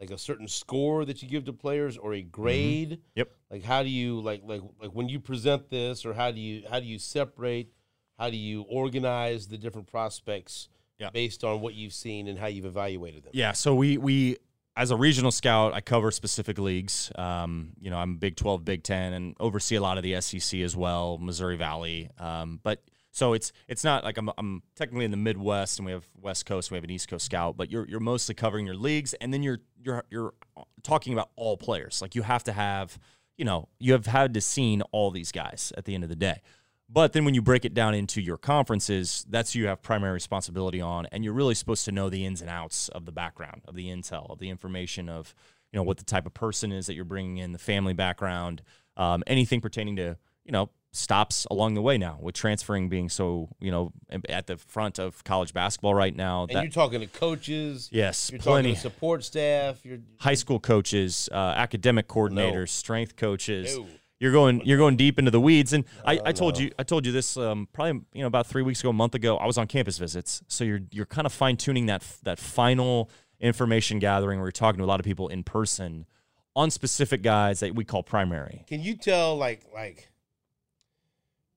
like 0.00 0.10
a 0.10 0.18
certain 0.18 0.48
score 0.48 1.04
that 1.04 1.22
you 1.22 1.28
give 1.28 1.44
to 1.46 1.52
players 1.52 1.96
or 1.96 2.14
a 2.14 2.20
mm-hmm. 2.20 2.30
grade? 2.30 2.90
Mm-hmm. 2.90 3.00
Yep. 3.14 3.30
Like 3.50 3.64
how 3.64 3.82
do 3.82 3.88
you 3.88 4.20
like 4.20 4.42
like 4.44 4.62
like 4.80 4.90
when 4.90 5.08
you 5.08 5.20
present 5.20 5.70
this 5.70 6.04
or 6.04 6.14
how 6.14 6.30
do 6.30 6.40
you 6.40 6.64
how 6.70 6.80
do 6.80 6.86
you 6.86 6.98
separate 6.98 7.72
how 8.18 8.30
do 8.30 8.36
you 8.36 8.62
organize 8.62 9.46
the 9.46 9.58
different 9.58 9.86
prospects 9.86 10.68
yeah. 10.98 11.10
based 11.10 11.44
on 11.44 11.60
what 11.60 11.74
you've 11.74 11.92
seen 11.92 12.28
and 12.28 12.38
how 12.38 12.46
you've 12.46 12.64
evaluated 12.64 13.24
them? 13.24 13.30
Yeah, 13.34 13.52
so 13.52 13.74
we 13.74 13.98
we 13.98 14.38
as 14.76 14.90
a 14.90 14.96
regional 14.96 15.30
scout, 15.30 15.72
I 15.72 15.80
cover 15.80 16.10
specific 16.10 16.58
leagues. 16.58 17.10
Um, 17.16 17.70
you 17.80 17.90
know, 17.90 17.96
I'm 17.96 18.16
Big 18.16 18.36
12, 18.36 18.62
Big 18.62 18.82
10, 18.82 19.14
and 19.14 19.34
oversee 19.40 19.76
a 19.76 19.80
lot 19.80 19.96
of 19.96 20.02
the 20.02 20.20
SEC 20.20 20.60
as 20.60 20.76
well, 20.76 21.16
Missouri 21.16 21.56
Valley. 21.56 22.10
Um, 22.18 22.60
but 22.62 22.82
so 23.16 23.32
it's 23.32 23.50
it's 23.66 23.82
not 23.82 24.04
like 24.04 24.18
I'm 24.18 24.28
I'm 24.36 24.62
technically 24.74 25.06
in 25.06 25.10
the 25.10 25.16
Midwest 25.16 25.78
and 25.78 25.86
we 25.86 25.92
have 25.92 26.04
West 26.20 26.44
Coast, 26.44 26.70
we 26.70 26.76
have 26.76 26.84
an 26.84 26.90
East 26.90 27.08
Coast 27.08 27.24
scout, 27.24 27.56
but 27.56 27.70
you're 27.70 27.88
you're 27.88 27.98
mostly 27.98 28.34
covering 28.34 28.66
your 28.66 28.74
leagues 28.74 29.14
and 29.14 29.32
then 29.32 29.42
you're 29.42 29.60
you're 29.82 30.04
you're 30.10 30.34
talking 30.82 31.14
about 31.14 31.30
all 31.34 31.56
players. 31.56 32.02
Like 32.02 32.14
you 32.14 32.20
have 32.20 32.44
to 32.44 32.52
have, 32.52 32.98
you 33.38 33.46
know, 33.46 33.68
you 33.78 33.92
have 33.92 34.04
had 34.04 34.34
to 34.34 34.42
seen 34.42 34.82
all 34.92 35.10
these 35.10 35.32
guys 35.32 35.72
at 35.78 35.86
the 35.86 35.94
end 35.94 36.04
of 36.04 36.10
the 36.10 36.16
day. 36.16 36.42
But 36.90 37.14
then 37.14 37.24
when 37.24 37.32
you 37.32 37.40
break 37.40 37.64
it 37.64 37.72
down 37.72 37.94
into 37.94 38.20
your 38.20 38.36
conferences, 38.36 39.24
that's 39.30 39.54
you 39.54 39.66
have 39.66 39.80
primary 39.80 40.12
responsibility 40.12 40.82
on, 40.82 41.06
and 41.06 41.24
you're 41.24 41.32
really 41.32 41.54
supposed 41.54 41.86
to 41.86 41.92
know 41.92 42.10
the 42.10 42.26
ins 42.26 42.42
and 42.42 42.50
outs 42.50 42.90
of 42.90 43.06
the 43.06 43.12
background, 43.12 43.62
of 43.66 43.74
the 43.74 43.88
intel, 43.88 44.30
of 44.30 44.40
the 44.40 44.50
information 44.50 45.08
of, 45.08 45.34
you 45.72 45.78
know, 45.78 45.82
what 45.82 45.96
the 45.96 46.04
type 46.04 46.26
of 46.26 46.34
person 46.34 46.70
is 46.70 46.86
that 46.86 46.94
you're 46.94 47.04
bringing 47.04 47.38
in, 47.38 47.52
the 47.52 47.58
family 47.58 47.94
background, 47.94 48.62
um, 48.98 49.24
anything 49.26 49.62
pertaining 49.62 49.96
to, 49.96 50.16
you 50.44 50.52
know, 50.52 50.70
stops 50.96 51.46
along 51.50 51.74
the 51.74 51.82
way 51.82 51.98
now 51.98 52.18
with 52.20 52.34
transferring 52.34 52.88
being 52.88 53.08
so 53.08 53.48
you 53.60 53.70
know 53.70 53.92
at 54.28 54.46
the 54.46 54.56
front 54.56 54.98
of 54.98 55.22
college 55.24 55.52
basketball 55.52 55.94
right 55.94 56.14
now. 56.14 56.42
And 56.42 56.50
that, 56.50 56.62
you're 56.62 56.72
talking 56.72 57.00
to 57.00 57.06
coaches. 57.06 57.88
Yes, 57.92 58.30
you're 58.30 58.40
plenty. 58.40 58.70
talking 58.70 58.74
to 58.74 58.80
support 58.80 59.24
staff. 59.24 59.84
You're 59.84 59.98
high 60.18 60.34
school 60.34 60.60
coaches, 60.60 61.28
uh, 61.32 61.36
academic 61.56 62.08
coordinators, 62.08 62.54
no. 62.54 62.64
strength 62.66 63.16
coaches. 63.16 63.76
No. 63.76 63.86
You're 64.18 64.32
going 64.32 64.62
you're 64.64 64.78
going 64.78 64.96
deep 64.96 65.18
into 65.18 65.30
the 65.30 65.40
weeds, 65.40 65.74
and 65.74 65.84
no, 65.84 66.12
I, 66.12 66.20
I 66.26 66.32
told 66.32 66.58
you 66.58 66.70
I 66.78 66.84
told 66.84 67.04
you 67.04 67.12
this 67.12 67.36
um, 67.36 67.68
probably 67.72 68.00
you 68.14 68.22
know 68.22 68.26
about 68.26 68.46
three 68.46 68.62
weeks 68.62 68.80
ago, 68.80 68.88
a 68.88 68.94
month 68.94 69.14
ago. 69.14 69.36
I 69.36 69.46
was 69.46 69.58
on 69.58 69.66
campus 69.66 69.98
visits, 69.98 70.42
so 70.48 70.64
you're 70.64 70.80
you're 70.90 71.06
kind 71.06 71.26
of 71.26 71.32
fine 71.34 71.58
tuning 71.58 71.86
that 71.86 72.02
that 72.22 72.38
final 72.38 73.10
information 73.40 73.98
gathering 73.98 74.38
where 74.38 74.46
you're 74.46 74.52
talking 74.52 74.78
to 74.78 74.84
a 74.84 74.86
lot 74.86 75.00
of 75.00 75.04
people 75.04 75.28
in 75.28 75.42
person 75.42 76.06
on 76.54 76.70
specific 76.70 77.20
guys 77.22 77.60
that 77.60 77.74
we 77.74 77.84
call 77.84 78.02
primary. 78.02 78.64
Can 78.66 78.80
you 78.80 78.96
tell 78.96 79.36
like 79.36 79.66
like 79.74 80.08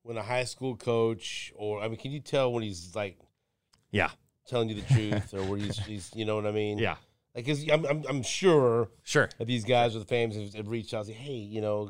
when 0.02 0.16
a 0.16 0.22
high 0.22 0.44
school 0.44 0.76
coach, 0.76 1.52
or 1.56 1.82
I 1.82 1.88
mean, 1.88 1.98
can 1.98 2.10
you 2.10 2.20
tell 2.20 2.52
when 2.52 2.62
he's 2.62 2.94
like, 2.94 3.18
yeah, 3.90 4.10
telling 4.46 4.68
you 4.68 4.74
the 4.76 4.94
truth, 4.94 5.34
or 5.34 5.42
where 5.44 5.58
he's, 5.58 5.78
he's, 5.86 6.10
you 6.14 6.24
know 6.24 6.36
what 6.36 6.46
I 6.46 6.52
mean? 6.52 6.78
Yeah. 6.78 6.96
Like, 7.34 7.46
cause 7.46 7.64
I'm, 7.70 7.84
I'm, 7.86 8.04
I'm 8.08 8.22
sure, 8.22 8.90
sure 9.04 9.28
that 9.38 9.46
these 9.46 9.64
guys 9.64 9.94
with 9.94 10.02
the 10.02 10.08
fans 10.08 10.34
have, 10.36 10.54
have 10.54 10.68
reached 10.68 10.92
out 10.94 11.06
and 11.06 11.08
say, 11.08 11.12
hey, 11.12 11.34
you 11.34 11.60
know, 11.60 11.88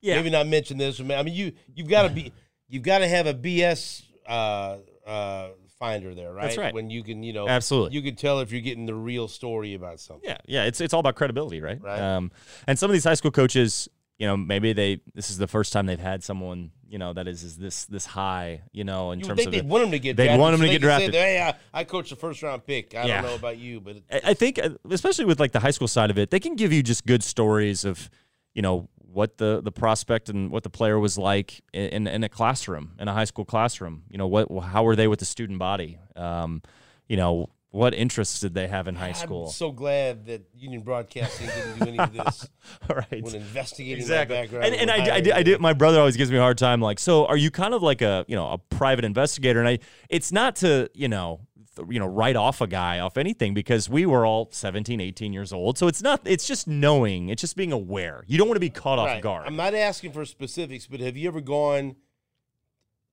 yeah, 0.00 0.16
maybe 0.16 0.30
not 0.30 0.46
mention 0.48 0.76
this. 0.76 0.98
Or, 0.98 1.04
I 1.12 1.22
mean, 1.22 1.34
you, 1.34 1.52
you've 1.74 1.88
got 1.88 2.02
to 2.02 2.08
be, 2.08 2.32
you've 2.68 2.82
got 2.82 2.98
to 2.98 3.08
have 3.08 3.26
a 3.26 3.34
BS 3.34 4.02
uh, 4.26 4.78
uh, 5.06 5.48
finder 5.78 6.14
there, 6.14 6.32
right? 6.32 6.42
That's 6.42 6.58
right. 6.58 6.74
When 6.74 6.90
you 6.90 7.02
can, 7.02 7.22
you 7.22 7.32
know, 7.32 7.48
absolutely, 7.48 7.96
you 7.96 8.02
can 8.02 8.14
tell 8.14 8.40
if 8.40 8.52
you're 8.52 8.60
getting 8.60 8.86
the 8.86 8.94
real 8.94 9.28
story 9.28 9.74
about 9.74 9.98
something. 9.98 10.28
Yeah, 10.28 10.38
yeah. 10.46 10.64
It's 10.64 10.80
it's 10.80 10.94
all 10.94 11.00
about 11.00 11.16
credibility, 11.16 11.60
right? 11.60 11.80
Right. 11.82 11.98
Um, 11.98 12.30
and 12.66 12.78
some 12.78 12.90
of 12.90 12.92
these 12.92 13.04
high 13.04 13.14
school 13.14 13.30
coaches, 13.30 13.88
you 14.18 14.26
know, 14.26 14.36
maybe 14.36 14.72
they 14.72 15.00
this 15.14 15.30
is 15.30 15.38
the 15.38 15.48
first 15.48 15.72
time 15.72 15.86
they've 15.86 15.98
had 15.98 16.22
someone, 16.22 16.70
you 16.90 16.98
know, 16.98 17.12
that 17.12 17.28
is, 17.28 17.44
is 17.44 17.56
this 17.56 17.84
this 17.84 18.04
high, 18.04 18.62
you 18.72 18.82
know, 18.82 19.12
in 19.12 19.20
you 19.20 19.24
terms 19.24 19.46
of 19.46 19.52
they 19.52 19.60
want 19.60 19.84
them 19.84 19.92
to 19.92 19.98
get 20.00 20.16
they 20.16 20.36
want 20.36 20.52
them 20.52 20.60
so 20.60 20.66
to 20.66 20.72
get 20.72 20.82
drafted. 20.82 21.12
Say, 21.12 21.36
hey, 21.36 21.40
I, 21.40 21.54
I 21.80 21.84
coached 21.84 22.10
the 22.10 22.16
first 22.16 22.42
round 22.42 22.66
pick. 22.66 22.96
I 22.96 23.04
yeah. 23.04 23.22
don't 23.22 23.30
know 23.30 23.36
about 23.36 23.58
you, 23.58 23.80
but 23.80 23.98
I 24.10 24.34
think 24.34 24.58
uh, 24.58 24.70
especially 24.90 25.24
with 25.24 25.38
like 25.38 25.52
the 25.52 25.60
high 25.60 25.70
school 25.70 25.86
side 25.86 26.10
of 26.10 26.18
it, 26.18 26.30
they 26.30 26.40
can 26.40 26.56
give 26.56 26.72
you 26.72 26.82
just 26.82 27.06
good 27.06 27.22
stories 27.22 27.84
of, 27.84 28.10
you 28.54 28.62
know, 28.62 28.88
what 28.96 29.38
the 29.38 29.60
the 29.62 29.70
prospect 29.70 30.28
and 30.28 30.50
what 30.50 30.64
the 30.64 30.70
player 30.70 30.98
was 30.98 31.16
like 31.16 31.62
in 31.72 32.08
in 32.08 32.24
a 32.24 32.28
classroom, 32.28 32.92
in 32.98 33.06
a 33.06 33.12
high 33.12 33.24
school 33.24 33.44
classroom. 33.44 34.02
You 34.10 34.18
know, 34.18 34.26
what 34.26 34.48
how 34.64 34.82
were 34.82 34.96
they 34.96 35.06
with 35.06 35.20
the 35.20 35.24
student 35.24 35.60
body? 35.60 35.98
Um, 36.16 36.60
you 37.08 37.16
know, 37.16 37.50
what 37.70 37.94
interests 37.94 38.40
did 38.40 38.54
they 38.54 38.66
have 38.66 38.88
in 38.88 38.96
high 38.96 39.12
school? 39.12 39.46
I'm 39.46 39.52
so 39.52 39.70
glad 39.70 40.26
that 40.26 40.42
Union 40.56 40.82
Broadcasting 40.82 41.46
didn't 41.46 41.78
do 41.78 41.88
any 41.88 41.98
of 41.98 42.12
this. 42.12 42.48
right. 42.88 43.22
When 43.22 43.34
investigating 43.36 43.98
exactly. 43.98 44.36
my 44.36 44.42
background. 44.42 44.64
And, 44.66 44.74
and 44.74 44.90
I, 44.90 45.16
I, 45.16 45.20
did, 45.20 45.32
I 45.32 45.42
did, 45.44 45.60
my 45.60 45.72
brother 45.72 46.00
always 46.00 46.16
gives 46.16 46.32
me 46.32 46.38
a 46.38 46.40
hard 46.40 46.58
time, 46.58 46.80
like, 46.80 46.98
so 46.98 47.26
are 47.26 47.36
you 47.36 47.50
kind 47.50 47.72
of 47.72 47.82
like 47.82 48.02
a, 48.02 48.24
you 48.26 48.34
know, 48.34 48.50
a 48.50 48.58
private 48.58 49.04
investigator? 49.04 49.60
And 49.60 49.68
I, 49.68 49.78
it's 50.08 50.32
not 50.32 50.56
to, 50.56 50.90
you 50.94 51.06
know, 51.06 51.40
you 51.88 52.00
know, 52.00 52.06
write 52.06 52.34
off 52.34 52.60
a 52.60 52.66
guy 52.66 52.98
off 52.98 53.16
anything 53.16 53.54
because 53.54 53.88
we 53.88 54.04
were 54.04 54.26
all 54.26 54.48
17, 54.50 55.00
18 55.00 55.32
years 55.32 55.52
old. 55.52 55.78
So 55.78 55.86
it's 55.86 56.02
not, 56.02 56.20
it's 56.24 56.48
just 56.48 56.66
knowing, 56.66 57.28
it's 57.28 57.40
just 57.40 57.56
being 57.56 57.72
aware. 57.72 58.24
You 58.26 58.36
don't 58.36 58.48
want 58.48 58.56
to 58.56 58.60
be 58.60 58.70
caught 58.70 58.98
right. 58.98 59.18
off 59.18 59.22
guard. 59.22 59.46
I'm 59.46 59.56
not 59.56 59.74
asking 59.74 60.12
for 60.12 60.24
specifics, 60.24 60.88
but 60.88 60.98
have 60.98 61.16
you 61.16 61.28
ever 61.28 61.40
gone 61.40 61.94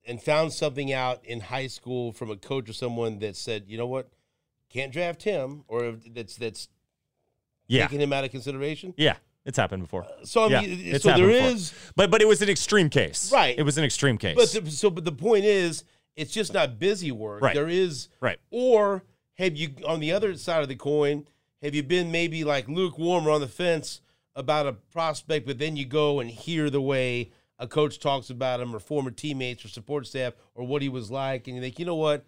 and 0.04 0.20
found 0.20 0.52
something 0.52 0.92
out 0.92 1.24
in 1.24 1.38
high 1.40 1.68
school 1.68 2.12
from 2.12 2.30
a 2.30 2.36
coach 2.36 2.68
or 2.68 2.72
someone 2.72 3.20
that 3.20 3.36
said, 3.36 3.64
you 3.68 3.78
know 3.78 3.86
what? 3.86 4.10
Can't 4.68 4.92
draft 4.92 5.22
him, 5.22 5.64
or 5.68 5.96
that's 6.12 6.36
that's 6.36 6.68
yeah. 7.66 7.86
taking 7.86 8.00
him 8.00 8.12
out 8.12 8.24
of 8.24 8.30
consideration. 8.30 8.94
Yeah, 8.96 9.16
it's 9.44 9.56
happened 9.56 9.82
before. 9.82 10.04
Uh, 10.04 10.24
so 10.24 10.44
I 10.44 10.60
mean, 10.60 10.80
yeah, 10.80 10.98
so 10.98 11.08
there 11.08 11.26
before. 11.26 11.30
is, 11.30 11.72
but 11.96 12.10
but 12.10 12.22
it 12.22 12.28
was 12.28 12.42
an 12.42 12.48
extreme 12.48 12.88
case, 12.90 13.32
right? 13.32 13.58
It 13.58 13.62
was 13.62 13.78
an 13.78 13.84
extreme 13.84 14.18
case. 14.18 14.36
But 14.36 14.64
the, 14.64 14.70
so, 14.70 14.90
but 14.90 15.04
the 15.04 15.12
point 15.12 15.44
is, 15.44 15.84
it's 16.16 16.32
just 16.32 16.52
not 16.52 16.78
busy 16.78 17.12
work. 17.12 17.42
Right. 17.42 17.54
There 17.54 17.68
is, 17.68 18.08
right. 18.20 18.38
Or 18.50 19.04
have 19.34 19.56
you 19.56 19.74
on 19.86 20.00
the 20.00 20.12
other 20.12 20.36
side 20.36 20.62
of 20.62 20.68
the 20.68 20.76
coin? 20.76 21.26
Have 21.62 21.74
you 21.74 21.82
been 21.82 22.12
maybe 22.12 22.44
like 22.44 22.68
lukewarm 22.68 23.26
or 23.26 23.32
on 23.32 23.40
the 23.40 23.48
fence 23.48 24.00
about 24.36 24.68
a 24.68 24.72
prospect, 24.72 25.46
but 25.46 25.58
then 25.58 25.76
you 25.76 25.84
go 25.84 26.20
and 26.20 26.30
hear 26.30 26.70
the 26.70 26.80
way 26.80 27.32
a 27.58 27.66
coach 27.66 27.98
talks 27.98 28.30
about 28.30 28.60
him 28.60 28.74
or 28.74 28.78
former 28.78 29.10
teammates 29.10 29.64
or 29.64 29.68
support 29.68 30.06
staff 30.06 30.34
or 30.54 30.64
what 30.64 30.80
he 30.80 30.88
was 30.88 31.10
like, 31.10 31.48
and 31.48 31.56
you 31.56 31.62
think, 31.62 31.78
you 31.78 31.84
know 31.84 31.96
what? 31.96 32.24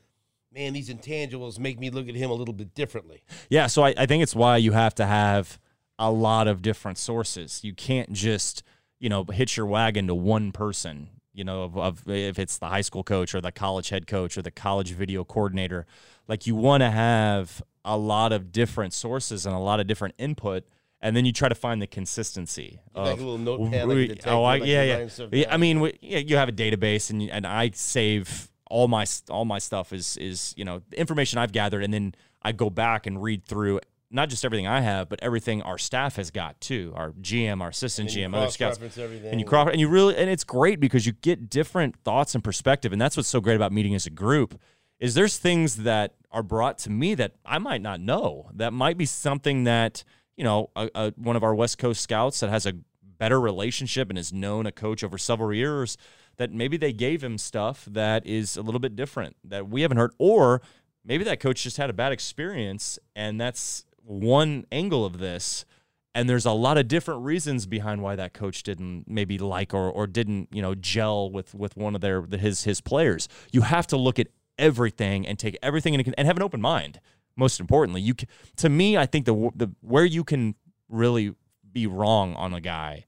Man, 0.53 0.73
these 0.73 0.89
intangibles 0.89 1.59
make 1.59 1.79
me 1.79 1.91
look 1.91 2.09
at 2.09 2.15
him 2.15 2.31
a 2.31 2.35
little 2.35 2.55
bit 2.55 2.75
differently. 2.75 3.23
Yeah, 3.49 3.67
so 3.67 3.85
I, 3.85 3.95
I 3.97 4.07
think 4.07 4.23
it's 4.23 4.35
why 4.35 4.57
you 4.57 4.73
have 4.73 4.95
to 4.97 5.07
have 5.07 5.59
a 5.99 6.11
lot 6.11 6.49
of 6.49 6.63
different 6.63 6.99
sources. 6.99 7.61
You 7.63 7.75
can't 7.75 8.13
just, 8.13 8.63
you 8.99 9.09
know, 9.09 9.25
hitch 9.25 9.57
your 9.57 9.67
wagon 9.67 10.07
to 10.09 10.15
one 10.15 10.51
person, 10.53 11.09
you 11.33 11.45
know, 11.45 11.63
of, 11.63 11.77
of 11.79 12.09
if 12.09 12.39
it's 12.39 12.59
the 12.59 12.67
high 12.67 12.81
school 12.81 13.05
coach 13.05 13.35
or 13.35 13.41
the 13.41 13.53
college 13.53 13.91
head 13.91 14.07
coach 14.07 14.37
or 14.37 14.43
the 14.43 14.51
college 14.51 14.93
video 14.93 15.25
coordinator. 15.25 15.87
Like 16.27 16.47
you 16.47 16.55
want 16.55 16.83
to 16.83 16.91
have 16.91 17.63
a 17.85 17.97
lot 17.97 18.33
of 18.33 18.53
different 18.53 18.93
sources 18.93 19.47
and 19.47 19.55
a 19.55 19.59
lot 19.59 19.81
of 19.81 19.87
different 19.87 20.15
input 20.19 20.65
and 21.03 21.17
then 21.17 21.25
you 21.25 21.33
try 21.33 21.49
to 21.49 21.55
find 21.55 21.81
the 21.81 21.87
consistency. 21.87 22.79
Like 22.95 23.15
a 23.15 23.17
little 23.17 23.39
notepad, 23.39 23.89
like 23.89 23.97
we- 23.97 24.17
oh, 24.27 24.43
I, 24.45 24.59
like 24.59 24.69
yeah, 24.69 24.83
yeah. 24.83 25.09
Yeah, 25.33 25.47
I 25.53 25.57
mean, 25.57 25.81
we, 25.81 25.99
yeah, 26.03 26.19
you 26.19 26.37
have 26.37 26.51
a 26.51 26.53
database, 26.53 27.09
and 27.09 27.23
and 27.31 27.47
I 27.47 27.71
save 27.73 28.50
all 28.71 28.89
my 28.89 29.05
all 29.29 29.45
my 29.45 29.59
stuff 29.59 29.93
is 29.93 30.17
is 30.17 30.55
you 30.57 30.65
know 30.65 30.81
the 30.89 30.99
information 30.99 31.39
I've 31.39 31.53
gathered, 31.53 31.85
and 31.85 31.93
then 31.93 32.15
I 32.43 32.53
go 32.53 32.71
back 32.71 33.07
and 33.07 33.23
read 33.23 33.45
through 33.45 33.81
not 34.11 34.29
just 34.29 34.45
everything 34.45 34.67
I 34.67 34.81
have, 34.81 35.09
but 35.09 35.21
everything 35.23 35.63
our 35.63 35.79
staff 35.79 36.17
has 36.17 36.31
got 36.31 36.61
too. 36.61 36.93
Our 36.97 37.11
GM, 37.13 37.61
our 37.61 37.69
assistant 37.69 38.09
GM, 38.11 38.35
other 38.35 38.51
scouts, 38.51 38.79
and 38.79 39.41
you 39.41 39.47
cross 39.47 39.69
and 39.71 39.81
you 39.81 39.89
really 39.89 40.17
and 40.17 40.31
it's 40.31 40.45
great 40.45 40.81
because 40.81 41.07
you 41.07 41.13
get 41.13 41.51
different 41.51 41.97
thoughts 42.05 42.35
and 42.35 42.43
perspective, 42.43 42.93
and 42.93 43.01
that's 43.01 43.17
what's 43.17 43.29
so 43.29 43.41
great 43.41 43.57
about 43.57 43.73
meeting 43.73 43.95
as 43.95 44.07
a 44.07 44.11
group. 44.11 44.59
Is 44.99 45.15
there's 45.15 45.39
things 45.39 45.77
that 45.79 46.15
are 46.31 46.43
brought 46.43 46.79
to 46.79 46.91
me 46.91 47.15
that 47.15 47.33
I 47.45 47.59
might 47.59 47.81
not 47.81 48.01
know. 48.01 48.51
That 48.55 48.73
might 48.73 48.99
be 48.99 49.07
something 49.07 49.65
that 49.65 50.05
you 50.37 50.45
know 50.45 50.71
a, 50.77 50.91
a, 50.95 51.13
one 51.17 51.37
of 51.37 51.43
our 51.43 51.55
West 51.55 51.79
Coast 51.79 52.01
scouts 52.01 52.41
that 52.41 52.51
has 52.51 52.67
a 52.67 52.75
better 53.03 53.41
relationship 53.41 54.09
and 54.09 54.19
has 54.19 54.33
known 54.33 54.67
a 54.67 54.73
coach 54.73 55.05
over 55.05 55.19
several 55.19 55.53
years 55.53 55.97
that 56.41 56.51
maybe 56.51 56.79
they 56.79 56.93
gave 56.93 57.23
him 57.23 57.37
stuff 57.37 57.87
that 57.91 58.27
is 58.27 58.57
a 58.57 58.63
little 58.63 58.79
bit 58.81 58.97
different 58.97 59.37
that 59.45 59.69
we 59.69 59.83
haven't 59.83 59.99
heard 59.99 60.13
or 60.19 60.63
maybe 61.05 61.23
that 61.23 61.39
coach 61.39 61.63
just 61.63 61.77
had 61.77 61.91
a 61.91 61.93
bad 61.93 62.13
experience 62.13 62.99
and 63.15 63.39
that's 63.39 63.85
one 64.03 64.65
angle 64.73 65.05
of 65.05 65.19
this 65.19 65.67
and 66.15 66.31
there's 66.31 66.47
a 66.47 66.53
lot 66.53 66.79
of 66.79 66.89
different 66.89 67.23
reasons 67.25 67.67
behind 67.67 68.03
why 68.03 68.17
that 68.17 68.33
coach 68.33 68.63
didn't 68.63 69.05
maybe 69.07 69.37
like 69.37 69.75
or 69.75 69.91
or 69.91 70.07
didn't 70.07 70.49
you 70.51 70.63
know 70.63 70.75
gel 70.75 71.31
with 71.31 71.55
with 71.55 71.77
one 71.77 71.95
of 71.95 72.01
their 72.01 72.23
his 72.23 72.65
his 72.65 72.81
players. 72.81 73.29
You 73.53 73.61
have 73.61 73.87
to 73.89 73.97
look 73.97 74.19
at 74.19 74.29
everything 74.59 75.27
and 75.27 75.39
take 75.39 75.59
everything 75.63 75.95
into 75.95 76.13
and 76.19 76.27
have 76.27 76.37
an 76.37 76.43
open 76.43 76.61
mind 76.61 77.01
most 77.37 77.61
importantly. 77.61 78.01
You 78.01 78.15
to 78.57 78.69
me 78.69 78.97
i 78.97 79.07
think 79.07 79.27
the 79.27 79.51
the 79.55 79.71
where 79.83 80.05
you 80.05 80.25
can 80.25 80.55
really 80.89 81.35
be 81.71 81.87
wrong 81.87 82.35
on 82.35 82.55
a 82.55 82.61
guy 82.61 83.05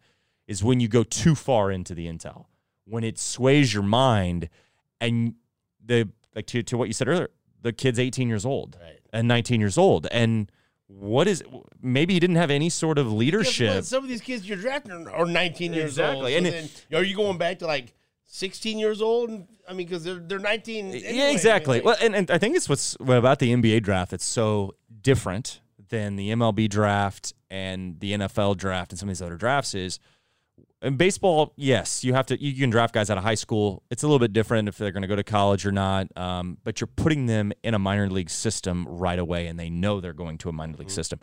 is 0.46 0.62
when 0.62 0.78
you 0.78 0.86
go 0.86 1.02
too 1.02 1.34
far 1.34 1.72
into 1.72 1.94
the 1.94 2.06
intel 2.06 2.46
when 2.84 3.04
it 3.04 3.18
sways 3.18 3.72
your 3.74 3.82
mind 3.82 4.48
and 5.00 5.34
the 5.84 6.08
like 6.34 6.46
to, 6.46 6.62
to 6.62 6.76
what 6.78 6.88
you 6.88 6.94
said 6.94 7.08
earlier 7.08 7.28
the 7.60 7.72
kid's 7.72 7.98
18 7.98 8.28
years 8.28 8.44
old 8.44 8.76
Right. 8.80 8.98
and 9.12 9.28
19 9.28 9.60
years 9.60 9.78
old 9.78 10.06
and 10.10 10.50
what 10.88 11.26
is 11.28 11.42
maybe 11.80 12.12
he 12.14 12.20
didn't 12.20 12.36
have 12.36 12.50
any 12.50 12.68
sort 12.68 12.98
of 12.98 13.10
leadership? 13.10 13.82
Some 13.84 14.02
of 14.04 14.10
these 14.10 14.20
kids 14.20 14.46
you're 14.46 14.58
drafting 14.58 14.92
are, 14.92 15.10
are 15.10 15.24
19 15.26 15.72
years 15.72 15.98
old. 15.98 16.26
Exactly. 16.26 16.32
So 16.32 16.36
And 16.36 16.46
then, 16.46 16.68
are 17.00 17.02
you 17.02 17.16
going 17.16 17.38
back 17.38 17.60
to 17.60 17.66
like 17.66 17.94
16 18.26 18.78
years 18.78 19.00
old? 19.00 19.30
I 19.66 19.72
mean, 19.72 19.86
because 19.86 20.04
they're 20.04 20.16
they're 20.18 20.38
19. 20.38 20.86
yeah 20.88 20.92
anyway. 20.92 21.08
I 21.08 21.12
mean, 21.12 21.32
exactly 21.34 21.76
like- 21.78 21.84
well 21.86 21.96
and, 22.02 22.14
and 22.14 22.30
i 22.30 22.36
think 22.36 22.56
it's 22.56 22.68
what's 22.68 22.94
what 23.00 23.16
about 23.16 23.38
the 23.38 23.52
nba 23.54 23.82
draft 23.82 24.10
that's 24.10 24.24
so 24.24 24.74
different 25.00 25.60
than 25.88 26.16
the 26.16 26.28
mlb 26.30 26.68
draft 26.68 27.32
and 27.50 27.98
the 28.00 28.12
nfl 28.12 28.54
draft 28.56 28.92
and 28.92 28.98
some 28.98 29.08
of 29.08 29.14
these 29.14 29.22
other 29.22 29.36
drafts 29.36 29.74
is 29.74 29.98
in 30.82 30.96
baseball 30.96 31.52
yes 31.56 32.04
you 32.04 32.12
have 32.12 32.26
to 32.26 32.42
you 32.42 32.54
can 32.54 32.70
draft 32.70 32.92
guys 32.94 33.10
out 33.10 33.18
of 33.18 33.24
high 33.24 33.34
school. 33.34 33.82
It's 33.90 34.02
a 34.02 34.06
little 34.06 34.18
bit 34.18 34.32
different 34.32 34.68
if 34.68 34.76
they're 34.78 34.92
going 34.92 35.02
to 35.02 35.08
go 35.08 35.16
to 35.16 35.24
college 35.24 35.64
or 35.66 35.72
not 35.72 36.08
um, 36.16 36.58
but 36.64 36.80
you're 36.80 36.88
putting 36.88 37.26
them 37.26 37.52
in 37.62 37.74
a 37.74 37.78
minor 37.78 38.08
league 38.10 38.30
system 38.30 38.86
right 38.88 39.18
away 39.18 39.46
and 39.46 39.58
they 39.58 39.70
know 39.70 40.00
they're 40.00 40.12
going 40.12 40.38
to 40.38 40.48
a 40.48 40.52
minor 40.52 40.76
league 40.76 40.90
system. 40.90 41.20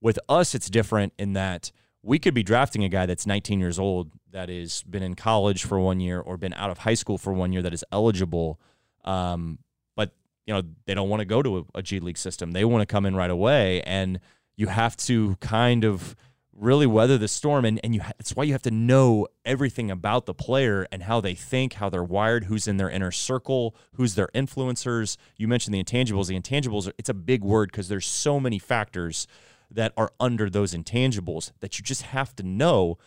With 0.00 0.18
us 0.28 0.54
it's 0.54 0.70
different 0.70 1.12
in 1.18 1.34
that 1.34 1.72
we 2.02 2.18
could 2.18 2.32
be 2.32 2.42
drafting 2.42 2.82
a 2.84 2.88
guy 2.88 3.04
that's 3.04 3.26
19 3.26 3.60
years 3.60 3.78
old 3.78 4.10
that 4.30 4.48
has 4.48 4.82
been 4.84 5.02
in 5.02 5.14
college 5.14 5.64
for 5.64 5.78
one 5.78 6.00
year 6.00 6.20
or 6.20 6.36
been 6.36 6.54
out 6.54 6.70
of 6.70 6.78
high 6.78 6.94
school 6.94 7.18
for 7.18 7.32
one 7.32 7.52
year 7.52 7.62
that 7.62 7.74
is 7.74 7.84
eligible 7.92 8.58
um, 9.04 9.58
but 9.96 10.12
you 10.46 10.54
know 10.54 10.62
they 10.86 10.94
don't 10.94 11.08
want 11.08 11.20
to 11.20 11.26
go 11.26 11.42
to 11.42 11.58
a, 11.58 11.64
a 11.76 11.82
G 11.82 12.00
League 12.00 12.18
system. 12.18 12.52
They 12.52 12.64
want 12.64 12.82
to 12.82 12.86
come 12.86 13.06
in 13.06 13.14
right 13.16 13.30
away, 13.30 13.82
and 13.82 14.20
you 14.56 14.66
have 14.66 14.96
to 14.98 15.36
kind 15.36 15.84
of 15.84 16.14
really 16.60 16.86
weather 16.86 17.18
the 17.18 17.28
storm. 17.28 17.64
And 17.64 17.80
and 17.82 17.94
you 17.94 18.02
ha- 18.02 18.12
that's 18.18 18.36
why 18.36 18.44
you 18.44 18.52
have 18.52 18.62
to 18.62 18.70
know 18.70 19.26
everything 19.44 19.90
about 19.90 20.26
the 20.26 20.34
player 20.34 20.86
and 20.92 21.04
how 21.04 21.20
they 21.20 21.34
think, 21.34 21.74
how 21.74 21.88
they're 21.88 22.04
wired, 22.04 22.44
who's 22.44 22.68
in 22.68 22.76
their 22.76 22.90
inner 22.90 23.10
circle, 23.10 23.74
who's 23.94 24.14
their 24.14 24.28
influencers. 24.34 25.16
You 25.36 25.48
mentioned 25.48 25.74
the 25.74 25.82
intangibles. 25.82 26.28
The 26.28 26.38
intangibles 26.38 26.88
are, 26.88 26.92
it's 26.98 27.08
a 27.08 27.14
big 27.14 27.42
word 27.42 27.70
because 27.72 27.88
there's 27.88 28.06
so 28.06 28.38
many 28.38 28.58
factors 28.58 29.26
that 29.70 29.92
are 29.96 30.12
under 30.18 30.50
those 30.50 30.74
intangibles 30.74 31.52
that 31.60 31.78
you 31.78 31.84
just 31.84 32.02
have 32.02 32.34
to 32.36 32.42
know 32.42 32.98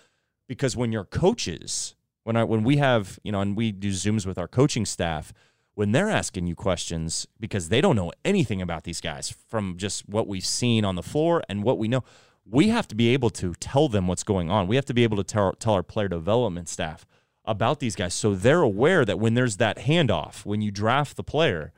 because 0.48 0.76
when 0.78 0.92
you're 0.92 1.06
coaches 1.06 1.96
when 2.24 2.36
I 2.36 2.44
when 2.44 2.64
we 2.64 2.78
have 2.78 3.20
you 3.24 3.32
know 3.32 3.42
and 3.42 3.56
we 3.56 3.72
do 3.72 3.90
zooms 3.90 4.26
with 4.26 4.38
our 4.38 4.48
coaching 4.48 4.86
staff 4.86 5.34
when 5.76 5.92
they're 5.92 6.10
asking 6.10 6.48
you 6.48 6.56
questions 6.56 7.28
because 7.40 7.70
they 7.70 7.82
don't 7.82 7.96
know 7.96 8.12
anything 8.24 8.62
about 8.62 8.84
these 8.84 9.02
guys 9.02 9.34
from 9.48 9.78
just 9.78 10.08
what 10.08 10.28
we've 10.28 10.46
seen 10.46 10.86
on 10.86 10.96
the 10.96 11.04
floor 11.04 11.44
and 11.50 11.64
what 11.64 11.78
we 11.78 11.88
know 11.88 12.04
we 12.46 12.70
have 12.70 12.88
to 12.90 12.96
be 12.96 13.10
able 13.10 13.30
to 13.32 13.54
tell 13.56 13.88
them 13.88 14.08
what's 14.08 14.24
going 14.24 14.50
on. 14.50 14.68
We 14.68 14.76
have 14.76 14.86
to 14.86 14.94
be 14.94 15.04
able 15.04 15.18
to 15.18 15.24
tell, 15.24 15.54
tell 15.54 15.74
our 15.74 15.84
player 15.84 16.08
development 16.08 16.70
staff 16.70 17.06
about 17.46 17.80
these 17.80 17.96
guys 17.96 18.14
so 18.14 18.36
they're 18.36 18.62
aware 18.62 19.04
that 19.06 19.20
when 19.20 19.34
there's 19.34 19.58
that 19.58 19.80
handoff 19.80 20.46
when 20.46 20.62
you 20.62 20.72
draft 20.72 21.18
the 21.18 21.24
player 21.24 21.74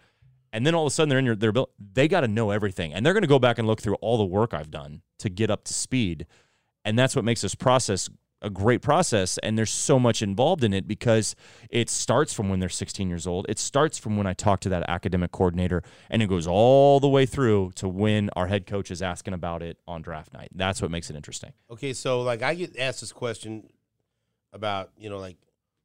and 0.54 0.66
then 0.66 0.76
all 0.76 0.86
of 0.86 0.88
a 0.88 0.94
sudden 0.94 1.10
they're 1.10 1.20
in 1.20 1.26
your 1.26 1.36
their 1.36 1.52
bill 1.52 1.70
they 1.94 2.08
got 2.08 2.22
to 2.22 2.28
know 2.28 2.52
everything. 2.52 2.94
And 2.94 3.06
they're 3.06 3.14
going 3.14 3.24
to 3.24 3.28
go 3.28 3.40
back 3.40 3.58
and 3.58 3.68
look 3.68 3.82
through 3.82 3.96
all 3.96 4.18
the 4.18 4.26
work 4.26 4.54
I've 4.54 4.72
done 4.72 5.02
to 5.20 5.30
get 5.30 5.52
up 5.52 5.66
to 5.66 5.74
speed. 5.74 6.28
And 6.86 6.98
that's 6.98 7.16
what 7.16 7.26
makes 7.26 7.42
this 7.42 7.56
process 7.56 8.10
a 8.46 8.50
great 8.50 8.82
process 8.82 9.38
and 9.40 9.58
there's 9.58 9.72
so 9.72 10.00
much 10.00 10.22
involved 10.22 10.64
in 10.64 10.74
it 10.74 10.88
because 10.88 11.36
it 11.70 11.90
starts 11.90 12.34
from 12.34 12.48
when 12.48 12.60
they're 12.60 12.70
16 12.70 13.10
years 13.10 13.28
old 13.28 13.46
it 13.50 13.60
starts 13.60 13.98
from 13.98 14.16
when 14.16 14.28
i 14.28 14.34
talk 14.34 14.60
to 14.62 14.70
that 14.70 14.84
academic 14.88 15.32
coordinator 15.32 15.84
and 16.10 16.22
it 16.22 16.30
goes 16.30 16.48
all 16.48 17.00
the 17.00 17.10
way 17.10 17.26
through 17.26 17.72
to 17.76 17.88
when 17.90 18.30
our 18.36 18.48
head 18.48 18.66
coach 18.66 18.92
is 18.92 19.02
asking 19.02 19.34
about 19.34 19.62
it 19.62 19.78
on 19.88 20.02
draft 20.02 20.32
night 20.34 20.50
that's 20.56 20.82
what 20.82 20.92
makes 20.92 21.10
it 21.10 21.16
interesting 21.16 21.52
Okay, 21.76 21.94
so 21.94 22.22
like 22.22 22.42
I 22.42 22.54
get 22.56 22.78
asked 22.80 23.02
this 23.02 23.12
question 23.12 23.70
about 24.54 24.92
you 24.98 25.10
know 25.10 25.18
like 25.18 25.38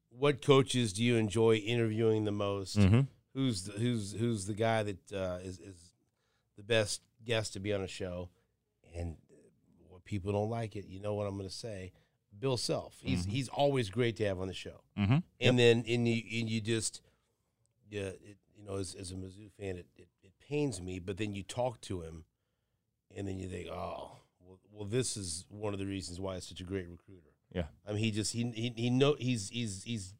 what 0.09 0.41
coaches 0.41 0.93
do 0.93 1.03
you 1.03 1.17
enjoy 1.17 1.55
interviewing 1.55 2.25
the 2.25 2.31
most? 2.31 2.77
mm-hmm. 2.77 3.01
Who's 3.33 3.63
the, 3.63 3.73
who's 3.73 4.13
who's 4.13 4.45
the 4.45 4.53
guy 4.53 4.83
that 4.83 5.11
uh, 5.13 5.39
is 5.41 5.59
is 5.59 5.93
the 6.57 6.63
best 6.63 7.01
guest 7.25 7.53
to 7.53 7.59
be 7.59 7.73
on 7.73 7.81
a 7.81 7.87
show? 7.87 8.29
And 8.95 9.15
what 9.87 10.03
people 10.03 10.31
don't 10.33 10.49
like 10.49 10.75
it, 10.75 10.85
you 10.87 10.99
know 10.99 11.13
what 11.13 11.27
I'm 11.27 11.37
going 11.37 11.49
to 11.49 11.55
say. 11.55 11.93
Bill 12.37 12.57
Self, 12.57 12.97
he's 13.01 13.25
he's 13.25 13.47
always 13.49 13.89
great 13.89 14.15
to 14.17 14.25
have 14.25 14.39
on 14.39 14.47
the 14.47 14.53
show. 14.53 14.81
Mm-hmm. 14.97 15.17
And 15.39 15.59
then 15.59 15.83
and 15.87 16.07
you 16.07 16.23
and 16.39 16.49
you 16.49 16.61
just 16.61 17.01
yeah, 17.89 18.01
it, 18.03 18.37
you 18.57 18.65
know, 18.65 18.77
as, 18.77 18.95
as 18.95 19.11
a 19.11 19.15
Mizzou 19.15 19.51
fan, 19.59 19.77
it, 19.77 19.85
it 19.95 20.07
it 20.23 20.31
pains 20.47 20.81
me. 20.81 20.99
But 20.99 21.17
then 21.17 21.35
you 21.35 21.43
talk 21.43 21.81
to 21.81 22.01
him, 22.01 22.23
and 23.15 23.27
then 23.27 23.37
you 23.37 23.47
think, 23.47 23.67
oh, 23.69 24.11
well, 24.39 24.59
well, 24.71 24.85
this 24.85 25.17
is 25.17 25.45
one 25.49 25.73
of 25.73 25.79
the 25.79 25.85
reasons 25.85 26.19
why 26.19 26.35
it's 26.35 26.47
such 26.47 26.61
a 26.61 26.63
great 26.63 26.87
recruiter. 26.89 27.29
Yeah. 27.53 27.65
I 27.87 27.91
mean, 27.91 27.99
he 28.03 28.11
just 28.11 28.33
he 28.33 28.49
he, 28.51 28.73
he 28.75 28.89
know 28.89 29.15
he's 29.19 29.49
he's 29.49 29.83
he's 29.83 30.13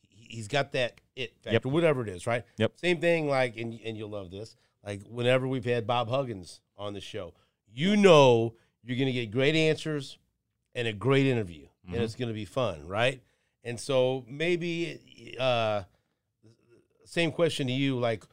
he- 0.00 0.36
he's 0.36 0.48
got 0.48 0.72
that 0.72 1.00
it 1.16 1.34
factor, 1.42 1.52
Yep. 1.54 1.64
whatever 1.66 2.02
it 2.02 2.08
is, 2.08 2.26
right? 2.26 2.44
Yep. 2.58 2.72
Same 2.76 3.00
thing, 3.00 3.28
like, 3.28 3.56
and 3.56 3.78
and 3.84 3.96
you'll 3.96 4.10
love 4.10 4.30
this. 4.30 4.56
Like 4.84 5.02
whenever 5.08 5.46
we've 5.46 5.64
had 5.64 5.86
Bob 5.86 6.08
Huggins 6.08 6.60
on 6.78 6.94
the 6.94 7.00
show, 7.00 7.34
you 7.72 7.96
know 7.96 8.54
you're 8.82 8.96
gonna 8.98 9.12
get 9.12 9.30
great 9.30 9.54
answers 9.54 10.18
and 10.74 10.88
a 10.88 10.92
great 10.92 11.26
interview, 11.26 11.66
Mhm. 11.88 11.94
and 11.94 12.02
it's 12.02 12.14
gonna 12.14 12.32
be 12.32 12.44
fun, 12.44 12.86
right? 12.86 13.22
And 13.64 13.78
so 13.78 14.24
maybe 14.28 14.98
uh, 15.38 15.82
same 17.04 17.32
question 17.32 17.66
to 17.66 17.72
you, 17.72 17.98
like 17.98 18.24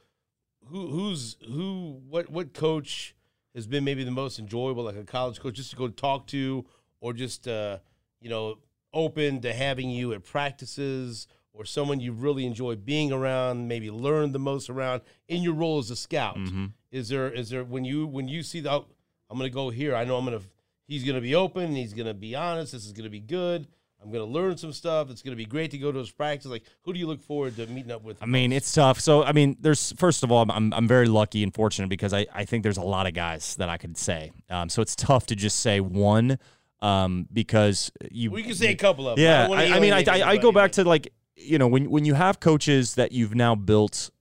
who 0.65 0.87
who's 0.87 1.35
who 1.47 2.01
what 2.07 2.29
what 2.29 2.53
coach 2.53 3.15
has 3.55 3.67
been 3.67 3.83
maybe 3.83 4.03
the 4.03 4.11
most 4.11 4.39
enjoyable, 4.39 4.83
like 4.83 4.95
a 4.95 5.03
college 5.03 5.39
coach, 5.39 5.55
just 5.55 5.71
to 5.71 5.75
go 5.75 5.87
talk 5.87 6.27
to, 6.27 6.65
or 7.01 7.13
just 7.13 7.47
uh, 7.47 7.79
you 8.21 8.29
know 8.29 8.59
open 8.93 9.41
to 9.41 9.53
having 9.53 9.89
you 9.89 10.13
at 10.13 10.23
practices, 10.23 11.27
or 11.53 11.65
someone 11.65 11.99
you 11.99 12.11
really 12.11 12.45
enjoy 12.45 12.75
being 12.75 13.11
around, 13.11 13.67
maybe 13.67 13.91
learn 13.91 14.31
the 14.31 14.39
most 14.39 14.69
around 14.69 15.01
in 15.27 15.43
your 15.43 15.53
role 15.53 15.77
as 15.79 15.91
a 15.91 15.95
scout. 15.95 16.37
Mm-hmm. 16.37 16.67
Is 16.91 17.09
there 17.09 17.29
is 17.31 17.49
there 17.49 17.63
when 17.63 17.85
you 17.85 18.07
when 18.07 18.27
you 18.27 18.41
see 18.43 18.61
the 18.61 18.71
oh, 18.71 18.85
I'm 19.29 19.37
gonna 19.37 19.49
go 19.49 19.69
here, 19.69 19.95
I 19.95 20.05
know 20.05 20.17
I'm 20.17 20.25
gonna 20.25 20.41
he's 20.89 21.05
gonna 21.05 21.21
be 21.21 21.35
open, 21.35 21.73
he's 21.75 21.93
gonna 21.93 22.13
be 22.13 22.35
honest, 22.35 22.73
this 22.73 22.85
is 22.85 22.91
gonna 22.91 23.09
be 23.09 23.21
good. 23.21 23.67
I'm 24.01 24.11
gonna 24.11 24.23
learn 24.25 24.55
some 24.57 24.71
stuff. 24.73 25.09
It's 25.09 25.21
gonna 25.21 25.35
be 25.35 25.45
great 25.45 25.71
to 25.71 25.77
go 25.77 25.91
to 25.91 25.99
his 25.99 26.09
practice. 26.11 26.45
Like, 26.49 26.63
who 26.83 26.93
do 26.93 26.99
you 26.99 27.05
look 27.07 27.21
forward 27.21 27.55
to 27.57 27.67
meeting 27.67 27.91
up 27.91 28.01
with? 28.03 28.21
I 28.23 28.25
mean, 28.25 28.51
it's 28.53 28.73
tough. 28.73 28.99
So, 28.99 29.23
I 29.23 29.31
mean, 29.33 29.57
there's 29.59 29.91
first 29.97 30.23
of 30.23 30.31
all, 30.31 30.49
I'm- 30.49 30.73
I'm 30.73 30.87
very 30.87 31.07
lucky 31.07 31.43
and 31.43 31.53
fortunate 31.53 31.89
because 31.89 32.13
I 32.13 32.25
I 32.33 32.45
think 32.45 32.63
there's 32.63 32.77
a 32.77 32.81
lot 32.81 33.07
of 33.07 33.13
guys 33.13 33.55
that 33.57 33.69
I 33.69 33.77
could 33.77 33.97
say. 33.97 34.31
Um, 34.49 34.69
so 34.69 34.81
it's 34.81 34.95
tough 34.95 35.25
to 35.27 35.35
just 35.35 35.59
say 35.59 35.79
one, 35.81 36.39
um, 36.81 37.27
because 37.33 37.91
you 38.09 38.31
we 38.31 38.41
can 38.43 38.55
say 38.55 38.71
a 38.71 38.75
couple 38.75 39.07
of 39.09 39.17
them. 39.17 39.23
Yeah, 39.25 39.47
don't 39.47 39.57
I, 39.57 39.75
I 39.75 39.79
mean, 39.79 39.93
I, 39.93 40.03
I, 40.07 40.29
I 40.31 40.37
go 40.37 40.51
back 40.53 40.71
to 40.73 40.83
like 40.85 41.11
you 41.35 41.57
know 41.57 41.67
when 41.67 41.89
when 41.89 42.05
you 42.05 42.13
have 42.13 42.39
coaches 42.39 42.95
that 42.95 43.11
you've 43.11 43.35
now 43.35 43.53
built 43.53 44.11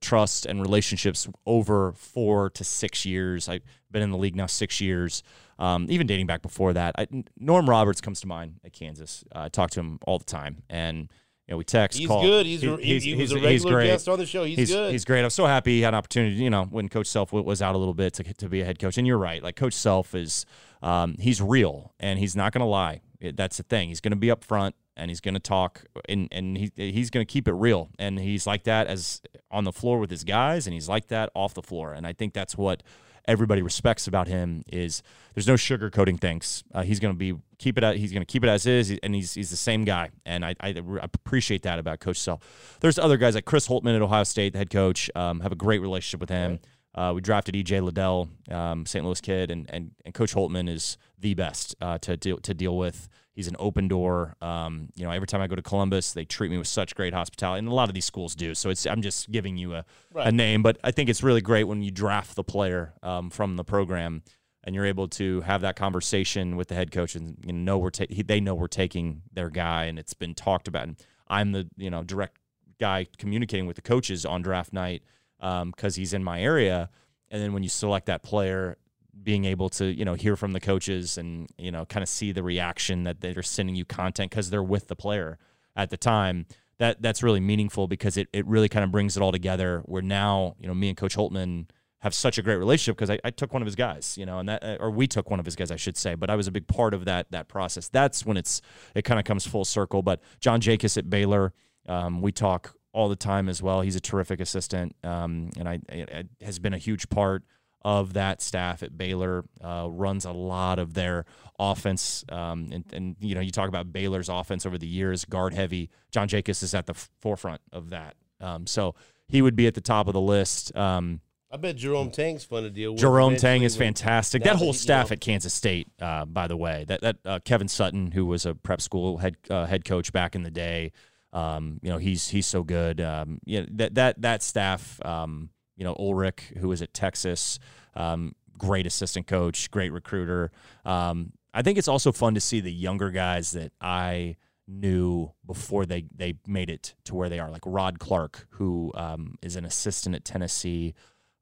trust 0.00 0.46
and 0.46 0.60
relationships 0.62 1.26
over 1.46 1.92
four 1.92 2.48
to 2.50 2.64
six 2.64 3.04
years. 3.04 3.48
I've 3.48 3.62
been 3.90 4.02
in 4.02 4.10
the 4.10 4.18
league 4.18 4.36
now 4.36 4.46
six 4.46 4.80
years, 4.80 5.22
um, 5.58 5.86
even 5.88 6.06
dating 6.06 6.26
back 6.26 6.42
before 6.42 6.72
that. 6.72 6.94
I, 6.98 7.06
Norm 7.38 7.68
Roberts 7.68 8.00
comes 8.00 8.20
to 8.20 8.26
mind 8.26 8.60
at 8.64 8.72
Kansas. 8.72 9.24
Uh, 9.34 9.44
I 9.44 9.48
talk 9.48 9.70
to 9.70 9.80
him 9.80 9.98
all 10.06 10.18
the 10.18 10.24
time, 10.24 10.62
and 10.68 11.08
you 11.46 11.52
know 11.52 11.56
we 11.56 11.64
text. 11.64 11.98
He's 11.98 12.08
call. 12.08 12.22
good. 12.22 12.46
He's, 12.46 12.60
he, 12.60 12.76
he, 12.76 12.98
he 12.98 13.14
was 13.14 13.32
a 13.32 13.40
regular 13.40 13.84
guest 13.84 14.08
on 14.08 14.18
the 14.18 14.26
show. 14.26 14.44
He's, 14.44 14.58
he's, 14.58 14.70
good. 14.70 14.92
He's 14.92 15.04
great. 15.04 15.22
I'm 15.22 15.30
so 15.30 15.46
happy 15.46 15.76
he 15.76 15.80
had 15.82 15.94
an 15.94 15.98
opportunity. 15.98 16.36
You 16.36 16.50
know, 16.50 16.64
when 16.64 16.88
Coach 16.88 17.06
Self 17.06 17.32
was 17.32 17.62
out 17.62 17.74
a 17.74 17.78
little 17.78 17.94
bit 17.94 18.14
to 18.14 18.24
to 18.34 18.48
be 18.48 18.60
a 18.60 18.64
head 18.64 18.78
coach, 18.78 18.98
and 18.98 19.06
you're 19.06 19.18
right. 19.18 19.42
Like 19.42 19.56
Coach 19.56 19.74
Self 19.74 20.14
is, 20.14 20.44
um, 20.82 21.16
he's 21.18 21.40
real, 21.40 21.94
and 21.98 22.18
he's 22.18 22.36
not 22.36 22.52
going 22.52 22.60
to 22.60 22.66
lie. 22.66 23.00
That's 23.20 23.56
the 23.56 23.62
thing. 23.62 23.88
He's 23.88 24.00
going 24.00 24.12
to 24.12 24.16
be 24.16 24.30
up 24.30 24.44
front 24.44 24.74
and 24.96 25.10
he's 25.10 25.20
going 25.20 25.34
to 25.34 25.40
talk 25.40 25.84
and 26.08 26.28
and 26.32 26.56
he 26.56 26.72
he's 26.76 27.10
going 27.10 27.24
to 27.24 27.30
keep 27.30 27.46
it 27.46 27.52
real 27.52 27.90
and 27.98 28.18
he's 28.18 28.46
like 28.46 28.64
that 28.64 28.86
as 28.86 29.20
on 29.50 29.64
the 29.64 29.72
floor 29.72 29.98
with 29.98 30.10
his 30.10 30.24
guys 30.24 30.66
and 30.66 30.74
he's 30.74 30.88
like 30.88 31.08
that 31.08 31.30
off 31.34 31.54
the 31.54 31.62
floor 31.62 31.92
and 31.92 32.06
I 32.06 32.12
think 32.12 32.32
that's 32.32 32.56
what 32.56 32.82
everybody 33.26 33.62
respects 33.62 34.06
about 34.06 34.28
him 34.28 34.62
is 34.72 35.02
there's 35.34 35.46
no 35.46 35.54
sugarcoating 35.54 36.20
things. 36.20 36.64
Uh, 36.72 36.82
he's 36.82 37.00
going 37.00 37.12
to 37.14 37.18
be 37.18 37.34
keep 37.58 37.78
it 37.78 37.96
he's 37.96 38.12
going 38.12 38.22
to 38.22 38.26
keep 38.30 38.44
it 38.44 38.48
as 38.48 38.66
is 38.66 38.96
and 39.02 39.14
he's 39.14 39.34
he's 39.34 39.50
the 39.50 39.56
same 39.56 39.84
guy 39.84 40.10
and 40.26 40.44
I, 40.44 40.54
I 40.60 40.74
appreciate 41.02 41.62
that 41.62 41.78
about 41.78 42.00
Coach 42.00 42.18
Self. 42.18 42.76
There's 42.80 42.98
other 42.98 43.16
guys 43.16 43.34
like 43.34 43.44
Chris 43.44 43.68
Holtmann 43.68 43.96
at 43.96 44.02
Ohio 44.02 44.24
State, 44.24 44.52
the 44.52 44.58
head 44.58 44.70
coach, 44.70 45.10
um, 45.14 45.40
have 45.40 45.52
a 45.52 45.56
great 45.56 45.80
relationship 45.80 46.20
with 46.20 46.30
him. 46.30 46.60
Uh, 46.94 47.12
we 47.14 47.20
drafted 47.20 47.54
EJ 47.54 47.82
Liddell, 47.82 48.28
um, 48.50 48.86
St. 48.86 49.04
Louis 49.04 49.20
kid, 49.20 49.50
and, 49.50 49.66
and 49.70 49.90
and 50.04 50.14
Coach 50.14 50.34
Holtmann 50.34 50.68
is 50.68 50.96
the 51.18 51.34
best 51.34 51.76
uh, 51.80 51.98
to 51.98 52.16
deal 52.16 52.38
to 52.38 52.54
deal 52.54 52.76
with. 52.76 53.08
He's 53.36 53.48
an 53.48 53.56
open 53.58 53.86
door. 53.86 54.34
Um, 54.40 54.88
you 54.96 55.04
know, 55.04 55.10
every 55.10 55.26
time 55.26 55.42
I 55.42 55.46
go 55.46 55.54
to 55.54 55.62
Columbus, 55.62 56.14
they 56.14 56.24
treat 56.24 56.50
me 56.50 56.56
with 56.56 56.66
such 56.66 56.94
great 56.94 57.12
hospitality, 57.12 57.58
and 57.58 57.68
a 57.68 57.74
lot 57.74 57.88
of 57.88 57.94
these 57.94 58.06
schools 58.06 58.34
do. 58.34 58.54
So 58.54 58.70
it's 58.70 58.86
I'm 58.86 59.02
just 59.02 59.30
giving 59.30 59.58
you 59.58 59.74
a, 59.74 59.84
right. 60.12 60.28
a 60.28 60.32
name, 60.32 60.62
but 60.62 60.78
I 60.82 60.90
think 60.90 61.10
it's 61.10 61.22
really 61.22 61.42
great 61.42 61.64
when 61.64 61.82
you 61.82 61.90
draft 61.90 62.34
the 62.34 62.42
player 62.42 62.94
um, 63.02 63.28
from 63.28 63.56
the 63.56 63.64
program 63.64 64.22
and 64.64 64.74
you're 64.74 64.86
able 64.86 65.06
to 65.06 65.42
have 65.42 65.60
that 65.60 65.76
conversation 65.76 66.56
with 66.56 66.68
the 66.68 66.74
head 66.74 66.90
coach, 66.90 67.14
and 67.14 67.36
you 67.46 67.52
know 67.52 67.78
we're 67.78 67.90
ta- 67.90 68.06
they 68.10 68.40
know 68.40 68.54
we're 68.54 68.66
taking 68.66 69.22
their 69.32 69.50
guy, 69.50 69.84
and 69.84 69.98
it's 69.98 70.14
been 70.14 70.34
talked 70.34 70.66
about. 70.66 70.84
And 70.84 70.96
I'm 71.28 71.52
the 71.52 71.68
you 71.76 71.90
know 71.90 72.02
direct 72.02 72.38
guy 72.80 73.06
communicating 73.18 73.66
with 73.66 73.76
the 73.76 73.82
coaches 73.82 74.24
on 74.24 74.40
draft 74.40 74.72
night 74.72 75.02
because 75.38 75.96
um, 75.96 76.00
he's 76.00 76.12
in 76.14 76.24
my 76.24 76.40
area. 76.40 76.90
And 77.30 77.42
then 77.42 77.52
when 77.52 77.62
you 77.62 77.68
select 77.68 78.06
that 78.06 78.22
player, 78.22 78.76
being 79.22 79.44
able 79.44 79.68
to 79.68 79.86
you 79.86 80.04
know 80.04 80.14
hear 80.14 80.36
from 80.36 80.52
the 80.52 80.60
coaches 80.60 81.18
and 81.18 81.48
you 81.58 81.70
know 81.70 81.84
kind 81.84 82.02
of 82.02 82.08
see 82.08 82.32
the 82.32 82.42
reaction 82.42 83.04
that 83.04 83.20
they're 83.20 83.42
sending 83.42 83.74
you 83.74 83.84
content 83.84 84.30
because 84.30 84.50
they're 84.50 84.62
with 84.62 84.88
the 84.88 84.96
player 84.96 85.38
at 85.74 85.90
the 85.90 85.96
time 85.96 86.46
that 86.78 87.00
that's 87.00 87.22
really 87.22 87.40
meaningful 87.40 87.86
because 87.88 88.16
it, 88.16 88.28
it 88.32 88.46
really 88.46 88.68
kind 88.68 88.84
of 88.84 88.90
brings 88.90 89.16
it 89.16 89.22
all 89.22 89.32
together 89.32 89.82
where 89.86 90.02
now 90.02 90.54
you 90.60 90.66
know 90.66 90.74
me 90.74 90.88
and 90.88 90.96
coach 90.96 91.16
holtmann 91.16 91.66
have 92.00 92.14
such 92.14 92.38
a 92.38 92.42
great 92.42 92.56
relationship 92.56 92.96
because 92.96 93.10
I, 93.10 93.18
I, 93.24 93.30
took 93.30 93.52
one 93.52 93.62
of 93.62 93.66
his 93.66 93.74
guys 93.74 94.16
you 94.18 94.26
know 94.26 94.38
and 94.38 94.48
that 94.48 94.62
or 94.80 94.90
we 94.90 95.06
took 95.06 95.30
one 95.30 95.40
of 95.40 95.46
his 95.46 95.56
guys 95.56 95.70
i 95.70 95.76
should 95.76 95.96
say 95.96 96.14
but 96.14 96.30
i 96.30 96.36
was 96.36 96.46
a 96.46 96.52
big 96.52 96.66
part 96.66 96.94
of 96.94 97.04
that 97.06 97.30
that 97.30 97.48
process. 97.48 97.88
That's 97.88 98.24
when 98.24 98.36
it's 98.36 98.60
it 98.94 99.02
kind 99.02 99.18
of 99.18 99.24
comes 99.24 99.46
full 99.46 99.64
circle 99.64 100.02
but 100.02 100.20
john 100.40 100.60
jakus 100.60 100.96
at 100.96 101.10
baylor 101.10 101.52
um, 101.88 102.20
we 102.20 102.32
talk 102.32 102.74
all 102.92 103.10
the 103.10 103.14
time 103.16 103.48
as 103.50 103.62
well. 103.62 103.82
He's 103.82 103.94
a 103.94 104.00
terrific 104.00 104.40
assistant 104.40 104.96
um, 105.04 105.50
and 105.58 105.68
I, 105.68 105.80
it 105.88 106.28
has 106.40 106.58
been 106.58 106.72
a 106.74 106.78
huge 106.78 107.08
part 107.08 107.44
of 107.82 108.14
that 108.14 108.42
staff 108.42 108.82
at 108.82 108.96
Baylor 108.98 109.44
uh, 109.62 109.88
runs 109.90 110.24
a 110.24 110.32
lot 110.32 110.78
of 110.78 110.94
their 110.94 111.24
offense. 111.58 112.24
Um, 112.28 112.68
and, 112.72 112.84
and, 112.92 113.16
you 113.20 113.34
know, 113.34 113.40
you 113.40 113.50
talk 113.50 113.68
about 113.68 113.92
Baylor's 113.92 114.28
offense 114.28 114.66
over 114.66 114.78
the 114.78 114.86
years, 114.86 115.24
guard 115.24 115.54
heavy. 115.54 115.90
John 116.10 116.28
Jakus 116.28 116.62
is 116.62 116.74
at 116.74 116.86
the 116.86 116.94
forefront 117.20 117.60
of 117.72 117.90
that. 117.90 118.16
Um, 118.40 118.66
so 118.66 118.94
he 119.28 119.42
would 119.42 119.56
be 119.56 119.66
at 119.66 119.74
the 119.74 119.80
top 119.80 120.08
of 120.08 120.12
the 120.12 120.20
list. 120.20 120.76
Um, 120.76 121.20
I 121.50 121.58
bet 121.58 121.76
Jerome 121.76 122.10
Tang's 122.10 122.44
fun 122.44 122.64
to 122.64 122.70
deal 122.70 122.92
with. 122.92 123.00
Jerome 123.00 123.36
Tang 123.36 123.62
is 123.62 123.76
fantastic. 123.76 124.42
That 124.42 124.56
whole 124.56 124.72
staff 124.72 125.12
at 125.12 125.20
Kansas 125.20 125.54
State, 125.54 125.88
uh, 126.00 126.24
by 126.24 126.48
the 126.48 126.56
way, 126.56 126.84
that 126.88 127.00
that 127.02 127.16
uh, 127.24 127.38
Kevin 127.44 127.68
Sutton, 127.68 128.10
who 128.10 128.26
was 128.26 128.44
a 128.46 128.54
prep 128.54 128.80
school 128.80 129.18
head 129.18 129.36
uh, 129.48 129.64
head 129.64 129.84
coach 129.84 130.12
back 130.12 130.34
in 130.34 130.42
the 130.42 130.50
day, 130.50 130.92
um, 131.32 131.78
you 131.82 131.90
know, 131.90 131.98
he's 131.98 132.28
he's 132.28 132.46
so 132.46 132.64
good. 132.64 133.00
Um, 133.00 133.38
you 133.44 133.60
know, 133.60 133.66
that 133.74 133.94
that 133.94 134.22
that 134.22 134.42
staff 134.42 135.00
um, 135.04 135.50
you 135.76 135.84
know, 135.84 135.94
Ulric, 135.94 136.40
who 136.58 136.68
was 136.68 136.82
at 136.82 136.94
Texas, 136.94 137.58
um, 137.94 138.34
great 138.58 138.86
assistant 138.86 139.26
coach, 139.26 139.70
great 139.70 139.92
recruiter. 139.92 140.50
Um, 140.84 141.32
I 141.52 141.62
think 141.62 141.78
it's 141.78 141.88
also 141.88 142.12
fun 142.12 142.34
to 142.34 142.40
see 142.40 142.60
the 142.60 142.72
younger 142.72 143.10
guys 143.10 143.52
that 143.52 143.72
I 143.80 144.36
knew 144.68 145.32
before 145.46 145.86
they 145.86 146.04
they 146.14 146.34
made 146.46 146.70
it 146.70 146.94
to 147.04 147.14
where 147.14 147.28
they 147.28 147.38
are, 147.38 147.50
like 147.50 147.62
Rod 147.64 147.98
Clark, 147.98 148.46
who 148.50 148.92
um, 148.94 149.36
is 149.42 149.56
an 149.56 149.64
assistant 149.64 150.14
at 150.14 150.24
Tennessee. 150.24 150.94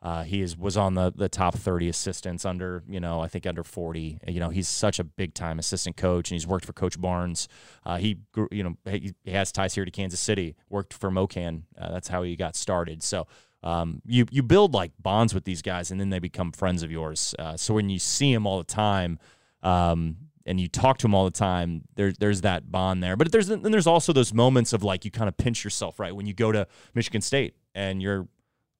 Uh, 0.02 0.22
he 0.22 0.42
is 0.42 0.56
was 0.56 0.76
on 0.76 0.94
the 0.94 1.10
the 1.16 1.30
top 1.30 1.54
30 1.54 1.88
assistants 1.88 2.44
under 2.44 2.84
you 2.86 3.00
know 3.00 3.20
I 3.20 3.28
think 3.28 3.46
under 3.46 3.64
40. 3.64 4.20
You 4.28 4.40
know 4.40 4.50
he's 4.50 4.68
such 4.68 4.98
a 4.98 5.04
big 5.04 5.32
time 5.32 5.58
assistant 5.58 5.96
coach, 5.96 6.30
and 6.30 6.34
he's 6.34 6.46
worked 6.46 6.66
for 6.66 6.74
Coach 6.74 7.00
Barnes. 7.00 7.48
Uh, 7.86 7.96
he 7.96 8.18
grew, 8.32 8.48
you 8.50 8.62
know 8.62 8.76
he, 8.84 9.14
he, 9.24 9.30
has 9.30 9.50
ties 9.50 9.74
here 9.74 9.86
to 9.86 9.90
Kansas 9.90 10.20
City. 10.20 10.56
Worked 10.68 10.92
for 10.92 11.10
MoKan. 11.10 11.62
Uh, 11.78 11.90
that's 11.90 12.08
how 12.08 12.22
he 12.22 12.36
got 12.36 12.54
started. 12.54 13.02
So 13.02 13.26
um, 13.64 14.02
you 14.04 14.26
you 14.30 14.42
build 14.42 14.74
like 14.74 14.92
bonds 15.00 15.32
with 15.34 15.44
these 15.44 15.62
guys, 15.62 15.90
and 15.90 15.98
then 15.98 16.10
they 16.10 16.18
become 16.18 16.52
friends 16.52 16.82
of 16.82 16.92
yours. 16.92 17.34
Uh, 17.38 17.56
so 17.56 17.72
when 17.74 17.88
you 17.88 17.98
see 17.98 18.32
them 18.32 18.46
all 18.46 18.58
the 18.58 18.64
time, 18.64 19.18
um, 19.62 20.16
and 20.44 20.60
you 20.60 20.68
talk 20.68 20.98
to 20.98 21.04
them 21.04 21.14
all 21.14 21.24
the 21.24 21.30
time, 21.30 21.82
there's 21.96 22.18
there's 22.18 22.42
that 22.42 22.70
bond 22.70 23.02
there. 23.02 23.16
But 23.16 23.32
there's 23.32 23.48
then 23.48 23.62
there's 23.62 23.86
also 23.86 24.12
those 24.12 24.34
moments 24.34 24.74
of 24.74 24.84
like 24.84 25.06
you 25.06 25.10
kind 25.10 25.28
of 25.28 25.38
pinch 25.38 25.64
yourself, 25.64 25.98
right? 25.98 26.14
When 26.14 26.26
you 26.26 26.34
go 26.34 26.52
to 26.52 26.68
Michigan 26.94 27.22
State 27.22 27.56
and 27.74 28.02
you're 28.02 28.28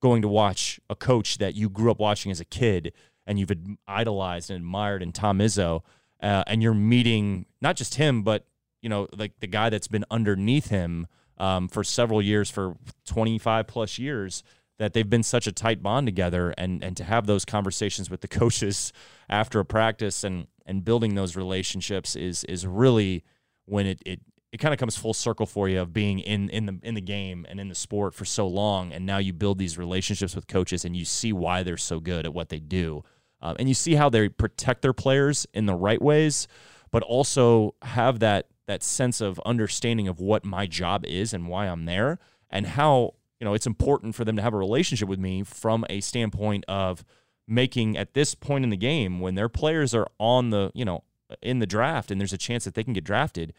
going 0.01 0.21
to 0.21 0.27
watch 0.27 0.79
a 0.87 0.95
coach 0.95 1.39
that 1.39 1.55
you 1.55 1.67
grew 1.67 1.89
up 1.89 1.99
watching 1.99 2.31
as 2.31 2.39
a 2.39 2.45
kid 2.45 2.93
and 3.25 3.39
you've 3.39 3.51
idolized 3.87 4.51
and 4.51 4.57
admired 4.57 5.01
in 5.01 5.11
Tom 5.11 5.39
Izzo, 5.39 5.81
uh, 6.21 6.43
and 6.45 6.61
you're 6.61 6.75
meeting 6.75 7.47
not 7.59 7.75
just 7.75 7.95
him, 7.95 8.21
but 8.21 8.45
you 8.83 8.89
know 8.89 9.07
like 9.17 9.39
the 9.39 9.47
guy 9.47 9.71
that's 9.71 9.87
been 9.87 10.05
underneath 10.11 10.67
him 10.67 11.07
um, 11.39 11.69
for 11.69 11.83
several 11.83 12.21
years, 12.21 12.51
for 12.51 12.75
25 13.07 13.65
plus 13.65 13.97
years 13.97 14.43
that 14.77 14.93
they've 14.93 15.09
been 15.09 15.23
such 15.23 15.47
a 15.47 15.51
tight 15.51 15.81
bond 15.81 16.07
together 16.07 16.53
and 16.57 16.83
and 16.83 16.97
to 16.97 17.03
have 17.03 17.25
those 17.25 17.45
conversations 17.45 18.09
with 18.09 18.21
the 18.21 18.27
coaches 18.39 18.93
after 19.29 19.59
a 19.59 19.65
practice 19.65 20.23
and 20.23 20.47
and 20.65 20.83
building 20.83 21.15
those 21.15 21.35
relationships 21.35 22.15
is 22.15 22.43
is 22.45 22.65
really 22.65 23.23
when 23.65 23.85
it 23.85 24.01
it 24.05 24.21
it 24.51 24.59
kind 24.59 24.73
of 24.73 24.79
comes 24.79 24.95
full 24.95 25.13
circle 25.13 25.45
for 25.45 25.67
you 25.67 25.81
of 25.81 25.91
being 25.91 26.19
in 26.19 26.49
in 26.49 26.65
the 26.65 26.79
in 26.83 26.95
the 26.95 27.01
game 27.01 27.45
and 27.49 27.59
in 27.59 27.67
the 27.67 27.75
sport 27.75 28.13
for 28.13 28.23
so 28.23 28.47
long. 28.47 28.93
And 28.93 29.05
now 29.05 29.17
you 29.17 29.33
build 29.33 29.57
these 29.57 29.77
relationships 29.77 30.33
with 30.33 30.47
coaches 30.47 30.85
and 30.85 30.95
you 30.95 31.03
see 31.03 31.33
why 31.33 31.61
they're 31.63 31.75
so 31.75 31.99
good 31.99 32.25
at 32.25 32.33
what 32.33 32.47
they 32.47 32.59
do. 32.59 33.03
Um, 33.41 33.57
and 33.59 33.67
you 33.67 33.75
see 33.75 33.95
how 33.95 34.09
they 34.09 34.29
protect 34.29 34.81
their 34.81 34.93
players 34.93 35.45
in 35.53 35.65
the 35.65 35.75
right 35.75 36.01
ways 36.01 36.47
but 36.95 37.03
also 37.03 37.75
have 37.81 38.19
that 38.19 38.47
that 38.67 38.81
sense 38.81 39.19
of 39.19 39.37
understanding 39.45 40.07
of 40.07 40.21
what 40.21 40.45
my 40.45 40.65
job 40.65 41.05
is 41.05 41.33
and 41.33 41.49
why 41.49 41.65
I'm 41.65 41.83
there 41.83 42.19
and 42.49 42.65
how 42.65 43.15
you 43.45 43.51
know, 43.51 43.53
it's 43.53 43.67
important 43.67 44.15
for 44.15 44.25
them 44.25 44.35
to 44.37 44.41
have 44.41 44.55
a 44.55 44.57
relationship 44.57 45.07
with 45.07 45.19
me 45.19 45.43
from 45.43 45.85
a 45.87 46.01
standpoint 46.01 46.65
of 46.67 47.05
making 47.47 47.95
at 47.95 48.15
this 48.15 48.33
point 48.33 48.63
in 48.63 48.71
the 48.71 48.75
game 48.75 49.19
when 49.19 49.35
their 49.35 49.49
players 49.49 49.93
are 49.93 50.07
on 50.19 50.49
the, 50.49 50.71
you 50.73 50.83
know, 50.83 51.03
in 51.43 51.59
the 51.59 51.67
draft 51.67 52.09
and 52.09 52.19
there's 52.19 52.33
a 52.33 52.39
chance 52.39 52.65
that 52.65 52.73
they 52.73 52.83
can 52.83 52.93
get 52.93 53.03
drafted, 53.03 53.53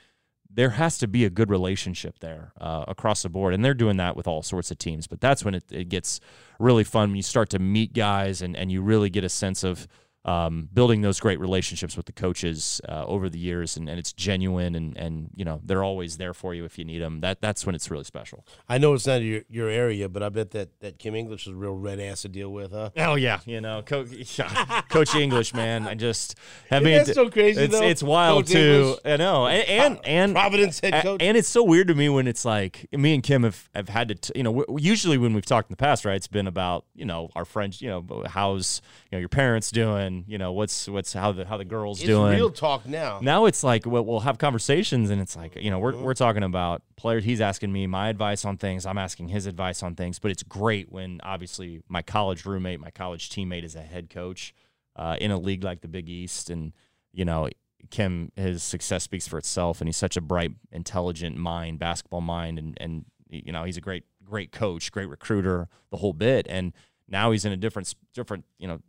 there 0.53 0.71
has 0.71 0.99
to 0.99 1.07
be 1.07 1.25
a 1.25 1.31
good 1.31 1.51
relationship 1.51 2.19
there 2.19 2.53
uh, 2.61 2.85
across 2.89 3.23
the 3.23 3.29
board. 3.29 3.55
And 3.55 3.65
they're 3.65 3.75
doing 3.75 3.97
that 3.99 4.17
with 4.17 4.27
all 4.27 4.43
sorts 4.43 4.73
of 4.73 4.79
teams. 4.79 5.07
But 5.07 5.21
that's 5.21 5.45
when 5.45 5.55
it, 5.55 5.71
it 5.71 5.89
gets 5.89 6.19
really 6.59 6.83
fun 6.83 7.11
when 7.11 7.17
you 7.17 7.23
start 7.23 7.49
to 7.51 7.61
meet 7.61 7.93
guys 7.93 8.43
and, 8.43 8.57
and 8.57 8.73
you 8.73 8.83
really 8.83 9.09
get 9.09 9.23
a 9.23 9.29
sense 9.29 9.63
of, 9.63 9.87
um, 10.27 10.69
building 10.75 11.03
those 11.03 11.21
great 11.21 11.39
relationships 11.39 11.97
with 11.97 12.07
the 12.07 12.13
coaches 12.13 12.81
uh, 12.89 13.05
over 13.07 13.29
the 13.29 13.39
years, 13.39 13.77
and, 13.77 13.89
and 13.89 13.97
it's 13.97 14.13
genuine, 14.13 14.75
and, 14.75 14.97
and 14.99 15.31
you 15.37 15.45
know 15.45 15.61
they're 15.65 15.85
always 15.85 16.19
there 16.19 16.35
for 16.35 16.53
you 16.53 16.65
if 16.65 16.79
you 16.79 16.85
need 16.85 17.01
them. 17.01 17.21
That 17.21 17.41
that's 17.41 17.65
when 17.65 17.77
it's 17.77 17.91
really 17.91 18.05
special. 18.05 18.45
I 18.69 18.79
know 18.79 18.95
it's 18.95 19.07
not 19.07 19.23
your, 19.23 19.43
your 19.49 19.69
area, 19.69 20.09
but 20.09 20.25
I 20.25 20.29
bet 20.29 20.51
that, 20.51 20.81
that 20.81 20.99
Kim 20.99 21.15
English 21.15 21.47
is 21.47 21.53
a 21.53 21.57
real 21.57 21.77
red 21.77 22.01
ass 22.01 22.23
to 22.23 22.29
deal 22.29 22.53
with, 22.53 22.73
huh? 22.73 22.91
Oh 22.97 23.15
yeah, 23.15 23.39
you 23.47 23.61
know, 23.61 23.83
Co- 23.83 24.05
Coach 24.89 25.15
English, 25.15 25.55
man. 25.55 25.87
I 25.87 25.95
just 25.95 26.35
I 26.73 26.81
mean, 26.81 26.97
that's 26.97 27.15
so 27.15 27.31
crazy. 27.31 27.63
It's, 27.63 27.79
though? 27.79 27.87
it's 27.87 28.03
wild 28.03 28.47
Coach 28.47 28.53
too. 28.53 28.59
English. 28.59 28.99
I 29.05 29.17
know, 29.17 29.47
and 29.47 29.69
and, 29.69 30.01
and 30.05 30.33
Providence 30.35 30.81
head 30.81 31.05
coach, 31.05 31.23
and 31.23 31.37
it's 31.37 31.49
so 31.49 31.63
weird 31.63 31.87
to 31.87 31.95
me 31.95 32.09
when 32.09 32.27
it's 32.27 32.45
like 32.45 32.89
me 32.93 33.15
and 33.15 33.23
Kim 33.23 33.45
have, 33.45 33.69
have 33.75 33.89
had 33.89 34.09
to, 34.09 34.15
t- 34.15 34.33
you 34.35 34.43
know, 34.43 34.65
usually 34.77 35.19
when 35.19 35.35
we've 35.35 35.47
talked 35.47 35.71
in 35.71 35.73
the 35.73 35.77
past, 35.77 36.05
right? 36.05 36.17
It's 36.17 36.27
been 36.27 36.47
about 36.49 36.85
you 36.95 37.05
know 37.05 37.31
our 37.37 37.45
friends, 37.45 37.81
you 37.81 37.89
know, 37.89 38.25
how's 38.27 38.83
you 39.11 39.17
know 39.17 39.21
your 39.21 39.29
parents 39.29 39.71
doing, 39.71 40.16
you 40.27 40.39
know, 40.39 40.53
what's 40.53 40.89
what's 40.89 41.13
how 41.13 41.33
the 41.33 41.45
how 41.45 41.57
the 41.57 41.65
girls 41.65 41.99
it's 41.99 42.07
doing. 42.07 42.35
Real 42.35 42.51
talk 42.51 42.87
now. 42.87 43.19
Now 43.23 43.47
it's 43.47 43.63
like 43.63 43.87
we'll, 43.87 44.05
we'll 44.05 44.21
have 44.21 44.39
conversations, 44.39 45.11
and 45.11 45.21
it's 45.21 45.37
like 45.37 45.57
you 45.57 45.71
know 45.71 45.79
we're 45.79 45.93
mm-hmm. 45.93 46.05
we're 46.05 46.15
talking 46.15 46.43
about 46.43 46.83
players. 46.97 47.25
He's 47.25 47.41
asking 47.41 47.73
me 47.73 47.87
my 47.87 48.09
advice 48.09 48.45
on 48.45 48.57
things. 48.57 48.87
I'm 48.87 48.99
asking 48.99 49.29
his 49.29 49.47
advice 49.47 49.83
on 49.83 49.95
things. 49.95 50.19
But 50.19 50.31
it's 50.31 50.43
great 50.43 50.91
when 50.91 51.21
obviously 51.23 51.83
my 51.89 52.03
college 52.03 52.45
roommate, 52.45 52.81
my 52.81 52.91
college 52.91 53.31
teammate, 53.31 53.65
is 53.65 53.75
a 53.75 53.83
head 53.83 54.11
coach 54.11 54.55
uh, 54.97 55.17
in 55.21 55.31
a 55.31 55.39
league 55.39 55.65
like 55.65 55.81
the 55.81 55.89
Big 55.89 56.09
East, 56.09 56.51
and 56.51 56.73
you 57.13 57.25
know 57.25 57.49
Kim, 57.91 58.33
his 58.37 58.63
success 58.63 59.05
speaks 59.05 59.27
for 59.29 59.39
itself, 59.39 59.81
and 59.81 59.89
he's 59.89 59.97
such 59.97 60.17
a 60.17 60.21
bright, 60.21 60.53
intelligent 60.73 61.37
mind, 61.37 61.79
basketball 61.79 62.21
mind, 62.21 62.59
and 62.59 62.77
and 62.81 63.05
you 63.29 63.53
know 63.53 63.65
he's 63.65 63.77
a 63.77 63.81
great 63.81 64.05
great 64.25 64.53
coach, 64.53 64.91
great 64.93 65.09
recruiter, 65.09 65.69
the 65.91 65.97
whole 65.99 66.13
bit. 66.13 66.47
And 66.49 66.73
now 67.09 67.31
he's 67.31 67.45
in 67.45 67.53
a 67.53 67.57
different 67.57 67.95
different 68.13 68.45
you 68.59 68.69
know 68.69 68.81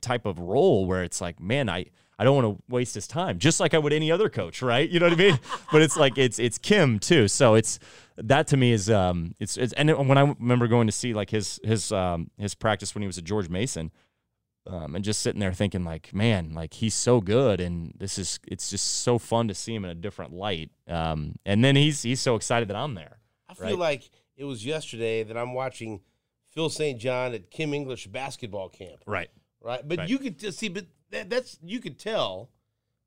type 0.00 0.26
of 0.26 0.38
role 0.38 0.86
where 0.86 1.02
it's 1.02 1.20
like, 1.20 1.40
man, 1.40 1.68
I 1.68 1.86
I 2.18 2.24
don't 2.24 2.34
want 2.34 2.56
to 2.58 2.62
waste 2.72 2.94
his 2.94 3.06
time, 3.06 3.38
just 3.38 3.60
like 3.60 3.74
I 3.74 3.78
would 3.78 3.92
any 3.92 4.10
other 4.10 4.30
coach, 4.30 4.62
right? 4.62 4.88
You 4.88 5.00
know 5.00 5.06
what 5.06 5.12
I 5.12 5.22
mean? 5.22 5.38
but 5.72 5.82
it's 5.82 5.96
like 5.96 6.16
it's 6.16 6.38
it's 6.38 6.58
Kim 6.58 6.98
too, 6.98 7.28
so 7.28 7.54
it's 7.54 7.78
that 8.16 8.46
to 8.48 8.56
me 8.56 8.72
is 8.72 8.88
um 8.88 9.34
it's 9.38 9.56
it's 9.56 9.72
and 9.74 9.90
when 10.08 10.16
I 10.16 10.22
remember 10.22 10.66
going 10.66 10.86
to 10.86 10.92
see 10.92 11.12
like 11.12 11.30
his 11.30 11.60
his 11.62 11.92
um 11.92 12.30
his 12.38 12.54
practice 12.54 12.94
when 12.94 13.02
he 13.02 13.06
was 13.06 13.18
at 13.18 13.24
George 13.24 13.48
Mason. 13.48 13.90
Um, 14.68 14.96
and 14.96 15.04
just 15.04 15.20
sitting 15.22 15.38
there 15.38 15.52
thinking 15.52 15.84
like 15.84 16.12
man 16.12 16.52
like 16.52 16.74
he's 16.74 16.92
so 16.92 17.20
good 17.20 17.60
and 17.60 17.94
this 17.96 18.18
is 18.18 18.40
it's 18.48 18.68
just 18.68 18.84
so 18.84 19.16
fun 19.16 19.46
to 19.46 19.54
see 19.54 19.72
him 19.72 19.84
in 19.84 19.92
a 19.92 19.94
different 19.94 20.32
light 20.32 20.72
um, 20.88 21.36
and 21.46 21.62
then 21.64 21.76
he's 21.76 22.02
he's 22.02 22.20
so 22.20 22.34
excited 22.34 22.66
that 22.66 22.76
i'm 22.76 22.94
there 22.94 23.20
I 23.48 23.54
feel 23.54 23.78
like 23.78 24.10
it 24.36 24.44
was 24.44 24.64
yesterday 24.64 25.22
that 25.22 25.36
I'm 25.36 25.54
watching 25.54 26.00
Phil 26.52 26.68
St. 26.68 27.00
John 27.00 27.34
at 27.34 27.50
Kim 27.50 27.74
English 27.74 28.06
basketball 28.08 28.68
camp. 28.68 29.02
right 29.06 29.30
right? 29.66 29.86
But 29.86 29.98
Right. 29.98 30.08
you 30.08 30.18
could 30.18 30.38
just 30.38 30.58
see, 30.58 30.68
but 30.68 30.86
that, 31.10 31.28
that's 31.28 31.58
you 31.62 31.80
could 31.80 31.98
tell, 31.98 32.50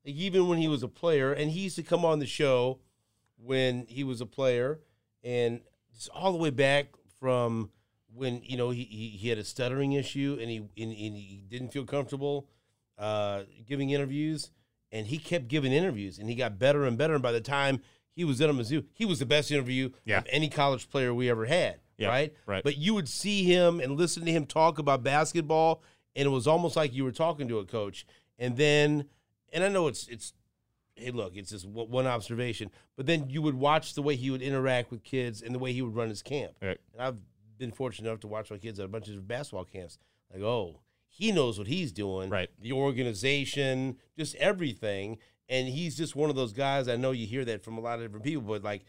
like, 0.04 0.14
even 0.14 0.48
when 0.48 0.58
he 0.58 0.68
was 0.68 0.82
a 0.82 0.88
player, 0.88 1.32
and 1.32 1.50
he 1.50 1.60
used 1.60 1.76
to 1.76 1.82
come 1.82 2.04
on 2.04 2.18
the 2.18 2.26
show 2.26 2.78
when 3.36 3.86
he 3.86 4.04
was 4.04 4.20
a 4.20 4.26
player, 4.26 4.80
and 5.24 5.60
just 5.94 6.08
all 6.10 6.32
the 6.32 6.38
way 6.38 6.50
back 6.50 6.88
from 7.18 7.70
when 8.14 8.42
you 8.44 8.56
know 8.56 8.70
he 8.70 8.84
he, 8.84 9.08
he 9.08 9.28
had 9.28 9.38
a 9.38 9.44
stuttering 9.44 9.92
issue 9.92 10.36
and 10.40 10.50
he 10.50 10.56
and, 10.58 10.68
and 10.76 11.16
he 11.16 11.42
didn't 11.48 11.68
feel 11.72 11.84
comfortable 11.84 12.48
uh, 12.98 13.44
giving 13.66 13.90
interviews, 13.90 14.50
and 14.92 15.06
he 15.06 15.16
kept 15.18 15.48
giving 15.48 15.72
interviews, 15.72 16.18
and 16.18 16.28
he 16.28 16.34
got 16.34 16.58
better 16.58 16.84
and 16.84 16.98
better, 16.98 17.14
and 17.14 17.22
by 17.22 17.32
the 17.32 17.40
time 17.40 17.80
he 18.14 18.24
was 18.24 18.40
in 18.40 18.50
at 18.50 18.56
Mizzou, 18.56 18.84
he 18.92 19.06
was 19.06 19.18
the 19.20 19.26
best 19.26 19.50
interview 19.50 19.90
Yeah. 20.04 20.18
of 20.18 20.26
any 20.28 20.48
college 20.50 20.90
player 20.90 21.14
we 21.14 21.30
ever 21.30 21.46
had. 21.46 21.80
Yeah, 21.96 22.08
right, 22.08 22.34
right. 22.46 22.62
But 22.64 22.76
you 22.76 22.92
would 22.94 23.08
see 23.08 23.44
him 23.44 23.78
and 23.80 23.96
listen 23.96 24.24
to 24.26 24.32
him 24.32 24.44
talk 24.46 24.78
about 24.78 25.02
basketball, 25.02 25.82
and 26.16 26.26
it 26.26 26.30
was 26.30 26.46
almost 26.46 26.76
like 26.76 26.94
you 26.94 27.04
were 27.04 27.12
talking 27.12 27.48
to 27.48 27.58
a 27.58 27.64
coach. 27.64 28.06
And 28.38 28.56
then, 28.56 29.06
and 29.52 29.64
I 29.64 29.68
know 29.68 29.86
it's 29.86 30.08
it's, 30.08 30.32
hey, 30.94 31.10
look, 31.10 31.36
it's 31.36 31.50
just 31.50 31.66
one 31.66 32.06
observation, 32.06 32.70
but 32.96 33.06
then 33.06 33.28
you 33.28 33.42
would 33.42 33.54
watch 33.54 33.94
the 33.94 34.02
way 34.02 34.16
he 34.16 34.30
would 34.30 34.42
interact 34.42 34.90
with 34.90 35.02
kids 35.02 35.42
and 35.42 35.54
the 35.54 35.58
way 35.58 35.72
he 35.72 35.82
would 35.82 35.94
run 35.94 36.08
his 36.08 36.22
camp. 36.22 36.52
Right. 36.62 36.78
And 36.92 37.02
I've 37.02 37.16
been 37.58 37.72
fortunate 37.72 38.08
enough 38.08 38.20
to 38.20 38.28
watch 38.28 38.50
my 38.50 38.58
kids 38.58 38.78
at 38.78 38.86
a 38.86 38.88
bunch 38.88 39.08
of 39.08 39.28
basketball 39.28 39.64
camps. 39.64 39.98
Like, 40.32 40.42
oh, 40.42 40.80
he 41.08 41.32
knows 41.32 41.58
what 41.58 41.66
he's 41.66 41.92
doing. 41.92 42.30
Right. 42.30 42.48
The 42.60 42.72
organization, 42.72 43.96
just 44.16 44.34
everything. 44.36 45.18
And 45.48 45.68
he's 45.68 45.96
just 45.96 46.14
one 46.14 46.30
of 46.30 46.36
those 46.36 46.52
guys. 46.52 46.88
I 46.88 46.96
know 46.96 47.10
you 47.10 47.26
hear 47.26 47.44
that 47.44 47.64
from 47.64 47.76
a 47.76 47.80
lot 47.80 47.98
of 47.98 48.04
different 48.04 48.24
people, 48.24 48.42
but 48.42 48.62
like, 48.62 48.84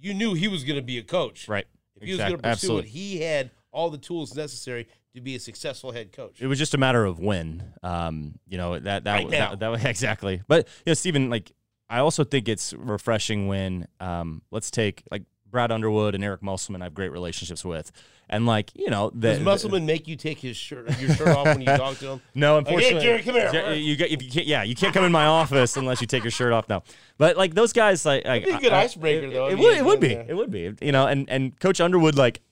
you 0.00 0.14
knew 0.14 0.34
he 0.34 0.48
was 0.48 0.64
going 0.64 0.76
to 0.76 0.82
be 0.82 0.98
a 0.98 1.02
coach. 1.02 1.48
right 1.48 1.66
If 1.96 2.04
he 2.04 2.12
was 2.12 2.20
going 2.20 2.32
to 2.32 2.38
pursue 2.38 2.50
absolutely. 2.50 2.88
it, 2.88 2.92
he 2.92 3.20
had 3.20 3.50
all 3.70 3.90
the 3.90 3.98
tools 3.98 4.34
necessary 4.34 4.88
to 5.18 5.22
be 5.24 5.34
a 5.36 5.40
successful 5.40 5.92
head 5.92 6.12
coach. 6.12 6.40
It 6.40 6.46
was 6.46 6.58
just 6.58 6.74
a 6.74 6.78
matter 6.78 7.04
of 7.04 7.18
when. 7.20 7.62
Um, 7.82 8.38
you 8.48 8.56
know 8.56 8.78
that 8.78 9.04
that 9.04 9.14
Right 9.14 9.30
that, 9.30 9.60
that, 9.60 9.68
was 9.68 9.84
exactly. 9.84 10.42
But 10.48 10.66
you 10.86 10.90
know, 10.90 10.94
Stephen, 10.94 11.30
like 11.30 11.52
I 11.88 11.98
also 12.00 12.24
think 12.24 12.48
it's 12.48 12.72
refreshing 12.74 13.46
when 13.48 13.86
um, 14.00 14.42
let's 14.50 14.70
take 14.70 15.02
like 15.10 15.22
Brad 15.50 15.72
Underwood 15.72 16.14
and 16.14 16.22
Eric 16.22 16.42
Musselman. 16.42 16.82
I 16.82 16.86
have 16.86 16.94
great 16.94 17.10
relationships 17.10 17.64
with, 17.64 17.90
and 18.28 18.44
like 18.46 18.70
you 18.74 18.90
know, 18.90 19.10
the, 19.14 19.32
Does 19.32 19.40
Musselman 19.40 19.86
make 19.86 20.06
you 20.06 20.14
take 20.16 20.38
his 20.38 20.56
shirt, 20.56 21.00
your 21.00 21.14
shirt 21.14 21.28
off 21.28 21.46
when 21.46 21.60
you 21.62 21.66
talk 21.76 21.96
to 21.98 22.08
him? 22.08 22.22
No, 22.34 22.54
hey, 22.54 22.58
unfortunately, 22.58 23.00
Jerry, 23.00 23.22
come 23.22 23.34
here. 23.34 23.72
You, 23.72 23.96
get, 23.96 24.10
if 24.10 24.22
you 24.22 24.30
can't, 24.30 24.46
yeah, 24.46 24.62
you 24.62 24.74
can't 24.74 24.92
come 24.92 25.04
in 25.04 25.12
my 25.12 25.24
office 25.26 25.76
unless 25.76 26.00
you 26.02 26.06
take 26.06 26.24
your 26.24 26.30
shirt 26.30 26.52
off 26.52 26.68
now. 26.68 26.82
But 27.16 27.36
like 27.38 27.54
those 27.54 27.72
guys, 27.72 28.04
like, 28.04 28.26
like 28.26 28.44
be 28.44 28.50
a 28.50 28.58
good 28.58 28.72
I- 28.72 28.82
icebreaker, 28.82 29.26
it, 29.26 29.32
though, 29.32 29.46
It, 29.48 29.54
if 29.54 29.58
would, 29.58 29.76
it 29.78 29.84
would 29.84 30.00
be, 30.00 30.08
there. 30.08 30.26
it 30.28 30.36
would 30.36 30.50
be, 30.50 30.74
you 30.82 30.92
know. 30.92 31.06
And 31.06 31.28
and 31.30 31.58
Coach 31.58 31.80
Underwood, 31.80 32.16
like, 32.16 32.42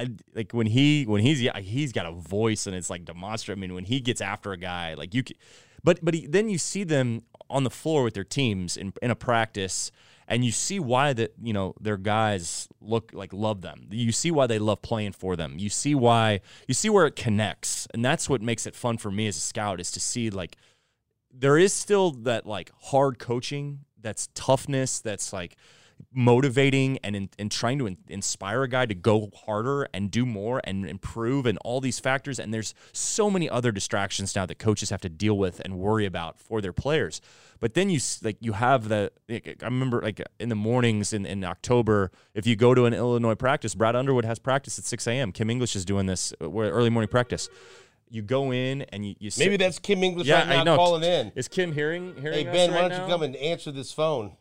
I, 0.00 0.08
like 0.34 0.52
when 0.52 0.66
he 0.66 1.04
when 1.04 1.20
he's 1.20 1.40
he's 1.58 1.92
got 1.92 2.06
a 2.06 2.12
voice 2.12 2.66
and 2.66 2.74
it's 2.74 2.88
like 2.88 3.04
demonstrative. 3.04 3.58
I 3.58 3.60
mean, 3.60 3.74
when 3.74 3.84
he 3.84 4.00
gets 4.00 4.20
after 4.20 4.52
a 4.52 4.56
guy, 4.56 4.94
like 4.94 5.14
you, 5.14 5.22
can, 5.22 5.36
but 5.84 5.98
but 6.02 6.14
he, 6.14 6.26
then 6.26 6.48
you 6.48 6.58
see 6.58 6.84
them 6.84 7.22
on 7.50 7.64
the 7.64 7.70
floor 7.70 8.02
with 8.02 8.14
their 8.14 8.24
teams 8.24 8.76
in 8.76 8.92
in 9.02 9.10
a 9.10 9.16
practice. 9.16 9.92
And 10.26 10.44
you 10.44 10.52
see 10.52 10.78
why 10.78 11.12
that 11.14 11.34
you 11.42 11.52
know 11.52 11.74
their 11.80 11.96
guys 11.96 12.68
look 12.80 13.10
like 13.12 13.32
love 13.32 13.62
them. 13.62 13.88
You 13.90 14.12
see 14.12 14.30
why 14.30 14.46
they 14.46 14.60
love 14.60 14.80
playing 14.80 15.12
for 15.12 15.34
them. 15.34 15.56
You 15.58 15.68
see 15.68 15.94
why 15.94 16.40
you 16.68 16.74
see 16.74 16.88
where 16.88 17.06
it 17.06 17.16
connects, 17.16 17.88
and 17.92 18.04
that's 18.04 18.28
what 18.28 18.40
makes 18.40 18.64
it 18.64 18.76
fun 18.76 18.96
for 18.96 19.10
me 19.10 19.26
as 19.26 19.36
a 19.36 19.40
scout 19.40 19.80
is 19.80 19.90
to 19.90 20.00
see 20.00 20.30
like 20.30 20.56
there 21.32 21.58
is 21.58 21.72
still 21.72 22.12
that 22.12 22.46
like 22.46 22.70
hard 22.80 23.18
coaching 23.18 23.80
that's 24.00 24.28
toughness 24.34 25.00
that's 25.00 25.32
like 25.32 25.56
motivating 26.12 26.98
and 27.02 27.16
in, 27.16 27.30
and 27.38 27.50
trying 27.50 27.78
to 27.78 27.86
in, 27.86 27.96
inspire 28.08 28.62
a 28.62 28.68
guy 28.68 28.86
to 28.86 28.94
go 28.94 29.30
harder 29.46 29.88
and 29.92 30.10
do 30.10 30.26
more 30.26 30.60
and 30.64 30.86
improve 30.86 31.46
and 31.46 31.58
all 31.64 31.80
these 31.80 31.98
factors 31.98 32.38
and 32.38 32.52
there's 32.52 32.74
so 32.92 33.30
many 33.30 33.48
other 33.48 33.72
distractions 33.72 34.34
now 34.34 34.46
that 34.46 34.58
coaches 34.58 34.90
have 34.90 35.00
to 35.00 35.08
deal 35.08 35.36
with 35.36 35.60
and 35.60 35.78
worry 35.78 36.06
about 36.06 36.38
for 36.38 36.60
their 36.60 36.72
players 36.72 37.20
but 37.60 37.74
then 37.74 37.90
you 37.90 38.00
like 38.22 38.36
you 38.40 38.52
have 38.52 38.88
the 38.88 39.10
like, 39.28 39.56
i 39.62 39.64
remember 39.66 40.00
like 40.02 40.20
in 40.38 40.48
the 40.48 40.54
mornings 40.54 41.12
in, 41.12 41.26
in 41.26 41.44
october 41.44 42.10
if 42.34 42.46
you 42.46 42.56
go 42.56 42.74
to 42.74 42.84
an 42.86 42.94
illinois 42.94 43.34
practice 43.34 43.74
brad 43.74 43.96
underwood 43.96 44.24
has 44.24 44.38
practice 44.38 44.78
at 44.78 44.84
6 44.84 45.06
a.m 45.06 45.32
kim 45.32 45.50
english 45.50 45.76
is 45.76 45.84
doing 45.84 46.06
this 46.06 46.32
uh, 46.42 46.48
where 46.48 46.70
early 46.70 46.90
morning 46.90 47.08
practice 47.08 47.48
you 48.10 48.22
go 48.22 48.52
in 48.52 48.82
and 48.82 49.06
you, 49.06 49.14
you 49.18 49.30
sit- 49.30 49.44
Maybe 49.44 49.56
that's 49.56 49.78
Kim 49.78 50.02
English 50.02 50.26
yeah, 50.26 50.40
right 50.40 50.48
now 50.48 50.60
I 50.60 50.64
know. 50.64 50.76
calling 50.76 51.04
in. 51.04 51.32
Is 51.36 51.46
Kim 51.46 51.72
hearing 51.72 52.16
hearing 52.20 52.44
Hey 52.46 52.52
Ben, 52.52 52.70
right 52.70 52.82
why 52.82 52.88
don't 52.88 52.98
now? 52.98 53.06
you 53.06 53.12
come 53.12 53.22
and 53.22 53.36
answer 53.36 53.70
this 53.70 53.92
phone? 53.92 54.32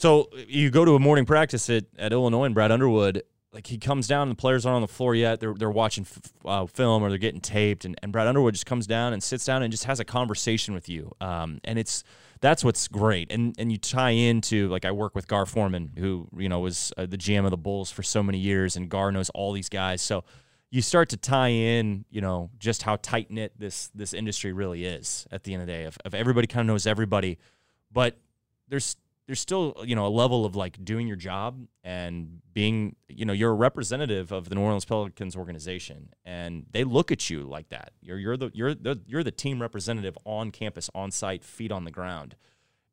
So 0.00 0.30
you 0.48 0.70
go 0.70 0.86
to 0.86 0.94
a 0.94 0.98
morning 0.98 1.26
practice 1.26 1.68
at, 1.68 1.84
at 1.98 2.10
Illinois 2.10 2.44
and 2.44 2.54
Brad 2.54 2.72
Underwood, 2.72 3.22
like 3.52 3.66
he 3.66 3.76
comes 3.76 4.06
down 4.08 4.28
and 4.28 4.30
the 4.30 4.40
players 4.40 4.64
aren't 4.64 4.76
on 4.76 4.80
the 4.80 4.88
floor 4.88 5.14
yet. 5.14 5.40
They're, 5.40 5.52
they're 5.52 5.70
watching 5.70 6.06
f- 6.10 6.32
uh, 6.42 6.64
film 6.64 7.02
or 7.02 7.10
they're 7.10 7.18
getting 7.18 7.42
taped. 7.42 7.84
And, 7.84 7.96
and 8.02 8.10
Brad 8.10 8.26
Underwood 8.26 8.54
just 8.54 8.64
comes 8.64 8.86
down 8.86 9.12
and 9.12 9.22
sits 9.22 9.44
down 9.44 9.62
and 9.62 9.70
just 9.70 9.84
has 9.84 10.00
a 10.00 10.04
conversation 10.06 10.72
with 10.72 10.88
you. 10.88 11.12
Um, 11.20 11.60
and 11.64 11.78
it's 11.78 12.02
that's 12.40 12.64
what's 12.64 12.88
great. 12.88 13.30
And 13.30 13.54
and 13.58 13.70
you 13.70 13.76
tie 13.76 14.12
into 14.12 14.68
like 14.68 14.86
I 14.86 14.90
work 14.90 15.14
with 15.14 15.28
Gar 15.28 15.44
Forman, 15.44 15.90
who 15.98 16.28
you 16.34 16.48
know 16.48 16.60
was 16.60 16.94
uh, 16.96 17.04
the 17.04 17.18
GM 17.18 17.44
of 17.44 17.50
the 17.50 17.58
Bulls 17.58 17.90
for 17.90 18.02
so 18.02 18.22
many 18.22 18.38
years, 18.38 18.76
and 18.76 18.88
Gar 18.88 19.12
knows 19.12 19.28
all 19.34 19.52
these 19.52 19.68
guys. 19.68 20.00
So 20.00 20.24
you 20.70 20.80
start 20.80 21.10
to 21.10 21.18
tie 21.18 21.48
in, 21.48 22.06
you 22.08 22.22
know, 22.22 22.48
just 22.58 22.84
how 22.84 22.96
tight 22.96 23.30
knit 23.30 23.52
this 23.58 23.88
this 23.94 24.14
industry 24.14 24.54
really 24.54 24.86
is. 24.86 25.26
At 25.30 25.44
the 25.44 25.52
end 25.52 25.60
of 25.60 25.66
the 25.66 25.74
day, 25.74 25.82
if, 25.82 25.98
if 26.06 26.14
everybody 26.14 26.46
kind 26.46 26.62
of 26.62 26.72
knows 26.72 26.86
everybody, 26.86 27.36
but 27.92 28.16
there's 28.66 28.96
there's 29.26 29.40
still 29.40 29.76
you 29.84 29.94
know 29.94 30.06
a 30.06 30.08
level 30.08 30.44
of 30.44 30.56
like 30.56 30.84
doing 30.84 31.06
your 31.06 31.16
job 31.16 31.66
and 31.84 32.40
being 32.52 32.96
you 33.08 33.24
know 33.24 33.32
you're 33.32 33.52
a 33.52 33.54
representative 33.54 34.32
of 34.32 34.48
the 34.48 34.54
New 34.54 34.62
Orleans 34.62 34.84
Pelicans 34.84 35.36
organization 35.36 36.08
and 36.24 36.66
they 36.72 36.84
look 36.84 37.12
at 37.12 37.30
you 37.30 37.42
like 37.42 37.68
that. 37.68 37.92
You're 38.00 38.18
you're 38.18 38.36
the 38.36 38.50
you're 38.52 38.74
the 38.74 39.00
you're 39.06 39.22
the 39.22 39.30
team 39.30 39.60
representative 39.62 40.18
on 40.24 40.50
campus 40.50 40.90
on 40.94 41.10
site 41.10 41.44
feet 41.44 41.70
on 41.72 41.84
the 41.84 41.90
ground. 41.90 42.36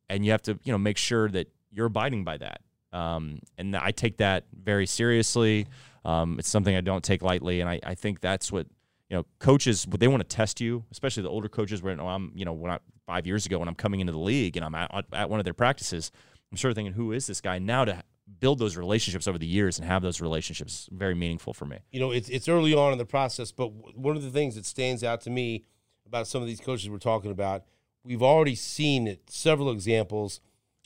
And 0.10 0.26
you 0.26 0.32
have 0.32 0.42
to 0.44 0.60
you 0.64 0.72
know 0.72 0.78
make 0.78 0.98
sure 0.98 1.28
that 1.30 1.52
you're 1.72 1.88
abiding 1.88 2.24
by 2.24 2.38
that. 2.38 2.62
Um, 2.94 3.40
and 3.58 3.76
I 3.76 3.92
take 3.92 4.18
that 4.18 4.46
very 4.54 4.86
seriously. 4.86 5.68
Um, 6.06 6.40
it's 6.40 6.50
something 6.50 6.76
I 6.76 6.82
don't 6.82 7.04
take 7.04 7.22
lightly. 7.22 7.60
And 7.60 7.70
I, 7.70 7.80
I 7.84 7.96
think 7.96 8.22
that's 8.22 8.52
what 8.52 8.68
you 9.10 9.18
know 9.18 9.26
coaches 9.40 9.88
they 9.90 10.08
want 10.08 10.22
to 10.22 10.36
test 10.36 10.60
you 10.60 10.84
especially 10.92 11.24
the 11.24 11.30
older 11.30 11.48
coaches 11.48 11.82
where 11.82 12.00
I'm 12.00 12.32
you 12.36 12.46
know 12.46 12.54
when 12.54 12.72
I 12.72 12.80
five 13.08 13.26
years 13.26 13.46
ago 13.48 13.58
when 13.58 13.68
I'm 13.68 13.76
coming 13.76 14.02
into 14.02 14.14
the 14.14 14.20
league 14.20 14.56
and 14.56 14.64
I'm 14.64 14.76
at, 14.76 15.06
at 15.12 15.30
one 15.30 15.40
of 15.40 15.44
their 15.46 15.56
practices 15.56 16.12
I'm 16.52 16.58
sort 16.58 16.72
of 16.72 16.76
thinking 16.76 16.94
who 16.94 17.12
is 17.12 17.26
this 17.26 17.42
guy 17.42 17.58
now 17.58 17.86
to 17.86 18.04
build 18.40 18.60
those 18.60 18.78
relationships 18.78 19.28
over 19.28 19.38
the 19.38 19.48
years 19.48 19.80
and 19.80 19.88
have 19.88 20.02
those 20.04 20.22
relationships 20.22 20.88
very 20.92 21.16
meaningful 21.16 21.54
for 21.54 21.66
me 21.66 21.80
You 21.92 22.00
know, 22.00 22.12
it's 22.12 22.30
it's 22.30 22.48
early 22.48 22.76
on 22.76 22.92
in 22.92 23.00
the 23.00 23.06
process, 23.06 23.52
but 23.52 23.72
one 23.98 24.16
of 24.16 24.22
the 24.22 24.30
things 24.30 24.54
that 24.56 24.66
stands 24.66 25.04
out 25.04 25.22
to 25.22 25.30
me 25.30 25.64
about 26.06 26.28
some 26.28 26.42
of 26.42 26.48
these 26.48 26.60
coaches 26.60 26.90
we're 26.90 27.00
talking 27.00 27.32
about, 27.32 27.64
we've 28.04 28.24
already 28.24 28.56
seen 28.56 29.08
it, 29.08 29.30
several 29.30 29.72
examples 29.72 30.40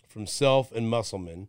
from 0.08 0.26
Self 0.26 0.72
and 0.72 0.90
Musselman, 0.90 1.48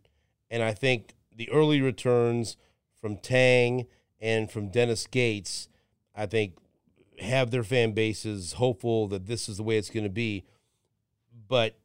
and 0.49 0.63
I 0.63 0.73
think 0.73 1.15
the 1.35 1.49
early 1.51 1.81
returns 1.81 2.57
from 3.01 3.17
Tang 3.17 3.87
and 4.21 4.49
from 4.49 4.69
Dennis 4.69 5.05
Gates, 5.07 5.67
I 6.15 6.25
think, 6.25 6.53
have 7.19 7.51
their 7.51 7.63
fan 7.63 7.91
bases 7.91 8.53
hopeful 8.53 9.07
that 9.07 9.25
this 9.25 9.49
is 9.49 9.57
the 9.57 9.63
way 9.63 9.77
it's 9.77 9.89
going 9.89 10.05
to 10.05 10.09
be. 10.09 10.45
But 11.53 11.75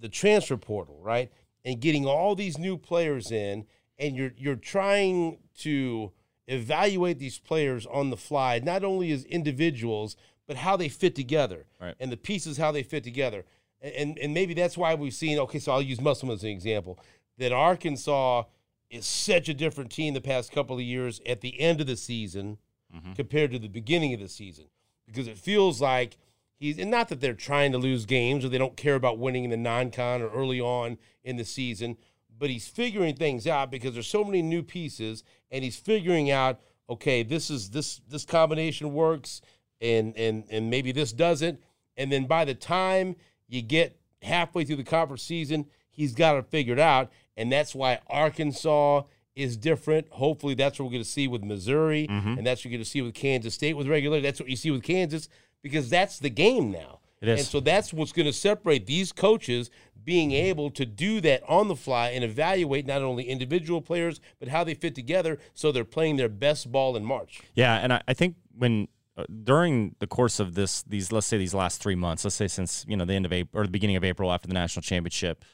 the 0.00 0.08
transfer 0.08 0.56
portal, 0.56 0.98
right? 1.00 1.30
And 1.64 1.80
getting 1.80 2.04
all 2.04 2.34
these 2.34 2.58
new 2.58 2.76
players 2.76 3.30
in, 3.30 3.64
and 3.96 4.16
you're 4.16 4.32
you're 4.36 4.56
trying 4.56 5.38
to 5.58 6.10
evaluate 6.48 7.20
these 7.20 7.38
players 7.38 7.86
on 7.86 8.10
the 8.10 8.16
fly, 8.16 8.58
not 8.58 8.82
only 8.82 9.12
as 9.12 9.24
individuals, 9.26 10.16
but 10.48 10.56
how 10.56 10.76
they 10.76 10.88
fit 10.88 11.14
together 11.14 11.66
Right. 11.80 11.94
and 12.00 12.10
the 12.10 12.16
pieces 12.16 12.58
how 12.58 12.72
they 12.72 12.82
fit 12.82 13.04
together. 13.04 13.44
And, 13.80 13.94
and 13.94 14.18
and 14.18 14.34
maybe 14.34 14.52
that's 14.52 14.76
why 14.76 14.96
we've 14.96 15.14
seen, 15.14 15.38
okay, 15.38 15.60
so 15.60 15.70
I'll 15.70 15.80
use 15.80 16.00
Musselman 16.00 16.34
as 16.34 16.42
an 16.42 16.50
example, 16.50 16.98
that 17.38 17.52
Arkansas 17.52 18.42
is 18.90 19.06
such 19.06 19.48
a 19.48 19.54
different 19.54 19.92
team 19.92 20.14
the 20.14 20.20
past 20.20 20.50
couple 20.50 20.74
of 20.74 20.82
years 20.82 21.20
at 21.24 21.40
the 21.40 21.60
end 21.60 21.80
of 21.80 21.86
the 21.86 21.96
season 21.96 22.58
mm-hmm. 22.92 23.12
compared 23.12 23.52
to 23.52 23.60
the 23.60 23.68
beginning 23.68 24.12
of 24.12 24.18
the 24.18 24.28
season. 24.28 24.64
Because 25.06 25.28
it 25.28 25.38
feels 25.38 25.80
like 25.80 26.18
he's 26.56 26.78
and 26.78 26.90
not 26.90 27.08
that 27.08 27.20
they're 27.20 27.34
trying 27.34 27.72
to 27.72 27.78
lose 27.78 28.06
games 28.06 28.44
or 28.44 28.48
they 28.48 28.58
don't 28.58 28.76
care 28.76 28.94
about 28.94 29.18
winning 29.18 29.44
in 29.44 29.50
the 29.50 29.56
non-con 29.56 30.22
or 30.22 30.28
early 30.30 30.60
on 30.60 30.98
in 31.22 31.36
the 31.36 31.44
season, 31.44 31.96
but 32.38 32.50
he's 32.50 32.66
figuring 32.68 33.14
things 33.14 33.46
out 33.46 33.70
because 33.70 33.94
there's 33.94 34.06
so 34.06 34.24
many 34.24 34.42
new 34.42 34.62
pieces, 34.62 35.22
and 35.50 35.62
he's 35.64 35.76
figuring 35.76 36.30
out, 36.30 36.60
okay, 36.90 37.22
this 37.22 37.50
is 37.50 37.70
this 37.70 38.00
this 38.08 38.24
combination 38.24 38.92
works, 38.92 39.40
and 39.80 40.16
and 40.16 40.44
and 40.50 40.68
maybe 40.70 40.92
this 40.92 41.12
doesn't, 41.12 41.60
and 41.96 42.10
then 42.10 42.26
by 42.26 42.44
the 42.44 42.54
time 42.54 43.16
you 43.48 43.62
get 43.62 43.96
halfway 44.22 44.64
through 44.64 44.76
the 44.76 44.84
conference 44.84 45.22
season, 45.22 45.66
he's 45.90 46.14
got 46.14 46.36
it 46.36 46.46
figured 46.50 46.78
out, 46.78 47.10
and 47.36 47.52
that's 47.52 47.74
why 47.74 48.00
Arkansas 48.08 49.02
is 49.36 49.56
different. 49.56 50.06
Hopefully, 50.10 50.54
that's 50.54 50.78
what 50.78 50.86
we're 50.86 50.92
going 50.92 51.02
to 51.02 51.08
see 51.08 51.28
with 51.28 51.42
Missouri, 51.44 52.06
Mm-hmm. 52.08 52.38
and 52.38 52.46
that's 52.46 52.60
what 52.60 52.66
you're 52.66 52.78
going 52.78 52.84
to 52.84 52.88
see 52.90 53.02
with 53.02 53.14
Kansas 53.14 53.54
State 53.54 53.76
with 53.76 53.86
regular. 53.88 54.20
That's 54.20 54.40
what 54.40 54.48
you 54.48 54.56
see 54.56 54.70
with 54.70 54.82
Kansas 54.82 55.28
because 55.64 55.88
that's 55.88 56.18
the 56.18 56.30
game 56.30 56.70
now. 56.70 57.00
It 57.22 57.28
is. 57.28 57.40
And 57.40 57.48
so 57.48 57.58
that's 57.58 57.90
what's 57.92 58.12
going 58.12 58.26
to 58.26 58.32
separate 58.34 58.86
these 58.86 59.10
coaches 59.10 59.70
being 60.04 60.32
able 60.32 60.70
to 60.70 60.84
do 60.84 61.22
that 61.22 61.42
on 61.48 61.68
the 61.68 61.74
fly 61.74 62.10
and 62.10 62.22
evaluate 62.22 62.86
not 62.86 63.00
only 63.00 63.24
individual 63.24 63.80
players 63.80 64.20
but 64.38 64.48
how 64.48 64.62
they 64.62 64.74
fit 64.74 64.94
together 64.94 65.38
so 65.54 65.72
they're 65.72 65.82
playing 65.82 66.16
their 66.16 66.28
best 66.28 66.70
ball 66.70 66.94
in 66.96 67.04
March. 67.04 67.40
Yeah, 67.54 67.76
and 67.76 67.94
I, 67.94 68.02
I 68.06 68.12
think 68.12 68.36
when 68.56 68.88
uh, 69.16 69.24
during 69.42 69.94
the 70.00 70.06
course 70.06 70.38
of 70.38 70.54
this, 70.54 70.82
these 70.82 71.10
let's 71.10 71.26
say 71.26 71.38
these 71.38 71.54
last 71.54 71.80
three 71.80 71.94
months, 71.94 72.24
let's 72.24 72.36
say 72.36 72.46
since 72.46 72.84
you 72.86 72.96
know 72.96 73.06
the 73.06 73.14
end 73.14 73.24
of 73.24 73.32
April 73.32 73.62
or 73.62 73.64
the 73.64 73.72
beginning 73.72 73.96
of 73.96 74.04
April 74.04 74.30
after 74.30 74.46
the 74.46 74.54
national 74.54 74.82
championship, 74.82 75.44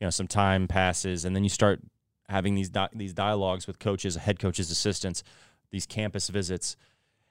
you 0.00 0.06
know, 0.06 0.10
some 0.10 0.26
time 0.26 0.66
passes, 0.66 1.24
and 1.24 1.36
then 1.36 1.44
you 1.44 1.50
start 1.50 1.80
having 2.28 2.56
these 2.56 2.70
di- 2.70 2.88
these 2.92 3.12
dialogues 3.12 3.68
with 3.68 3.78
coaches, 3.78 4.16
head 4.16 4.40
coaches, 4.40 4.70
assistants, 4.70 5.22
these 5.70 5.86
campus 5.86 6.28
visits, 6.28 6.76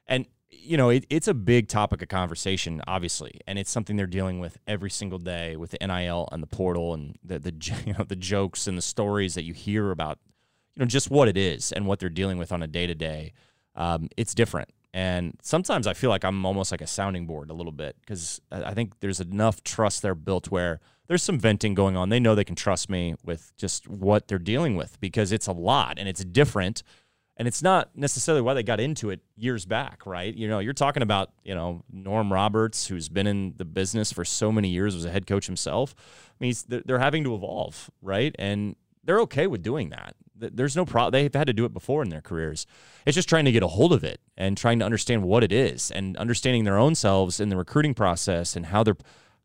and 0.07 0.25
you 0.51 0.77
know 0.77 0.89
it, 0.89 1.05
it's 1.09 1.27
a 1.27 1.33
big 1.33 1.67
topic 1.67 2.01
of 2.01 2.07
conversation, 2.07 2.81
obviously, 2.87 3.39
and 3.47 3.59
it's 3.59 3.71
something 3.71 3.95
they're 3.95 4.07
dealing 4.07 4.39
with 4.39 4.57
every 4.67 4.89
single 4.89 5.19
day 5.19 5.55
with 5.55 5.71
the 5.71 5.85
NIL 5.85 6.27
and 6.31 6.41
the 6.41 6.47
portal 6.47 6.93
and 6.93 7.17
the 7.23 7.39
the 7.39 7.53
you 7.85 7.93
know 7.93 8.03
the 8.03 8.15
jokes 8.15 8.67
and 8.67 8.77
the 8.77 8.81
stories 8.81 9.35
that 9.35 9.43
you 9.43 9.53
hear 9.53 9.91
about, 9.91 10.19
you 10.75 10.81
know, 10.81 10.85
just 10.85 11.09
what 11.09 11.27
it 11.27 11.37
is 11.37 11.71
and 11.71 11.85
what 11.85 11.99
they're 11.99 12.09
dealing 12.09 12.37
with 12.37 12.51
on 12.51 12.63
a 12.63 12.67
day 12.67 12.87
to 12.87 12.95
day. 12.95 13.33
It's 14.17 14.33
different, 14.33 14.69
and 14.93 15.37
sometimes 15.41 15.87
I 15.87 15.93
feel 15.93 16.09
like 16.09 16.25
I'm 16.25 16.45
almost 16.45 16.71
like 16.71 16.81
a 16.81 16.87
sounding 16.87 17.25
board 17.25 17.49
a 17.49 17.53
little 17.53 17.71
bit 17.71 17.95
because 18.01 18.41
I 18.51 18.63
I 18.63 18.73
think 18.73 18.99
there's 18.99 19.19
enough 19.21 19.63
trust 19.63 20.01
there 20.01 20.15
built 20.15 20.51
where 20.51 20.79
there's 21.07 21.23
some 21.23 21.39
venting 21.39 21.73
going 21.73 21.97
on. 21.97 22.09
They 22.09 22.19
know 22.19 22.35
they 22.35 22.43
can 22.43 22.55
trust 22.55 22.89
me 22.89 23.15
with 23.25 23.51
just 23.57 23.87
what 23.87 24.27
they're 24.27 24.37
dealing 24.37 24.75
with 24.75 24.99
because 24.99 25.31
it's 25.31 25.47
a 25.47 25.51
lot 25.51 25.97
and 25.97 26.07
it's 26.07 26.23
different 26.23 26.83
and 27.39 27.47
it's 27.47 27.63
not 27.63 27.89
necessarily 27.95 28.41
why 28.41 28.53
they 28.53 28.63
got 28.63 28.81
into 28.81 29.09
it 29.09 29.21
years 29.37 29.65
back, 29.65 30.05
right? 30.05 30.35
You 30.35 30.49
know, 30.49 30.59
you're 30.59 30.73
talking 30.73 31.01
about 31.01 31.31
you 31.43 31.55
know 31.55 31.83
Norm 31.91 32.31
Roberts, 32.31 32.87
who's 32.87 33.07
been 33.07 33.25
in 33.25 33.53
the 33.55 33.63
business 33.63 34.11
for 34.11 34.25
so 34.25 34.51
many 34.51 34.67
years, 34.67 34.93
was 34.93 35.05
a 35.05 35.09
head 35.09 35.25
coach 35.25 35.45
himself. 35.45 35.95
I 35.97 36.35
mean, 36.43 36.53
they're 36.67 36.99
having 36.99 37.23
to 37.23 37.33
evolve, 37.33 37.89
right? 38.01 38.35
And 38.37 38.75
they're 39.05 39.21
okay 39.21 39.47
with 39.47 39.63
doing 39.63 39.89
that. 39.89 40.15
There's 40.35 40.75
no 40.75 40.85
problem. 40.85 41.11
They've 41.13 41.33
had 41.33 41.47
to 41.47 41.53
do 41.53 41.65
it 41.65 41.73
before 41.73 42.03
in 42.03 42.09
their 42.09 42.21
careers. 42.21 42.65
It's 43.05 43.15
just 43.15 43.29
trying 43.29 43.45
to 43.45 43.51
get 43.51 43.63
a 43.63 43.67
hold 43.67 43.93
of 43.93 44.03
it 44.03 44.19
and 44.37 44.57
trying 44.57 44.79
to 44.79 44.85
understand 44.85 45.23
what 45.23 45.43
it 45.43 45.51
is 45.51 45.91
and 45.91 46.17
understanding 46.17 46.65
their 46.65 46.77
own 46.77 46.93
selves 46.93 47.39
in 47.39 47.49
the 47.49 47.57
recruiting 47.57 47.93
process 47.93 48.55
and 48.57 48.67
how 48.67 48.83
they're. 48.83 48.97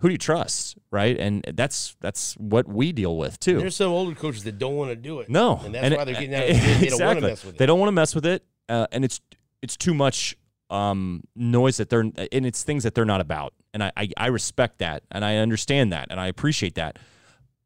Who 0.04 0.10
do 0.10 0.12
you 0.12 0.18
trust, 0.18 0.76
right? 0.90 1.18
And 1.18 1.42
that's 1.54 1.96
that's 2.02 2.34
what 2.34 2.68
we 2.68 2.92
deal 2.92 3.16
with 3.16 3.40
too. 3.40 3.58
There's 3.58 3.74
some 3.74 3.90
older 3.90 4.14
coaches 4.14 4.44
that 4.44 4.58
don't 4.58 4.76
want 4.76 4.90
to 4.90 4.96
do 4.96 5.20
it. 5.20 5.30
No, 5.30 5.58
and 5.64 5.74
that's 5.74 5.96
why 5.96 6.04
they're 6.04 6.12
getting 6.12 6.34
out 6.34 6.42
of 6.50 6.50
it. 6.50 6.78
They 6.78 6.88
don't 6.88 7.00
want 7.00 7.20
to 7.20 7.26
exactly. 7.26 7.30
mess 7.30 7.44
with 7.46 7.54
it. 7.54 7.58
They 7.58 7.64
don't 7.64 7.80
want 7.80 7.88
to 7.88 7.92
mess 7.92 8.14
with 8.14 8.26
it, 8.26 8.44
uh, 8.68 8.86
and 8.92 9.02
it's 9.02 9.22
it's 9.62 9.78
too 9.78 9.94
much 9.94 10.36
um, 10.68 11.22
noise 11.34 11.78
that 11.78 11.88
they're 11.88 12.00
and 12.00 12.12
it's 12.44 12.64
things 12.64 12.82
that 12.82 12.94
they're 12.94 13.06
not 13.06 13.22
about. 13.22 13.54
And 13.72 13.82
I, 13.82 13.92
I 13.96 14.10
I 14.18 14.26
respect 14.26 14.80
that, 14.80 15.04
and 15.10 15.24
I 15.24 15.36
understand 15.36 15.90
that, 15.94 16.08
and 16.10 16.20
I 16.20 16.26
appreciate 16.26 16.74
that. 16.74 16.98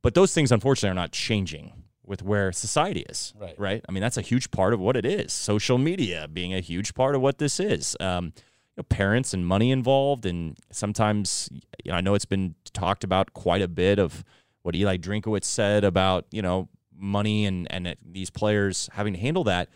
But 0.03 0.14
those 0.14 0.32
things, 0.32 0.53
unfortunately, 0.53 0.93
are 0.93 0.95
not 0.95 1.11
changing 1.11 1.72
with 2.07 2.22
where 2.22 2.53
society 2.53 3.01
is. 3.09 3.34
Right. 3.36 3.59
Right. 3.59 3.84
I 3.89 3.91
mean, 3.91 4.01
that's 4.01 4.16
a 4.16 4.22
huge 4.22 4.53
part 4.53 4.74
of 4.74 4.78
what 4.78 4.97
it 4.97 5.05
is. 5.05 5.32
Social 5.32 5.76
media 5.76 6.28
being 6.32 6.55
a 6.55 6.61
huge 6.61 6.95
part 6.95 7.16
of 7.16 7.20
what 7.20 7.39
this 7.39 7.59
is. 7.59 7.97
Um, 7.99 8.32
know, 8.79 8.83
parents 8.85 9.35
and 9.35 9.47
money 9.47 9.70
involved, 9.70 10.24
and 10.26 10.57
sometimes 10.70 11.49
you 11.85 11.91
know, 11.93 11.97
I 11.99 12.01
know 12.01 12.14
it's 12.14 12.24
been 12.24 12.55
talked 12.72 13.05
about 13.05 13.33
quite 13.35 13.62
a 13.62 13.68
bit 13.68 13.99
of 13.99 14.24
what 14.62 14.74
Eli 14.74 14.97
Drinkwitz 14.97 15.45
said 15.45 15.85
about 15.85 16.26
you 16.31 16.43
know 16.43 16.68
money 16.97 17.45
and 17.47 17.70
and 17.70 17.95
these 18.05 18.31
players 18.31 18.89
having 18.93 19.12
to 19.14 19.20
handle 19.20 19.45
that. 19.45 19.68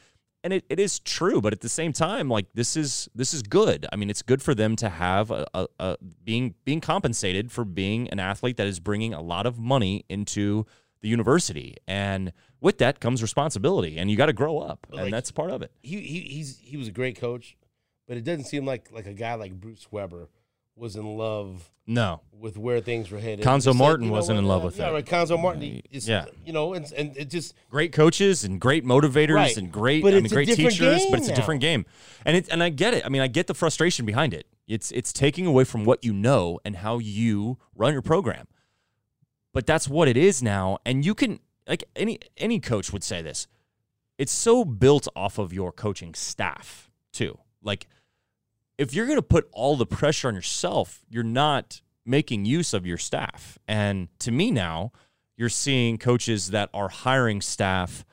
And 0.45 0.53
it, 0.53 0.65
it 0.69 0.81
is 0.81 0.99
true, 0.99 1.41
but 1.41 1.53
at 1.53 1.61
the 1.61 1.69
same 1.69 1.93
time, 1.93 2.29
like 2.29 2.47
this 2.55 2.77
is 2.77 3.09
this 3.15 3.33
is 3.33 3.43
good. 3.45 3.87
I 3.93 3.97
mean, 3.97 4.11
it's 4.11 4.23
good 4.23 4.43
for 4.43 4.57
them 4.57 4.75
to 4.77 4.89
have 4.89 5.31
a, 5.31 5.47
a, 5.55 5.67
a 5.79 5.97
being 6.25 6.55
being 6.65 6.81
compensated 6.81 7.53
for 7.53 7.65
being 7.65 8.09
an 8.11 8.19
athlete 8.19 8.57
that 8.57 8.67
is 8.67 8.81
bringing 8.81 9.15
a 9.15 9.23
lot 9.23 9.47
of 9.47 9.61
money 9.61 10.05
into 10.09 10.67
the 11.01 11.09
university, 11.09 11.77
and 11.87 12.33
with 12.61 12.79
that 12.79 12.99
comes 12.99 13.23
responsibility, 13.23 13.99
and 13.99 14.11
you 14.11 14.17
got 14.17 14.27
to 14.27 14.33
grow 14.33 14.59
up, 14.59 14.87
Like- 14.91 15.05
and 15.05 15.13
that's 15.13 15.31
part 15.31 15.51
of 15.51 15.63
it. 15.63 15.71
he, 15.83 16.01
he 16.01 16.21
he's 16.21 16.59
he 16.61 16.77
was 16.77 16.89
a 16.89 16.93
great 16.93 17.17
coach, 17.21 17.57
but 18.07 18.17
it 18.17 18.25
doesn't 18.25 18.45
seem 18.45 18.65
like 18.67 18.91
like 18.93 19.07
a 19.07 19.13
guy 19.15 19.35
like 19.35 19.53
Bruce 19.61 19.87
Weber 19.91 20.29
was 20.75 20.97
in 20.97 21.05
love 21.19 21.71
No, 21.87 22.23
with 22.33 22.57
where 22.57 22.81
things 22.81 23.11
were 23.11 23.19
headed. 23.19 23.45
Cuonzo 23.45 23.75
Martin 23.75 24.05
you 24.05 24.11
know 24.11 24.17
wasn't 24.17 24.39
in 24.39 24.47
love 24.47 24.65
with 24.65 24.79
yeah, 24.79 24.89
it. 24.89 24.93
right. 24.93 25.05
Cuonzo 25.05 25.39
Martin, 25.41 25.61
he 25.63 25.83
is, 25.91 26.09
Yeah. 26.09 26.25
you 26.47 26.53
know, 26.55 26.73
and 26.73 26.91
and 26.97 27.15
it 27.17 27.29
just 27.29 27.55
great 27.69 27.93
coaches 27.93 28.43
and 28.45 28.59
great 28.61 28.85
motivators 28.85 29.35
Right. 29.35 29.57
and 29.57 29.71
great 29.71 30.03
But 30.03 30.15
I 30.15 30.21
mean 30.21 30.29
great 30.29 30.49
teachers, 30.49 31.05
but 31.11 31.19
it's 31.19 31.29
a 31.29 31.35
different 31.35 31.61
game. 31.61 31.85
And 32.25 32.37
it 32.37 32.49
and 32.51 32.63
I 32.63 32.71
get 32.71 32.95
it. 32.95 33.05
I 33.05 33.11
mean, 33.11 33.21
I 33.23 33.27
get 33.29 33.47
the 33.49 33.55
frustration 33.55 34.07
behind 34.07 34.33
it. 34.33 34.47
It's 34.67 34.91
it's 34.93 35.13
taking 35.13 35.45
away 35.45 35.65
from 35.65 35.85
what 35.85 36.03
you 36.05 36.13
know 36.15 36.59
and 36.65 36.77
how 36.77 36.99
you 36.99 37.59
run 37.75 37.93
your 37.93 38.03
program. 38.03 38.47
But 39.53 39.67
that's 39.67 39.87
what 39.89 40.09
it 40.09 40.17
is 40.17 40.43
now 40.43 40.79
and 40.87 41.05
you 41.05 41.15
can 41.15 41.41
like 41.69 41.85
any 41.95 42.19
any 42.39 42.61
coach 42.61 42.93
would 42.95 43.05
say 43.05 43.21
this. 43.21 43.47
It's 44.19 44.33
so 44.33 44.65
built 44.65 45.07
off 45.15 45.39
of 45.39 45.53
your 45.53 45.73
coaching 45.73 46.15
staff, 46.15 46.91
too. 47.13 47.39
Like 47.63 47.87
if 48.79 48.95
you're 48.95 49.07
going 49.07 49.19
to 49.19 49.23
put 49.23 49.49
all 49.53 49.77
the 49.77 49.87
pressure 49.87 50.29
on 50.29 50.35
yourself, 50.35 51.03
you're 51.09 51.23
not 51.23 51.83
making 52.05 52.45
use 52.45 52.75
of 52.75 52.87
your 52.87 52.99
staff. 52.99 53.59
And 53.69 54.09
to 54.21 54.31
me 54.31 54.51
now, 54.51 54.93
you're 55.37 55.49
seeing 55.49 55.99
coaches 55.99 56.49
that 56.49 56.69
are 56.75 56.89
hiring 56.89 57.41
staff 57.41 58.05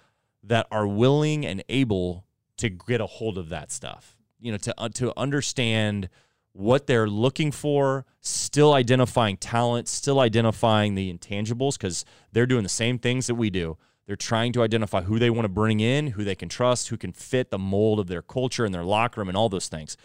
that 0.43 0.67
are 0.71 0.87
willing 0.87 1.45
and 1.45 1.63
able 1.69 2.25
to 2.57 2.69
get 2.69 3.01
a 3.01 3.05
hold 3.05 3.37
of 3.37 3.49
that 3.49 3.71
stuff. 3.71 4.17
You 4.39 4.51
know, 4.53 4.57
to 4.59 4.73
uh, 4.77 4.89
to 4.89 5.17
understand 5.17 6.09
what 6.53 6.87
they're 6.87 7.07
looking 7.07 7.51
for, 7.51 8.05
still 8.21 8.73
identifying 8.73 9.37
talent, 9.37 9.87
still 9.87 10.19
identifying 10.19 10.95
the 10.95 11.13
intangibles 11.13 11.77
because 11.77 12.05
they're 12.31 12.45
doing 12.45 12.63
the 12.63 12.69
same 12.69 12.99
things 12.99 13.27
that 13.27 13.35
we 13.35 13.49
do. 13.49 13.77
They're 14.09 14.15
trying 14.15 14.53
to 14.53 14.63
identify 14.63 15.01
who 15.03 15.19
they 15.19 15.29
want 15.29 15.45
to 15.45 15.49
bring 15.49 15.81
in, 15.81 16.07
who 16.07 16.23
they 16.23 16.33
can 16.33 16.49
trust, 16.49 16.87
who 16.87 16.97
can 16.97 17.11
fit 17.11 17.51
the 17.51 17.59
mold 17.59 17.99
of 17.99 18.07
their 18.07 18.23
culture 18.23 18.65
and 18.65 18.73
their 18.73 18.83
locker 18.83 19.21
room 19.21 19.27
and 19.27 19.37
all 19.37 19.49
those 19.49 19.67
things. 19.67 19.97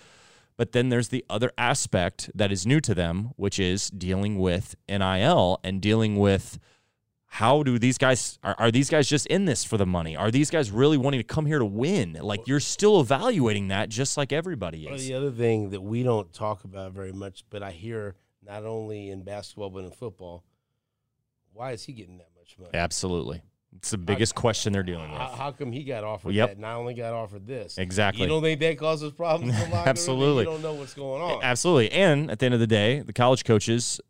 But 0.59 0.73
then 0.73 0.91
there's 0.91 1.09
the 1.09 1.25
other 1.31 1.53
aspect 1.57 2.31
that 2.35 2.53
is 2.53 2.67
new 2.67 2.83
to 2.83 2.95
them, 2.95 3.31
which 3.37 3.59
is 3.59 3.89
dealing 3.89 4.39
with 4.39 4.77
NIL 4.91 5.59
and 5.65 5.81
dealing 5.81 6.17
with 6.17 6.59
how 7.29 7.63
do 7.63 7.79
these 7.79 7.97
guys 7.97 8.39
are, 8.43 8.55
are 8.59 8.71
these 8.71 8.91
guys 8.91 9.09
just 9.09 9.25
in 9.29 9.47
this 9.47 9.65
for 9.65 9.79
the 9.79 9.87
money? 9.87 10.15
Are 10.19 10.31
these 10.31 10.51
guys 10.51 10.71
really 10.71 10.99
wanting 10.99 11.21
to 11.21 11.25
come 11.25 11.47
here 11.47 11.59
to 11.59 11.65
win? 11.65 12.19
Like 12.21 12.47
you're 12.47 12.61
still 12.61 13.01
evaluating 13.01 13.69
that 13.69 13.89
just 13.89 14.19
like 14.19 14.35
everybody 14.35 14.85
Well, 14.85 14.97
is. 14.97 15.07
the 15.07 15.15
other 15.15 15.31
thing 15.31 15.71
that 15.71 15.81
we 15.81 16.03
don't 16.03 16.31
talk 16.31 16.65
about 16.65 16.93
very 16.93 17.13
much, 17.13 17.43
but 17.49 17.63
I 17.63 17.71
hear 17.71 18.17
not 18.47 18.67
only 18.67 19.09
in 19.09 19.23
basketball 19.23 19.71
but 19.71 19.85
in 19.85 19.93
football, 19.93 20.45
why 21.55 21.73
is 21.73 21.85
he 21.85 21.95
getting 21.95 22.19
that 22.19 22.29
much 22.39 22.55
money? 22.59 22.73
Absolutely. 22.75 23.41
It's 23.85 23.91
the 23.91 23.99
biggest 23.99 24.35
question 24.35 24.73
they're 24.73 24.83
dealing 24.83 25.11
with. 25.11 25.21
How, 25.21 25.27
how 25.29 25.53
come 25.53 25.71
he 25.71 25.85
got 25.85 26.05
offered 26.05 26.33
Yep. 26.35 26.49
that? 26.49 26.57
And 26.57 26.65
I 26.65 26.73
only 26.73 26.95
got 26.95 27.13
offered 27.13 27.47
this. 27.47 27.77
Exactly. 27.77 28.23
You 28.23 28.29
don't 28.29 28.41
think 28.43 28.59
that 28.61 28.79
causes 28.79 29.13
problems? 29.13 29.53
In 29.55 29.61
the 29.61 29.65
locker 29.75 29.77
room? 29.77 29.89
Absolutely. 29.89 30.45
You 30.45 30.51
don't 30.51 30.63
know 30.63 30.73
what's 30.73 30.95
going 30.95 31.21
on. 31.21 31.43
Absolutely. 31.43 31.93
And 31.93 32.31
at 32.31 32.39
the 32.39 32.47
end 32.47 32.55
of 32.55 32.61
the 32.61 32.67
day, 32.67 33.01
the 33.01 33.13
college 33.13 33.45
coaches, 33.45 34.01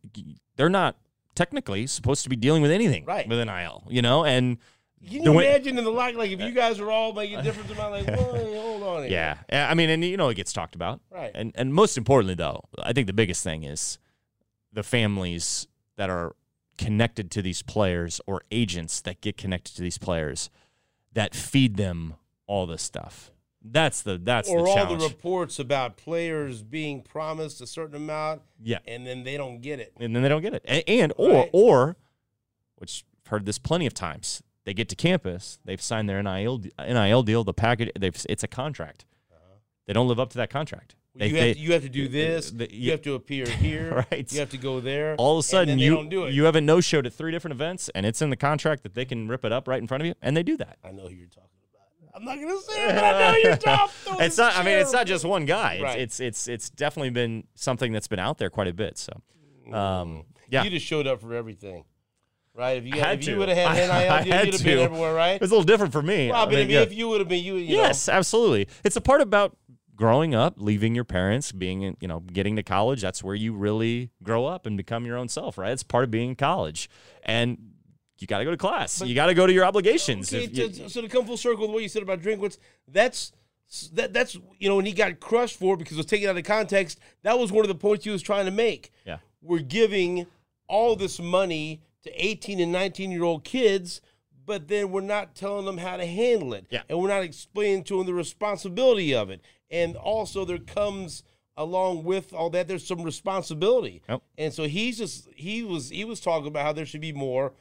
they're 0.55 0.68
not 0.68 0.97
technically 1.35 1.89
supposed 1.89 2.22
to 2.22 2.29
be 2.31 2.37
dealing 2.37 2.62
with 2.62 2.70
anything 2.70 3.05
Right. 3.05 3.29
with 3.29 3.39
NIL, 3.45 3.83
you 3.89 4.01
know? 4.01 4.25
And 4.25 4.59
Can 5.05 5.25
you 5.25 5.33
way- 5.33 5.49
imagine 5.49 5.77
in 5.77 5.83
the 5.83 5.91
locker, 5.91 6.16
like 6.18 6.31
if 6.31 6.41
uh, 6.41 6.45
you 6.45 6.53
guys 6.53 6.79
were 6.79 6.93
all 6.93 7.12
making 7.12 7.39
a 7.41 7.43
difference 7.43 7.72
about, 7.72 7.91
like, 7.91 8.07
whoa, 8.09 8.61
hold 8.62 8.83
on, 8.85 9.03
here. 9.03 9.11
Yeah. 9.11 9.39
Yeah, 9.51 9.68
I 9.68 9.75
mean, 9.75 9.91
and 9.91 10.05
you 10.05 10.16
know, 10.16 10.29
it 10.29 10.37
gets 10.37 10.53
talked 10.53 10.77
about. 10.77 11.01
Right. 11.11 11.33
And 11.35 11.51
and 11.57 11.75
most 11.75 11.99
importantly, 11.99 12.37
though, 12.37 12.62
I 12.81 12.93
think 12.93 13.09
the 13.09 13.12
biggest 13.12 13.43
thing 13.43 13.64
is 13.64 13.99
the 14.72 14.85
families 14.85 15.66
that 15.97 16.11
are 16.11 16.37
connected 16.79 17.31
to 17.33 17.43
these 17.43 17.62
players 17.62 18.20
or 18.27 18.43
agents 18.51 19.01
that 19.03 19.20
get 19.20 19.37
connected 19.37 19.75
to 19.77 19.83
these 19.83 19.99
players 19.99 20.51
that 21.12 21.35
feed 21.35 21.77
them 21.77 22.14
all 22.47 22.66
this 22.66 22.83
stuff. 22.83 23.31
That's 23.66 24.03
the 24.03 24.18
that's 24.18 24.49
or 24.49 24.62
the 24.62 24.68
all 24.68 24.75
challenge. 24.75 25.01
the 25.03 25.09
reports 25.09 25.59
about 25.59 25.97
players 25.97 26.62
being 26.62 27.01
promised 27.03 27.61
a 27.62 27.66
certain 27.66 27.97
amount 27.97 28.43
yeah. 28.62 28.79
and 28.87 29.07
then 29.07 29.25
they 29.25 29.37
don't 29.39 29.61
get 29.62 29.81
it. 29.81 29.95
and 29.99 30.14
then 30.14 30.22
they 30.22 30.29
don't 30.29 30.43
get 30.43 30.53
it. 30.53 30.62
A- 30.68 30.87
And, 31.01 31.12
or 31.16 31.31
Right. 31.33 31.51
or 31.53 31.97
which 32.77 33.05
I've 33.25 33.31
heard 33.31 33.47
this 33.47 33.59
plenty 33.59 33.87
of 33.87 33.95
times. 33.95 34.43
They 34.64 34.75
get 34.75 34.89
to 34.91 34.97
campus, 34.97 35.59
they've 35.64 35.81
signed 35.81 36.09
their 36.11 36.22
NIL 36.22 36.62
NIL 36.79 37.22
deal, 37.22 37.43
the 37.45 37.55
package 37.55 37.91
they've 37.99 38.14
it's 38.29 38.43
a 38.43 38.49
contract. 38.49 39.07
Uh-huh. 39.33 39.55
They 39.87 39.93
don't 39.95 40.09
live 40.09 40.20
up 40.20 40.29
to 40.31 40.37
that 40.39 40.51
contract. 40.51 40.95
They- 41.17 41.29
you, 41.29 41.35
have 41.37 41.45
they- 41.45 41.55
to, 41.55 41.61
you 41.61 41.73
have 41.73 41.83
to 41.83 41.89
do 41.89 42.09
this. 42.09 42.51
the- 42.51 42.75
you 42.75 42.91
have 42.91 43.03
to 43.03 43.15
appear 43.15 43.47
here. 43.47 44.05
Right. 44.11 44.33
You 44.33 44.41
have 44.41 44.51
to 44.51 44.59
go 44.59 44.81
there. 44.81 45.15
all 45.17 45.39
of 45.39 45.45
a 45.45 45.47
sudden 45.49 45.79
you 45.79 45.91
don't 45.95 46.09
do 46.09 46.25
it. 46.27 46.35
you 46.35 46.45
have 46.45 46.57
a 46.57 46.61
no 46.61 46.81
show 46.81 47.01
to 47.03 47.11
three 47.11 47.31
different 47.31 47.53
events, 47.53 47.89
and 47.95 48.05
it's 48.05 48.21
in 48.21 48.31
the 48.31 48.37
contract 48.37 48.83
that 48.83 48.95
they 48.95 49.05
can 49.05 49.29
rip 49.29 49.45
it 49.45 49.53
up 49.53 49.69
right 49.69 49.81
in 49.81 49.87
front 49.87 50.03
of 50.03 50.07
you, 50.07 50.15
and 50.23 50.37
they 50.37 50.43
do 50.43 50.57
that. 50.57 50.79
I 50.85 50.91
know 50.91 51.03
who 51.09 51.15
you're 51.15 51.29
talking 51.29 51.43
about. 51.71 52.17
I'm 52.17 52.25
not 52.25 52.37
gonna 52.41 52.61
say 52.61 52.89
it, 52.89 52.95
but 52.95 53.05
I 53.05 53.19
know 53.33 53.37
you're 53.39 53.57
talking. 53.57 54.12
about. 54.12 54.21
It's 54.23 54.39
not. 54.39 54.57
I 54.57 54.62
mean, 54.65 54.79
it's 54.79 54.93
not 54.93 55.07
just 55.07 55.25
one 55.25 55.45
guy. 55.47 55.75
It's, 55.75 55.83
Right. 55.83 55.99
it's 56.01 56.21
it's 56.21 56.49
it's 56.49 56.71
definitely 56.71 57.11
been 57.11 57.45
something 57.55 57.93
that's 57.93 58.09
been 58.09 58.19
out 58.21 58.39
there 58.39 58.51
quite 58.51 58.69
a 58.69 58.73
bit. 58.73 58.99
So, 58.99 59.21
um, 59.73 60.25
yeah, 60.51 60.62
You 60.65 60.71
just 60.71 60.87
showed 60.87 61.07
up 61.07 61.21
for 61.21 61.35
everything, 61.35 61.85
right? 62.55 62.77
If 62.79 62.85
you 62.87 62.95
I 62.95 62.99
had 63.07 63.19
if 63.21 63.27
you 63.29 63.37
would 63.39 63.49
have 63.49 63.57
had 63.57 63.77
NIL, 63.89 63.91
I 64.12 64.23
deal, 64.23 64.33
had 64.33 64.47
you'd 64.47 64.55
have 64.55 64.65
been 64.65 64.79
everywhere, 64.79 65.15
right? 65.15 65.35
it 65.37 65.41
was 65.41 65.51
a 65.51 65.55
little 65.55 65.65
different 65.65 65.93
for 65.93 66.03
me. 66.03 66.31
Well, 66.31 66.47
but 66.47 66.55
I 66.55 66.59
mean, 66.59 66.71
yeah. 66.71 66.81
if 66.83 66.93
you 66.93 67.09
would 67.09 67.21
have 67.21 67.29
been, 67.29 67.43
you, 67.43 67.57
you 67.57 67.77
yes, 67.77 68.09
absolutely. 68.09 68.69
It's 68.85 68.97
a 68.97 69.01
part 69.01 69.21
about 69.21 69.57
growing 69.97 70.34
up, 70.34 70.55
leaving 70.57 70.95
your 70.95 71.05
parents, 71.05 71.53
being 71.53 71.82
in, 71.82 71.97
you 72.01 72.09
know, 72.09 72.20
getting 72.20 72.57
to 72.57 72.62
college. 72.62 73.01
That's 73.01 73.22
where 73.22 73.34
you 73.34 73.53
really 73.55 74.11
grow 74.22 74.47
up 74.47 74.66
and 74.66 74.76
become 74.76 75.07
your 75.07 75.16
own 75.16 75.28
self, 75.28 75.57
right? 75.59 75.72
It's 75.72 75.82
part 75.82 76.05
of 76.05 76.11
being 76.11 76.30
in 76.30 76.36
college, 76.36 76.90
and 77.22 77.59
you 78.18 78.26
got 78.26 78.38
to 78.38 78.45
go 78.45 78.51
to 78.51 78.57
class. 78.57 79.01
you 79.03 79.14
got 79.14 79.26
to 79.26 79.34
go 79.34 79.47
to 79.47 79.53
your 79.53 79.64
obligations. 79.64 80.32
Okay, 80.32 80.47
you- 80.47 80.68
to, 80.68 80.88
so 80.90 81.01
to 81.03 81.09
come 81.09 81.24
full 81.26 81.36
circle, 81.36 81.66
the 81.66 81.72
way 81.72 81.82
you 81.82 81.88
said 81.88 82.03
about 82.03 82.20
Drinkwitz, 82.20 82.59
that's 82.88 83.32
that 83.92 84.12
that's 84.12 84.34
you 84.59 84.68
know 84.68 84.76
when 84.76 84.86
he 84.86 84.92
got 84.92 85.18
crushed 85.20 85.59
for 85.59 85.74
it 85.74 85.78
because 85.78 85.95
it 85.95 85.97
was 85.99 86.07
taken 86.07 86.28
out 86.28 86.36
of 86.36 86.45
context. 86.45 86.99
That 87.22 87.38
was 87.38 87.51
one 87.51 87.64
of 87.64 87.68
the 87.68 87.74
points 87.74 88.05
he 88.05 88.11
was 88.11 88.22
trying 88.22 88.45
to 88.47 88.51
make. 88.53 88.92
yeah, 89.07 89.18
We're 89.42 89.59
giving 89.61 90.26
all 90.68 90.97
this 90.97 91.18
money 91.20 91.80
to 92.05 92.11
18 92.24 92.61
and 92.61 92.70
19 92.72 93.11
year 93.11 93.24
old 93.24 93.42
kids, 93.45 94.01
but 94.47 94.68
then 94.68 94.90
we're 94.92 95.01
not 95.01 95.34
telling 95.34 95.64
them 95.64 95.78
how 95.78 95.97
to 95.97 96.07
handle 96.07 96.53
it, 96.55 96.66
Yeah. 96.70 96.82
and 96.88 96.99
we're 96.99 97.09
not 97.09 97.22
explaining 97.22 97.84
to 97.84 97.97
them 97.99 98.07
the 98.07 98.14
responsibility 98.14 99.14
of 99.14 99.30
it. 99.30 99.40
And 99.75 99.97
also, 99.97 100.45
there 100.45 100.59
comes 100.59 101.25
along 101.57 102.05
with 102.05 102.33
all 102.33 102.51
that, 102.51 102.68
there's 102.68 102.87
some 102.87 103.03
responsibility. 103.03 104.03
Yep. 104.09 104.22
And 104.39 104.53
so 104.53 104.64
he's 104.64 104.99
just 104.99 105.29
he 105.35 105.62
was 105.62 105.91
he 105.91 106.05
was 106.05 106.20
talking 106.20 106.47
about 106.49 106.64
how 106.64 106.72
there 106.72 106.87
should 106.87 107.01
be 107.01 107.12
more 107.12 107.53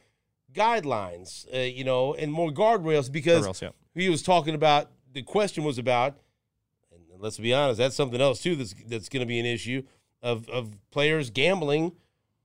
guidelines, 0.52 1.52
uh, 1.54 1.58
you 1.58 1.84
know, 1.84 2.14
and 2.14 2.32
more 2.32 2.50
guardrails 2.50 3.10
because 3.10 3.46
Guardrails, 3.46 3.62
yeah. 3.62 3.70
he 3.94 4.08
was 4.08 4.22
talking 4.22 4.54
about 4.54 4.90
the 5.12 5.22
question 5.22 5.64
was 5.64 5.78
about, 5.78 6.16
and 6.92 7.20
let's 7.20 7.38
be 7.38 7.52
honest, 7.52 7.78
that's 7.78 7.96
something 7.96 8.20
else 8.20 8.42
too 8.42 8.56
that's 8.56 8.74
that's 8.86 9.08
going 9.08 9.20
to 9.20 9.26
be 9.26 9.38
an 9.38 9.46
issue 9.46 9.82
of 10.22 10.48
of 10.48 10.76
players 10.90 11.30
gambling. 11.30 11.92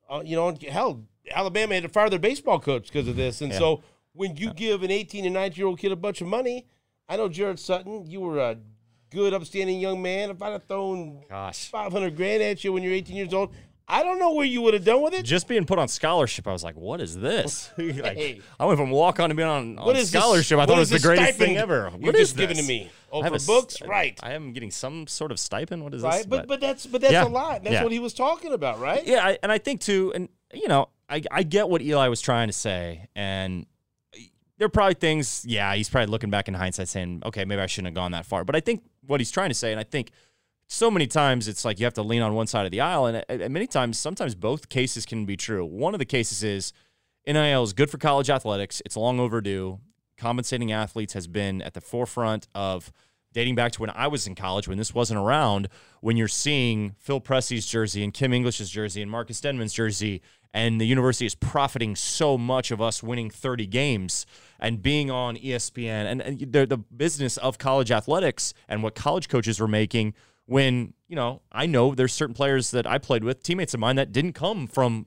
Uh, 0.09 0.23
you 0.25 0.35
know, 0.35 0.55
hell, 0.69 1.03
Alabama 1.31 1.75
had 1.75 1.83
to 1.83 1.89
fire 1.89 2.09
their 2.09 2.19
baseball 2.19 2.59
coach 2.59 2.87
because 2.87 3.07
of 3.07 3.15
this, 3.15 3.41
and 3.41 3.51
Yeah. 3.51 3.59
so 3.59 3.83
when 4.13 4.35
you 4.35 4.53
give 4.53 4.81
an 4.83 4.91
18 4.91 5.25
and 5.25 5.33
19 5.35 5.57
year 5.57 5.67
old 5.67 5.79
kid 5.79 5.91
a 5.91 5.95
bunch 5.95 6.21
of 6.21 6.27
money, 6.27 6.65
I 7.07 7.15
know 7.17 7.29
Jared 7.29 7.59
Sutton, 7.59 8.05
you 8.05 8.19
were 8.19 8.39
a 8.39 8.57
good, 9.09 9.33
upstanding 9.33 9.79
young 9.79 10.01
man. 10.01 10.29
If 10.29 10.41
I'd 10.41 10.51
have 10.53 10.63
thrown 10.65 11.23
gosh. 11.29 11.69
500 11.69 12.15
grand 12.15 12.41
at 12.43 12.63
you 12.63 12.73
when 12.73 12.83
you're 12.83 12.93
18 12.93 13.15
years 13.15 13.33
old, 13.33 13.53
I 13.91 14.03
don't 14.03 14.19
know 14.19 14.35
where 14.35 14.45
you 14.45 14.61
would 14.61 14.75
have 14.75 14.85
done 14.85 15.01
with 15.01 15.15
it. 15.15 15.23
Just 15.23 15.47
being 15.47 15.65
put 15.65 15.79
on 15.79 15.87
scholarship, 15.87 16.47
I 16.47 16.51
was 16.51 16.63
like, 16.63 16.75
"What 16.75 17.01
is 17.01 17.17
this?" 17.17 17.71
Like, 17.77 18.17
Hey. 18.17 18.39
I 18.59 18.65
went 18.65 18.77
from 18.79 18.91
walk 18.91 19.19
on 19.19 19.29
to 19.29 19.35
being 19.35 19.47
on, 19.47 19.79
on 19.79 19.85
What 19.85 19.95
is 19.95 20.11
this- 20.11 20.21
scholarship. 20.21 20.59
I 20.59 20.67
thought 20.67 20.77
it 20.77 20.79
was 20.81 20.89
the 20.91 20.97
this 20.97 21.05
greatest 21.05 21.39
thing 21.39 21.57
ever. 21.57 21.89
You're 21.93 21.99
What 22.11 22.15
is 22.15 22.29
just 22.29 22.37
giving 22.37 22.57
to 22.57 22.63
me. 22.63 22.91
Oh, 23.11 23.23
for 23.23 23.39
books, 23.47 23.81
right? 23.81 24.19
I 24.21 24.33
am 24.33 24.53
getting 24.53 24.69
some 24.69 25.07
sort 25.07 25.31
of 25.31 25.39
stipend. 25.39 25.83
What 25.83 25.95
is 25.95 26.03
Right, 26.03 26.17
this? 26.17 26.25
but 26.27 26.47
but 26.47 26.61
that's 26.61 26.85
but 26.85 27.01
that's 27.01 27.13
Yeah, 27.13 27.23
a 27.23 27.29
lot. 27.29 27.63
That's 27.63 27.73
yeah. 27.73 27.83
what 27.83 27.91
he 27.91 27.97
was 27.97 28.13
talking 28.13 28.53
about, 28.53 28.79
right? 28.79 29.03
yeah, 29.07 29.25
I, 29.25 29.39
and 29.41 29.51
I 29.51 29.57
think 29.57 29.81
too, 29.81 30.11
and 30.13 30.29
you 30.53 30.67
know, 30.67 30.89
I 31.09 31.23
I 31.31 31.41
get 31.41 31.67
what 31.67 31.81
Eli 31.81 32.09
was 32.09 32.21
trying 32.21 32.47
to 32.49 32.53
say, 32.53 33.07
and 33.15 33.65
there 34.59 34.67
are 34.67 34.69
probably 34.69 34.93
things. 34.93 35.43
Yeah, 35.47 35.73
he's 35.73 35.89
probably 35.89 36.11
looking 36.11 36.29
back 36.29 36.47
in 36.47 36.53
hindsight, 36.53 36.89
saying, 36.89 37.23
"Okay, 37.25 37.43
maybe 37.45 37.59
I 37.61 37.65
shouldn't 37.65 37.87
have 37.87 37.95
gone 37.95 38.11
that 38.11 38.27
far." 38.27 38.43
But 38.43 38.55
I 38.55 38.59
think 38.59 38.83
what 39.09 39.19
he's 39.19 39.31
trying 39.31 39.49
to 39.49 39.55
say, 39.55 39.71
and 39.71 39.79
I 39.79 39.83
think 39.83 40.11
so 40.67 40.91
many 40.91 41.07
times 41.07 41.47
it's 41.47 41.65
like 41.65 41.79
you 41.79 41.85
have 41.85 41.95
to 41.95 42.03
lean 42.03 42.21
on 42.21 42.35
one 42.35 42.47
side 42.47 42.65
of 42.65 42.71
the 42.71 42.79
aisle, 42.79 43.07
and, 43.07 43.17
uh, 43.17 43.23
and 43.27 43.53
many 43.53 43.65
times, 43.65 43.97
sometimes 43.97 44.35
both 44.35 44.69
cases 44.69 45.05
can 45.05 45.25
be 45.25 45.35
true. 45.35 45.65
One 45.65 45.95
of 45.95 45.99
the 45.99 46.05
cases 46.05 46.43
is 46.43 46.73
NIL 47.25 47.63
is 47.63 47.73
good 47.73 47.89
for 47.89 47.97
college 47.97 48.29
athletics. 48.29 48.81
It's 48.85 48.95
long 48.95 49.19
overdue. 49.19 49.79
Compensating 50.17 50.71
athletes 50.71 51.13
has 51.13 51.27
been 51.27 51.61
at 51.61 51.73
the 51.73 51.81
forefront 51.81 52.47
of 52.53 52.91
dating 53.33 53.55
back 53.55 53.71
to 53.73 53.81
when 53.81 53.89
I 53.91 54.07
was 54.07 54.27
in 54.27 54.35
college, 54.35 54.67
when 54.67 54.77
this 54.77 54.93
wasn't 54.93 55.19
around, 55.19 55.69
when 56.01 56.17
you're 56.17 56.27
seeing 56.27 56.95
Phil 56.99 57.21
Pressey's 57.21 57.65
jersey 57.65 58.03
and 58.03 58.13
Kim 58.13 58.33
English's 58.33 58.69
jersey 58.69 59.01
and 59.01 59.09
Marcus 59.09 59.41
Denmon's 59.41 59.73
jersey, 59.73 60.21
and 60.53 60.81
the 60.81 60.85
university 60.85 61.25
is 61.25 61.35
profiting 61.35 61.95
so 61.95 62.37
much 62.37 62.71
of 62.71 62.81
us 62.81 63.03
winning 63.03 63.29
30 63.29 63.67
games 63.67 64.25
and 64.59 64.81
being 64.81 65.11
on 65.11 65.37
ESPN 65.37 66.05
and, 66.05 66.21
and 66.21 66.51
the, 66.51 66.65
the 66.65 66.77
business 66.77 67.37
of 67.37 67.57
college 67.57 67.91
athletics 67.91 68.53
and 68.67 68.81
what 68.81 68.95
college 68.95 69.29
coaches 69.29 69.59
were 69.59 69.67
making 69.67 70.13
when, 70.49 70.93
you 71.07 71.15
know, 71.15 71.43
I 71.51 71.67
know 71.67 71.93
there's 71.93 72.13
certain 72.13 72.33
players 72.33 72.71
that 72.71 72.87
I 72.87 72.97
played 72.97 73.23
with, 73.23 73.43
teammates 73.43 73.75
of 73.75 73.79
mine 73.79 73.97
that 73.97 74.11
didn't 74.11 74.33
come 74.33 74.65
from 74.65 75.05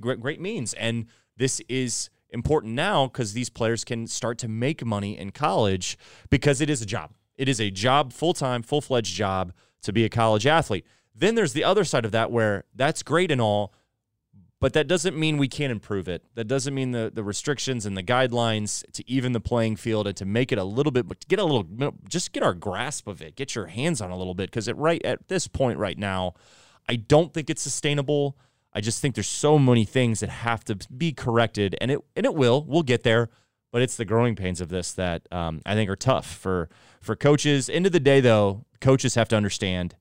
great, 0.00 0.40
means. 0.40 0.74
And 0.74 1.06
this 1.36 1.60
is 1.68 2.10
important 2.30 2.74
now 2.74 3.06
because 3.06 3.32
these 3.32 3.48
players 3.48 3.84
can 3.84 4.08
start 4.08 4.38
to 4.38 4.48
make 4.48 4.84
money 4.84 5.16
in 5.16 5.30
college 5.30 5.96
because 6.30 6.60
it 6.60 6.68
is 6.68 6.82
a 6.82 6.86
job. 6.86 7.12
It 7.36 7.48
is 7.48 7.60
a 7.60 7.70
job, 7.70 8.12
full 8.12 8.34
time, 8.34 8.62
full 8.62 8.80
fledged 8.80 9.14
job 9.14 9.52
to 9.82 9.92
be 9.92 10.04
a 10.04 10.08
college 10.08 10.48
athlete. 10.48 10.84
Then 11.14 11.36
there's 11.36 11.52
the 11.52 11.64
other 11.64 11.84
side 11.84 12.04
of 12.04 12.10
that 12.10 12.32
where 12.32 12.64
that's 12.74 13.04
great 13.04 13.30
and 13.30 13.40
all, 13.40 13.72
but 14.62 14.74
that 14.74 14.86
doesn't 14.86 15.18
mean 15.18 15.38
we 15.38 15.48
can't 15.48 15.72
improve 15.72 16.06
it. 16.06 16.22
That 16.36 16.44
doesn't 16.44 16.72
mean 16.72 16.92
the, 16.92 17.10
the 17.12 17.24
restrictions 17.24 17.84
and 17.84 17.96
the 17.96 18.02
guidelines 18.02 18.84
to 18.92 19.02
even 19.10 19.32
the 19.32 19.40
playing 19.40 19.74
field 19.74 20.06
and 20.06 20.16
to 20.16 20.24
make 20.24 20.52
it 20.52 20.58
a 20.58 20.62
little 20.62 20.92
bit, 20.92 21.08
but 21.08 21.26
get 21.26 21.40
a 21.40 21.44
little, 21.44 21.66
just 22.08 22.30
get 22.30 22.44
our 22.44 22.54
grasp 22.54 23.08
of 23.08 23.20
it, 23.20 23.34
get 23.34 23.56
your 23.56 23.66
hands 23.66 24.00
on 24.00 24.12
a 24.12 24.16
little 24.16 24.34
bit. 24.34 24.52
Because 24.52 24.68
it 24.68 24.76
right 24.76 25.04
at 25.04 25.26
this 25.26 25.48
point 25.48 25.80
right 25.80 25.98
now, 25.98 26.34
I 26.88 26.94
don't 26.94 27.34
think 27.34 27.50
it's 27.50 27.60
sustainable. 27.60 28.38
I 28.72 28.80
just 28.80 29.02
think 29.02 29.16
there's 29.16 29.26
so 29.26 29.58
many 29.58 29.84
things 29.84 30.20
that 30.20 30.30
have 30.30 30.62
to 30.66 30.78
be 30.96 31.10
corrected, 31.10 31.74
and 31.80 31.90
it 31.90 31.98
and 32.14 32.24
it 32.24 32.36
will. 32.36 32.64
We'll 32.64 32.84
get 32.84 33.02
there, 33.02 33.30
but 33.72 33.82
it's 33.82 33.96
the 33.96 34.04
growing 34.04 34.36
pains 34.36 34.60
of 34.60 34.68
this 34.68 34.92
that 34.92 35.26
um, 35.32 35.60
I 35.66 35.74
think 35.74 35.90
are 35.90 35.96
tough 35.96 36.26
for 36.26 36.68
for 37.00 37.16
coaches. 37.16 37.68
End 37.68 37.84
of 37.84 37.90
the 37.90 37.98
day, 37.98 38.20
though, 38.20 38.64
coaches 38.80 39.16
have 39.16 39.26
to 39.30 39.36
understand 39.36 39.96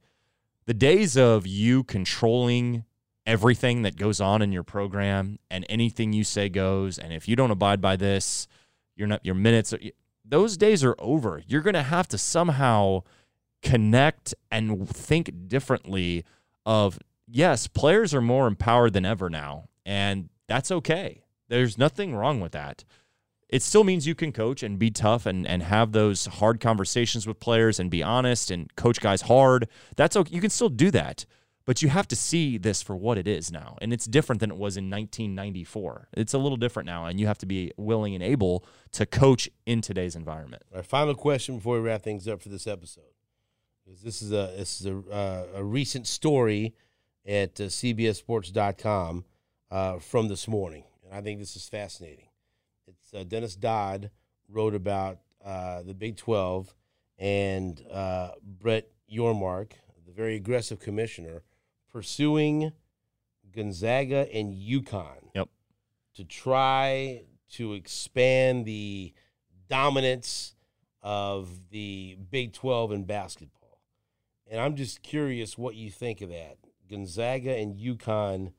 the 0.68 0.76
days 0.76 1.18
of 1.18 1.48
you 1.48 1.84
controlling 1.84 2.86
everything 3.26 3.84
that 3.84 3.98
goes 3.98 4.20
on 4.20 4.42
in 4.42 4.52
your 4.52 4.64
program 4.64 5.40
and 5.50 5.66
anything 5.70 6.14
you 6.14 6.24
say 6.24 6.50
goes, 6.50 6.98
and 6.98 7.14
if 7.14 7.28
you 7.28 7.36
don't 7.36 7.52
abide 7.52 7.82
by 7.82 7.96
this, 7.96 8.48
you're 8.96 9.08
not 9.08 9.26
your 9.26 9.36
minutes. 9.36 9.74
Those 10.26 10.58
days 10.58 10.84
are 10.84 10.96
over. 11.00 11.42
You're 11.48 11.62
going 11.62 11.74
to 11.74 11.84
have 11.84 12.08
to 12.10 12.18
somehow 12.18 13.04
connect 13.62 14.34
and 14.52 14.88
think 14.90 15.48
differently. 15.48 16.26
Of 16.64 17.00
yes, 17.28 17.68
players 17.68 18.14
are 18.14 18.22
more 18.22 18.46
empowered 18.46 18.94
than 18.94 19.06
ever 19.06 19.30
now, 19.30 19.70
and 19.86 20.30
that's 20.48 20.72
okay. 20.72 21.24
There's 21.48 21.78
nothing 21.78 22.16
wrong 22.16 22.40
with 22.40 22.52
that. 22.52 22.84
It 23.50 23.62
still 23.62 23.84
means 23.84 24.08
you 24.08 24.16
can 24.16 24.32
coach 24.32 24.64
and 24.64 24.80
be 24.80 24.92
tough 24.92 25.26
and, 25.26 25.46
and 25.46 25.64
have 25.64 25.92
those 25.92 26.26
hard 26.28 26.62
conversations 26.62 27.28
with 27.28 27.40
players 27.40 27.80
and 27.80 27.90
be 27.90 28.02
honest 28.02 28.50
and 28.50 28.74
coach 28.76 29.02
guys 29.02 29.24
hard. 29.24 29.68
That's 29.98 30.16
okay. 30.16 30.34
You 30.34 30.40
can 30.40 30.50
still 30.50 30.70
do 30.70 30.90
that, 30.92 31.26
but 31.66 31.82
you 31.82 31.90
have 31.90 32.08
to 32.08 32.16
see 32.16 32.58
this 32.58 32.82
for 32.82 32.96
what 32.96 33.18
it 33.18 33.28
is 33.28 33.52
now. 33.52 33.78
And 33.82 33.94
it's 33.94 34.06
different 34.06 34.40
than 34.40 34.52
it 34.52 34.58
was 34.58 34.78
in 34.78 34.90
1994. 34.90 36.10
It's 36.14 36.34
a 36.34 36.38
little 36.38 36.58
different 36.58 36.88
now, 36.88 37.06
and 37.06 37.20
you 37.20 37.28
have 37.28 37.38
to 37.40 37.46
be 37.46 37.72
willing 37.78 38.16
and 38.16 38.24
able 38.24 38.66
to 38.94 39.06
coach 39.06 39.50
in 39.66 39.82
today's 39.82 40.16
environment. 40.16 40.64
Our 40.76 40.84
final 40.84 41.16
question 41.16 41.58
before 41.58 41.76
we 41.76 41.88
wrap 41.88 42.02
things 42.02 42.28
up 42.28 42.42
for 42.42 42.50
this 42.50 42.68
episode 42.68 43.04
is 43.88 44.02
this 44.02 44.22
is 44.22 44.32
a 44.32 44.54
this 44.58 44.82
is 44.82 44.88
a, 44.88 44.98
uh, 45.12 45.46
a 45.56 45.64
recent 45.64 46.08
story 46.08 46.74
at 47.26 47.60
uh, 47.60 47.66
CBSSports.com 47.66 49.26
uh, 49.70 50.00
from 50.00 50.28
this 50.28 50.48
morning, 50.48 50.84
and 51.06 51.14
I 51.14 51.22
think 51.22 51.40
this 51.40 51.56
is 51.56 51.68
fascinating. 51.68 52.28
It's 52.88 53.14
uh, 53.14 53.24
Dennis 53.24 53.56
Dodd 53.56 54.10
wrote 54.50 54.76
about 54.76 55.20
uh, 55.44 55.84
the 55.84 55.94
Big 55.94 56.18
Twelve 56.18 56.74
and 57.18 57.82
uh, 57.92 58.32
Brett 58.44 58.88
Yormark, 59.12 59.74
the 60.06 60.12
very 60.12 60.36
aggressive 60.36 60.80
commissioner, 60.80 61.44
pursuing 61.92 62.72
Gonzaga 63.52 64.28
and 64.34 64.54
UConn 64.54 65.30
Yep. 65.36 65.50
to 66.16 66.24
try 66.24 67.24
to 67.52 67.74
expand 67.74 68.66
the 68.66 69.14
dominance 69.68 70.56
of 71.02 71.70
the 71.70 72.18
Big 72.30 72.54
12 72.54 72.92
in 72.92 73.04
basketball. 73.04 73.80
And 74.50 74.60
I'm 74.60 74.76
just 74.76 75.02
curious 75.02 75.58
what 75.58 75.76
you 75.76 75.90
think 75.90 76.22
of 76.22 76.30
that. 76.30 76.58
Gonzaga 76.90 77.56
and 77.56 77.76
UConn 77.76 78.54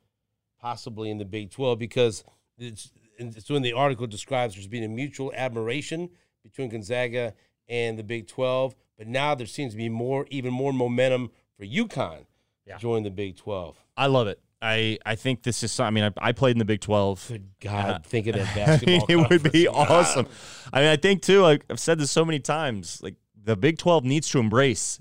possibly 0.61 1.11
in 1.11 1.19
the 1.19 1.25
Big 1.25 1.51
12 1.51 1.79
because 1.79 2.25
it's, 2.59 2.93
it's 3.19 3.51
when 3.51 3.63
the 3.63 3.73
article 3.73 4.07
describes 4.07 4.55
there's 4.55 4.67
been 4.67 4.85
a 4.85 4.89
mutual 4.89 5.33
admiration 5.35 6.09
between 6.43 6.71
Gonzaga 6.71 7.35
and 7.69 7.99
the 7.99 8.03
Big 8.03 8.27
12, 8.27 8.75
but 8.97 9.07
now 9.07 9.35
there 9.35 9.47
seems 9.47 9.73
to 9.73 9.77
be 9.77 9.89
more 9.89 10.27
even 10.31 10.53
more 10.53 10.73
momentum 10.73 11.31
for 11.57 11.65
UConn 11.65 12.27
Yeah. 12.67 12.79
join 12.79 13.03
the 13.03 13.11
Big 13.11 13.37
12. 13.37 13.77
I 13.97 14.07
love 14.07 14.27
it. 14.29 14.41
I, 14.61 14.99
I 15.05 15.17
think 15.17 15.43
this 15.43 15.63
is. 15.65 15.81
I 15.81 15.91
mean, 15.91 16.05
I, 16.05 16.29
I 16.29 16.33
played 16.33 16.53
in 16.53 16.59
the 16.59 16.65
Big 16.65 16.81
Twelve. 16.81 17.25
Good 17.27 17.49
God, 17.61 17.91
Uh, 17.91 17.99
think 18.05 18.29
of 18.29 18.37
that 18.37 18.49
I 18.49 18.55
basketball. 18.55 18.95
mean, 18.95 19.05
it 19.09 19.29
would 19.43 19.51
be 19.53 19.67
awesome. 19.67 20.29
I 20.73 20.81
mean, 20.83 20.89
I 20.89 20.95
think 20.97 21.23
too. 21.23 21.41
Like 21.43 21.65
I've 21.69 21.81
said 21.81 21.99
this 21.99 22.13
so 22.13 22.25
many 22.25 22.39
times. 22.39 23.01
Like 23.03 23.17
the 23.43 23.57
Big 23.57 23.79
Twelve 23.79 24.05
needs 24.05 24.29
to 24.31 24.39
embrace 24.39 25.01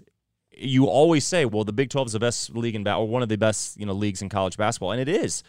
you 0.63 0.85
always 0.85 1.25
say, 1.25 1.45
well, 1.45 1.63
the 1.63 1.73
Big 1.73 1.89
12 1.89 2.07
is 2.07 2.13
the 2.13 2.19
best 2.19 2.55
league 2.55 2.75
in 2.75 2.87
or 2.87 3.07
one 3.07 3.23
of 3.23 3.29
the 3.29 3.37
best 3.37 3.79
you 3.79 3.85
know 3.85 3.93
leagues 3.93 4.21
in 4.21 4.29
college 4.29 4.57
basketball, 4.57 4.91
and 4.91 5.01
it 5.01 5.07
is. 5.09 5.43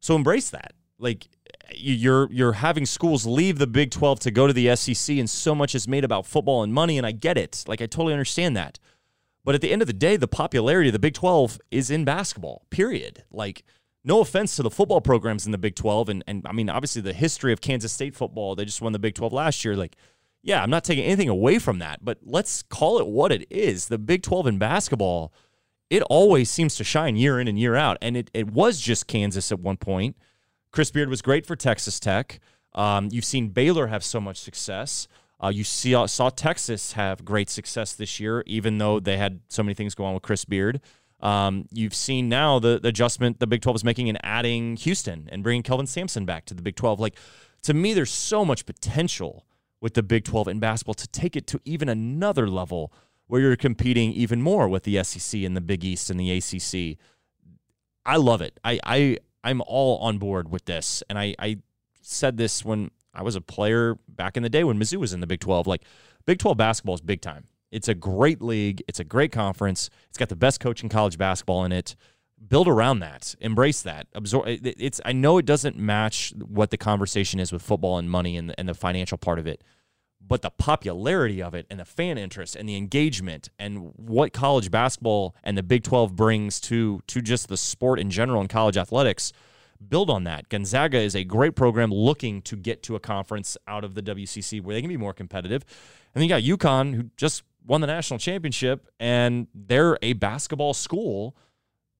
So 0.00 0.14
embrace 0.16 0.50
that. 0.50 0.72
Like 0.98 1.26
you're 1.74 2.30
you're 2.32 2.52
having 2.52 2.86
schools 2.86 3.26
leave 3.26 3.58
the 3.58 3.66
Big 3.66 3.90
12 3.90 4.20
to 4.20 4.30
go 4.30 4.46
to 4.46 4.52
the 4.52 4.74
SEC, 4.76 5.16
and 5.18 5.28
so 5.28 5.54
much 5.54 5.74
is 5.74 5.88
made 5.88 6.04
about 6.04 6.26
football 6.26 6.62
and 6.62 6.72
money, 6.72 6.98
and 6.98 7.06
I 7.06 7.12
get 7.12 7.38
it. 7.38 7.64
Like 7.66 7.80
I 7.80 7.86
totally 7.86 8.12
understand 8.12 8.56
that. 8.56 8.78
But 9.44 9.54
at 9.54 9.60
the 9.60 9.72
end 9.72 9.82
of 9.82 9.88
the 9.88 9.92
day, 9.92 10.16
the 10.16 10.28
popularity 10.28 10.88
of 10.88 10.92
the 10.92 10.98
Big 10.98 11.14
12 11.14 11.60
is 11.70 11.90
in 11.90 12.04
basketball. 12.04 12.66
Period. 12.70 13.24
Like 13.30 13.64
no 14.04 14.20
offense 14.20 14.56
to 14.56 14.62
the 14.62 14.70
football 14.70 15.00
programs 15.00 15.46
in 15.46 15.52
the 15.52 15.58
Big 15.58 15.74
12 15.74 16.08
and 16.08 16.24
and 16.26 16.46
I 16.46 16.52
mean 16.52 16.68
obviously 16.68 17.02
the 17.02 17.12
history 17.12 17.52
of 17.52 17.60
Kansas 17.60 17.92
State 17.92 18.14
football, 18.14 18.54
they 18.54 18.64
just 18.64 18.82
won 18.82 18.92
the 18.92 18.98
Big 18.98 19.14
12 19.14 19.32
last 19.32 19.64
year 19.64 19.76
like 19.76 19.96
yeah, 20.42 20.62
I'm 20.62 20.70
not 20.70 20.84
taking 20.84 21.04
anything 21.04 21.28
away 21.28 21.58
from 21.58 21.78
that, 21.78 22.04
but 22.04 22.18
let's 22.24 22.62
call 22.62 22.98
it 22.98 23.06
what 23.06 23.30
it 23.30 23.46
is. 23.48 23.86
The 23.86 23.98
Big 23.98 24.22
12 24.22 24.48
in 24.48 24.58
basketball, 24.58 25.32
it 25.88 26.02
always 26.02 26.50
seems 26.50 26.74
to 26.76 26.84
shine 26.84 27.16
year 27.16 27.38
in 27.38 27.46
and 27.46 27.58
year 27.58 27.76
out. 27.76 27.96
And 28.02 28.16
it, 28.16 28.30
it 28.34 28.50
was 28.50 28.80
just 28.80 29.06
Kansas 29.06 29.52
at 29.52 29.60
one 29.60 29.76
point. 29.76 30.16
Chris 30.72 30.90
Beard 30.90 31.08
was 31.08 31.22
great 31.22 31.46
for 31.46 31.54
Texas 31.54 32.00
Tech. 32.00 32.40
Um, 32.74 33.08
you've 33.12 33.24
seen 33.24 33.50
Baylor 33.50 33.86
have 33.86 34.02
so 34.02 34.20
much 34.20 34.38
success. 34.38 35.06
Uh, 35.42 35.48
you 35.48 35.64
see, 35.64 35.94
uh, 35.94 36.06
saw 36.06 36.30
Texas 36.30 36.92
have 36.92 37.24
great 37.24 37.50
success 37.50 37.94
this 37.94 38.20
year, 38.20 38.44
even 38.46 38.78
though 38.78 39.00
they 39.00 39.16
had 39.16 39.40
so 39.48 39.62
many 39.62 39.74
things 39.74 39.94
go 39.94 40.04
on 40.04 40.14
with 40.14 40.22
Chris 40.22 40.44
Beard. 40.44 40.80
Um, 41.20 41.68
you've 41.72 41.94
seen 41.94 42.28
now 42.28 42.58
the, 42.58 42.78
the 42.80 42.88
adjustment 42.88 43.40
the 43.40 43.46
Big 43.46 43.62
12 43.62 43.76
is 43.76 43.84
making 43.84 44.08
in 44.08 44.18
adding 44.22 44.76
Houston 44.76 45.28
and 45.32 45.42
bringing 45.42 45.62
Kelvin 45.62 45.86
Sampson 45.86 46.24
back 46.24 46.44
to 46.46 46.54
the 46.54 46.62
Big 46.62 46.76
12. 46.76 47.00
Like, 47.00 47.16
to 47.62 47.74
me, 47.74 47.94
there's 47.94 48.10
so 48.10 48.44
much 48.44 48.66
potential 48.66 49.46
with 49.80 49.94
the 49.94 50.02
Big 50.02 50.24
12 50.24 50.48
in 50.48 50.58
basketball 50.60 50.94
to 50.94 51.08
take 51.08 51.36
it 51.36 51.46
to 51.48 51.60
even 51.64 51.88
another 51.88 52.48
level 52.48 52.92
where 53.26 53.40
you're 53.40 53.56
competing 53.56 54.12
even 54.12 54.42
more 54.42 54.68
with 54.68 54.84
the 54.84 55.02
SEC 55.02 55.42
and 55.42 55.56
the 55.56 55.60
Big 55.60 55.84
East 55.84 56.10
and 56.10 56.20
the 56.20 56.30
ACC. 56.30 56.98
I 58.04 58.16
love 58.16 58.42
it. 58.42 58.58
I, 58.64 58.78
I 58.84 59.18
I'm 59.44 59.62
all 59.66 59.98
on 59.98 60.18
board 60.18 60.50
with 60.50 60.64
this. 60.64 61.02
And 61.08 61.18
I, 61.18 61.34
I 61.38 61.58
said 62.00 62.36
this 62.36 62.64
when 62.64 62.90
I 63.14 63.22
was 63.22 63.36
a 63.36 63.40
player 63.40 63.96
back 64.08 64.36
in 64.36 64.42
the 64.42 64.48
day 64.48 64.64
when 64.64 64.78
Mizzou 64.78 64.96
was 64.96 65.12
in 65.12 65.20
the 65.20 65.26
Big 65.26 65.40
12. 65.40 65.66
Like 65.66 65.82
Big 66.26 66.38
12 66.38 66.56
basketball 66.56 66.94
is 66.94 67.00
big 67.00 67.20
time. 67.20 67.44
It's 67.70 67.88
a 67.88 67.94
great 67.94 68.42
league. 68.42 68.82
It's 68.86 69.00
a 69.00 69.04
great 69.04 69.32
conference. 69.32 69.90
It's 70.08 70.18
got 70.18 70.28
the 70.28 70.36
best 70.36 70.60
coach 70.60 70.82
in 70.82 70.88
college 70.88 71.18
basketball 71.18 71.64
in 71.64 71.72
it. 71.72 71.96
Build 72.46 72.68
around 72.68 73.00
that. 73.00 73.34
Embrace 73.40 73.82
that. 73.82 74.08
Absorb. 74.14 74.44
It's. 74.46 75.00
I 75.04 75.12
know 75.12 75.38
it 75.38 75.46
doesn't 75.46 75.76
match 75.76 76.34
what 76.36 76.70
the 76.70 76.76
conversation 76.76 77.40
is 77.40 77.52
with 77.52 77.62
football 77.62 77.98
and 77.98 78.10
money 78.10 78.36
and 78.36 78.50
the, 78.50 78.58
and 78.58 78.68
the 78.68 78.74
financial 78.74 79.16
part 79.16 79.38
of 79.38 79.46
it, 79.46 79.62
but 80.20 80.42
the 80.42 80.50
popularity 80.50 81.40
of 81.40 81.54
it 81.54 81.66
and 81.70 81.78
the 81.78 81.84
fan 81.84 82.18
interest 82.18 82.56
and 82.56 82.68
the 82.68 82.76
engagement 82.76 83.48
and 83.58 83.92
what 83.96 84.32
college 84.32 84.70
basketball 84.70 85.36
and 85.44 85.56
the 85.56 85.62
Big 85.62 85.84
12 85.84 86.16
brings 86.16 86.60
to 86.62 87.00
to 87.06 87.22
just 87.22 87.48
the 87.48 87.56
sport 87.56 88.00
in 88.00 88.10
general 88.10 88.40
and 88.40 88.50
college 88.50 88.76
athletics 88.76 89.32
build 89.88 90.10
on 90.10 90.24
that. 90.24 90.48
Gonzaga 90.48 90.98
is 90.98 91.14
a 91.14 91.24
great 91.24 91.54
program 91.54 91.90
looking 91.90 92.42
to 92.42 92.56
get 92.56 92.82
to 92.84 92.96
a 92.96 93.00
conference 93.00 93.56
out 93.66 93.84
of 93.84 93.94
the 93.94 94.02
WCC 94.02 94.62
where 94.62 94.74
they 94.74 94.80
can 94.80 94.88
be 94.88 94.96
more 94.96 95.12
competitive. 95.12 95.64
And 96.14 96.20
then 96.20 96.28
you 96.42 96.56
got 96.56 96.58
UConn 96.58 96.94
who 96.94 97.02
just 97.16 97.42
won 97.66 97.80
the 97.80 97.86
national 97.86 98.18
championship 98.18 98.88
and 98.98 99.46
they're 99.54 99.98
a 100.02 100.14
basketball 100.14 100.74
school 100.74 101.36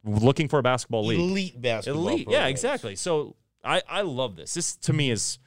looking 0.04 0.48
for 0.48 0.58
a 0.58 0.62
basketball 0.62 1.06
league. 1.06 1.20
Elite 1.20 1.60
basketball. 1.60 2.08
Elite, 2.08 2.28
yeah, 2.30 2.46
exactly. 2.46 2.96
So 2.96 3.36
I 3.64 3.82
I 3.88 4.02
love 4.02 4.36
this. 4.36 4.54
This 4.54 4.76
to 4.76 4.92
me 4.92 5.10
is 5.10 5.38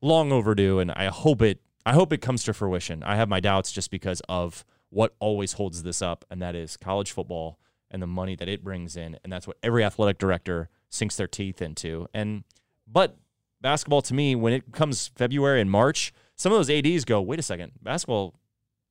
long 0.00 0.32
overdue, 0.32 0.78
and 0.78 0.90
I 0.92 1.06
hope 1.06 1.42
it 1.42 1.60
I 1.84 1.92
hope 1.92 2.12
it 2.12 2.18
comes 2.18 2.44
to 2.44 2.52
fruition. 2.52 3.02
I 3.02 3.16
have 3.16 3.28
my 3.28 3.40
doubts 3.40 3.72
just 3.72 3.90
because 3.90 4.22
of 4.28 4.64
what 4.90 5.14
always 5.18 5.54
holds 5.54 5.82
this 5.82 6.00
up, 6.00 6.24
and 6.30 6.40
that 6.42 6.54
is 6.54 6.76
college 6.76 7.12
football 7.12 7.58
and 7.90 8.02
the 8.02 8.06
money 8.06 8.36
that 8.36 8.48
it 8.48 8.62
brings 8.62 8.96
in, 8.96 9.18
and 9.24 9.32
that's 9.32 9.46
what 9.46 9.56
every 9.62 9.84
athletic 9.84 10.18
director 10.18 10.68
sinks 10.90 11.16
their 11.16 11.26
teeth 11.26 11.62
into. 11.62 12.08
And 12.14 12.44
but 12.86 13.16
basketball 13.60 14.02
to 14.02 14.14
me, 14.14 14.34
when 14.34 14.52
it 14.52 14.72
comes 14.72 15.08
February 15.08 15.60
and 15.60 15.70
March, 15.70 16.12
some 16.36 16.52
of 16.52 16.58
those 16.58 16.70
ads 16.70 17.04
go, 17.04 17.20
wait 17.20 17.38
a 17.38 17.42
second, 17.42 17.72
basketball. 17.82 18.34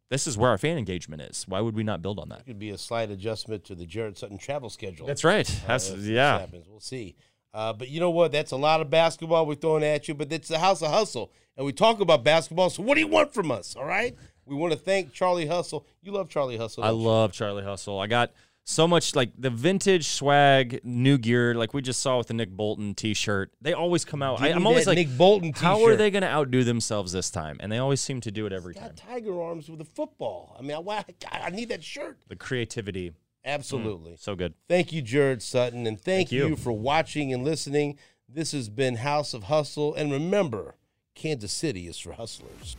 This 0.09 0.25
is 0.25 0.37
where 0.37 0.49
our 0.49 0.57
fan 0.57 0.77
engagement 0.77 1.21
is. 1.21 1.43
Why 1.49 1.59
would 1.59 1.75
we 1.75 1.83
not 1.83 2.01
build 2.01 2.17
on 2.17 2.29
that? 2.29 2.39
It 2.39 2.45
could 2.45 2.59
be 2.59 2.69
a 2.69 2.77
slight 2.77 3.11
adjustment 3.11 3.65
to 3.65 3.75
the 3.75 3.85
Jared 3.85 4.17
Sutton 4.17 4.37
travel 4.37 4.69
schedule. 4.69 5.05
That's 5.05 5.25
right. 5.25 5.49
Uh, 5.49 5.67
That's, 5.67 5.89
this 5.89 6.05
yeah. 6.05 6.39
happens. 6.39 6.65
We'll 6.69 6.79
see. 6.79 7.17
Uh, 7.53 7.73
but 7.73 7.89
you 7.89 7.99
know 7.99 8.11
what? 8.11 8.31
That's 8.31 8.51
a 8.51 8.55
lot 8.55 8.79
of 8.79 8.89
basketball 8.89 9.45
we're 9.45 9.55
throwing 9.55 9.83
at 9.83 10.07
you, 10.07 10.13
but 10.13 10.31
it's 10.31 10.47
the 10.47 10.59
house 10.59 10.81
of 10.81 10.91
hustle. 10.91 11.31
And 11.57 11.65
we 11.65 11.73
talk 11.73 11.99
about 11.99 12.23
basketball. 12.23 12.69
So 12.69 12.83
what 12.83 12.93
do 12.95 13.01
you 13.01 13.07
want 13.07 13.33
from 13.33 13.51
us? 13.51 13.75
All 13.75 13.85
right. 13.85 14.15
We 14.45 14.55
want 14.55 14.71
to 14.71 14.79
thank 14.79 15.11
Charlie 15.11 15.45
Hustle. 15.45 15.85
You 16.01 16.13
love 16.13 16.29
Charlie 16.29 16.57
Hustle. 16.57 16.83
I 16.83 16.87
don't 16.87 17.01
you? 17.01 17.05
love 17.07 17.33
Charlie 17.33 17.63
Hustle. 17.63 17.99
I 17.99 18.07
got 18.07 18.31
so 18.69 18.85
much 18.85 19.15
like 19.15 19.31
the 19.37 19.49
vintage 19.49 20.07
swag, 20.09 20.81
new 20.83 21.17
gear, 21.17 21.55
like 21.55 21.73
we 21.73 21.81
just 21.81 22.01
saw 22.01 22.17
with 22.17 22.27
the 22.27 22.33
Nick 22.33 22.49
Bolton 22.49 22.93
T-shirt. 22.93 23.53
They 23.61 23.71
always 23.71 24.03
come 24.03 24.21
out. 24.21 24.41
I, 24.41 24.49
I'm 24.49 24.67
always 24.67 24.85
like, 24.85 24.97
Nick 24.97 25.17
Bolton 25.17 25.53
T-shirt. 25.53 25.63
how 25.63 25.85
are 25.85 25.95
they 25.95 26.11
going 26.11 26.23
to 26.23 26.29
outdo 26.29 26.65
themselves 26.65 27.13
this 27.13 27.31
time? 27.31 27.57
And 27.61 27.71
they 27.71 27.77
always 27.77 28.01
seem 28.01 28.19
to 28.21 28.31
do 28.31 28.45
it 28.45 28.51
every 28.51 28.75
time. 28.75 28.87
got 28.89 28.97
tiger 28.97 29.41
arms 29.41 29.69
with 29.69 29.79
a 29.79 29.85
football. 29.85 30.53
I 30.59 30.63
mean, 30.63 30.77
I, 30.85 31.05
I 31.31 31.49
need 31.49 31.69
that 31.69 31.81
shirt. 31.81 32.17
The 32.27 32.35
creativity, 32.35 33.13
Absolutely. 33.45 34.11
Mm, 34.11 34.19
so 34.19 34.35
good. 34.35 34.53
Thank 34.67 34.91
you, 34.91 35.01
Jared 35.01 35.41
Sutton, 35.41 35.87
and 35.87 35.97
thank, 35.97 36.29
Thank 36.29 36.31
you. 36.33 36.49
you 36.49 36.55
for 36.57 36.73
watching 36.73 37.31
and 37.31 37.45
listening. 37.45 37.97
This 38.27 38.51
has 38.51 38.67
been 38.67 38.97
House 38.97 39.33
of 39.33 39.43
Hustle, 39.43 39.95
and 39.95 40.11
remember, 40.11 40.75
Kansas 41.15 41.53
City 41.53 41.87
is 41.87 41.97
for 41.97 42.11
hustlers. 42.11 42.75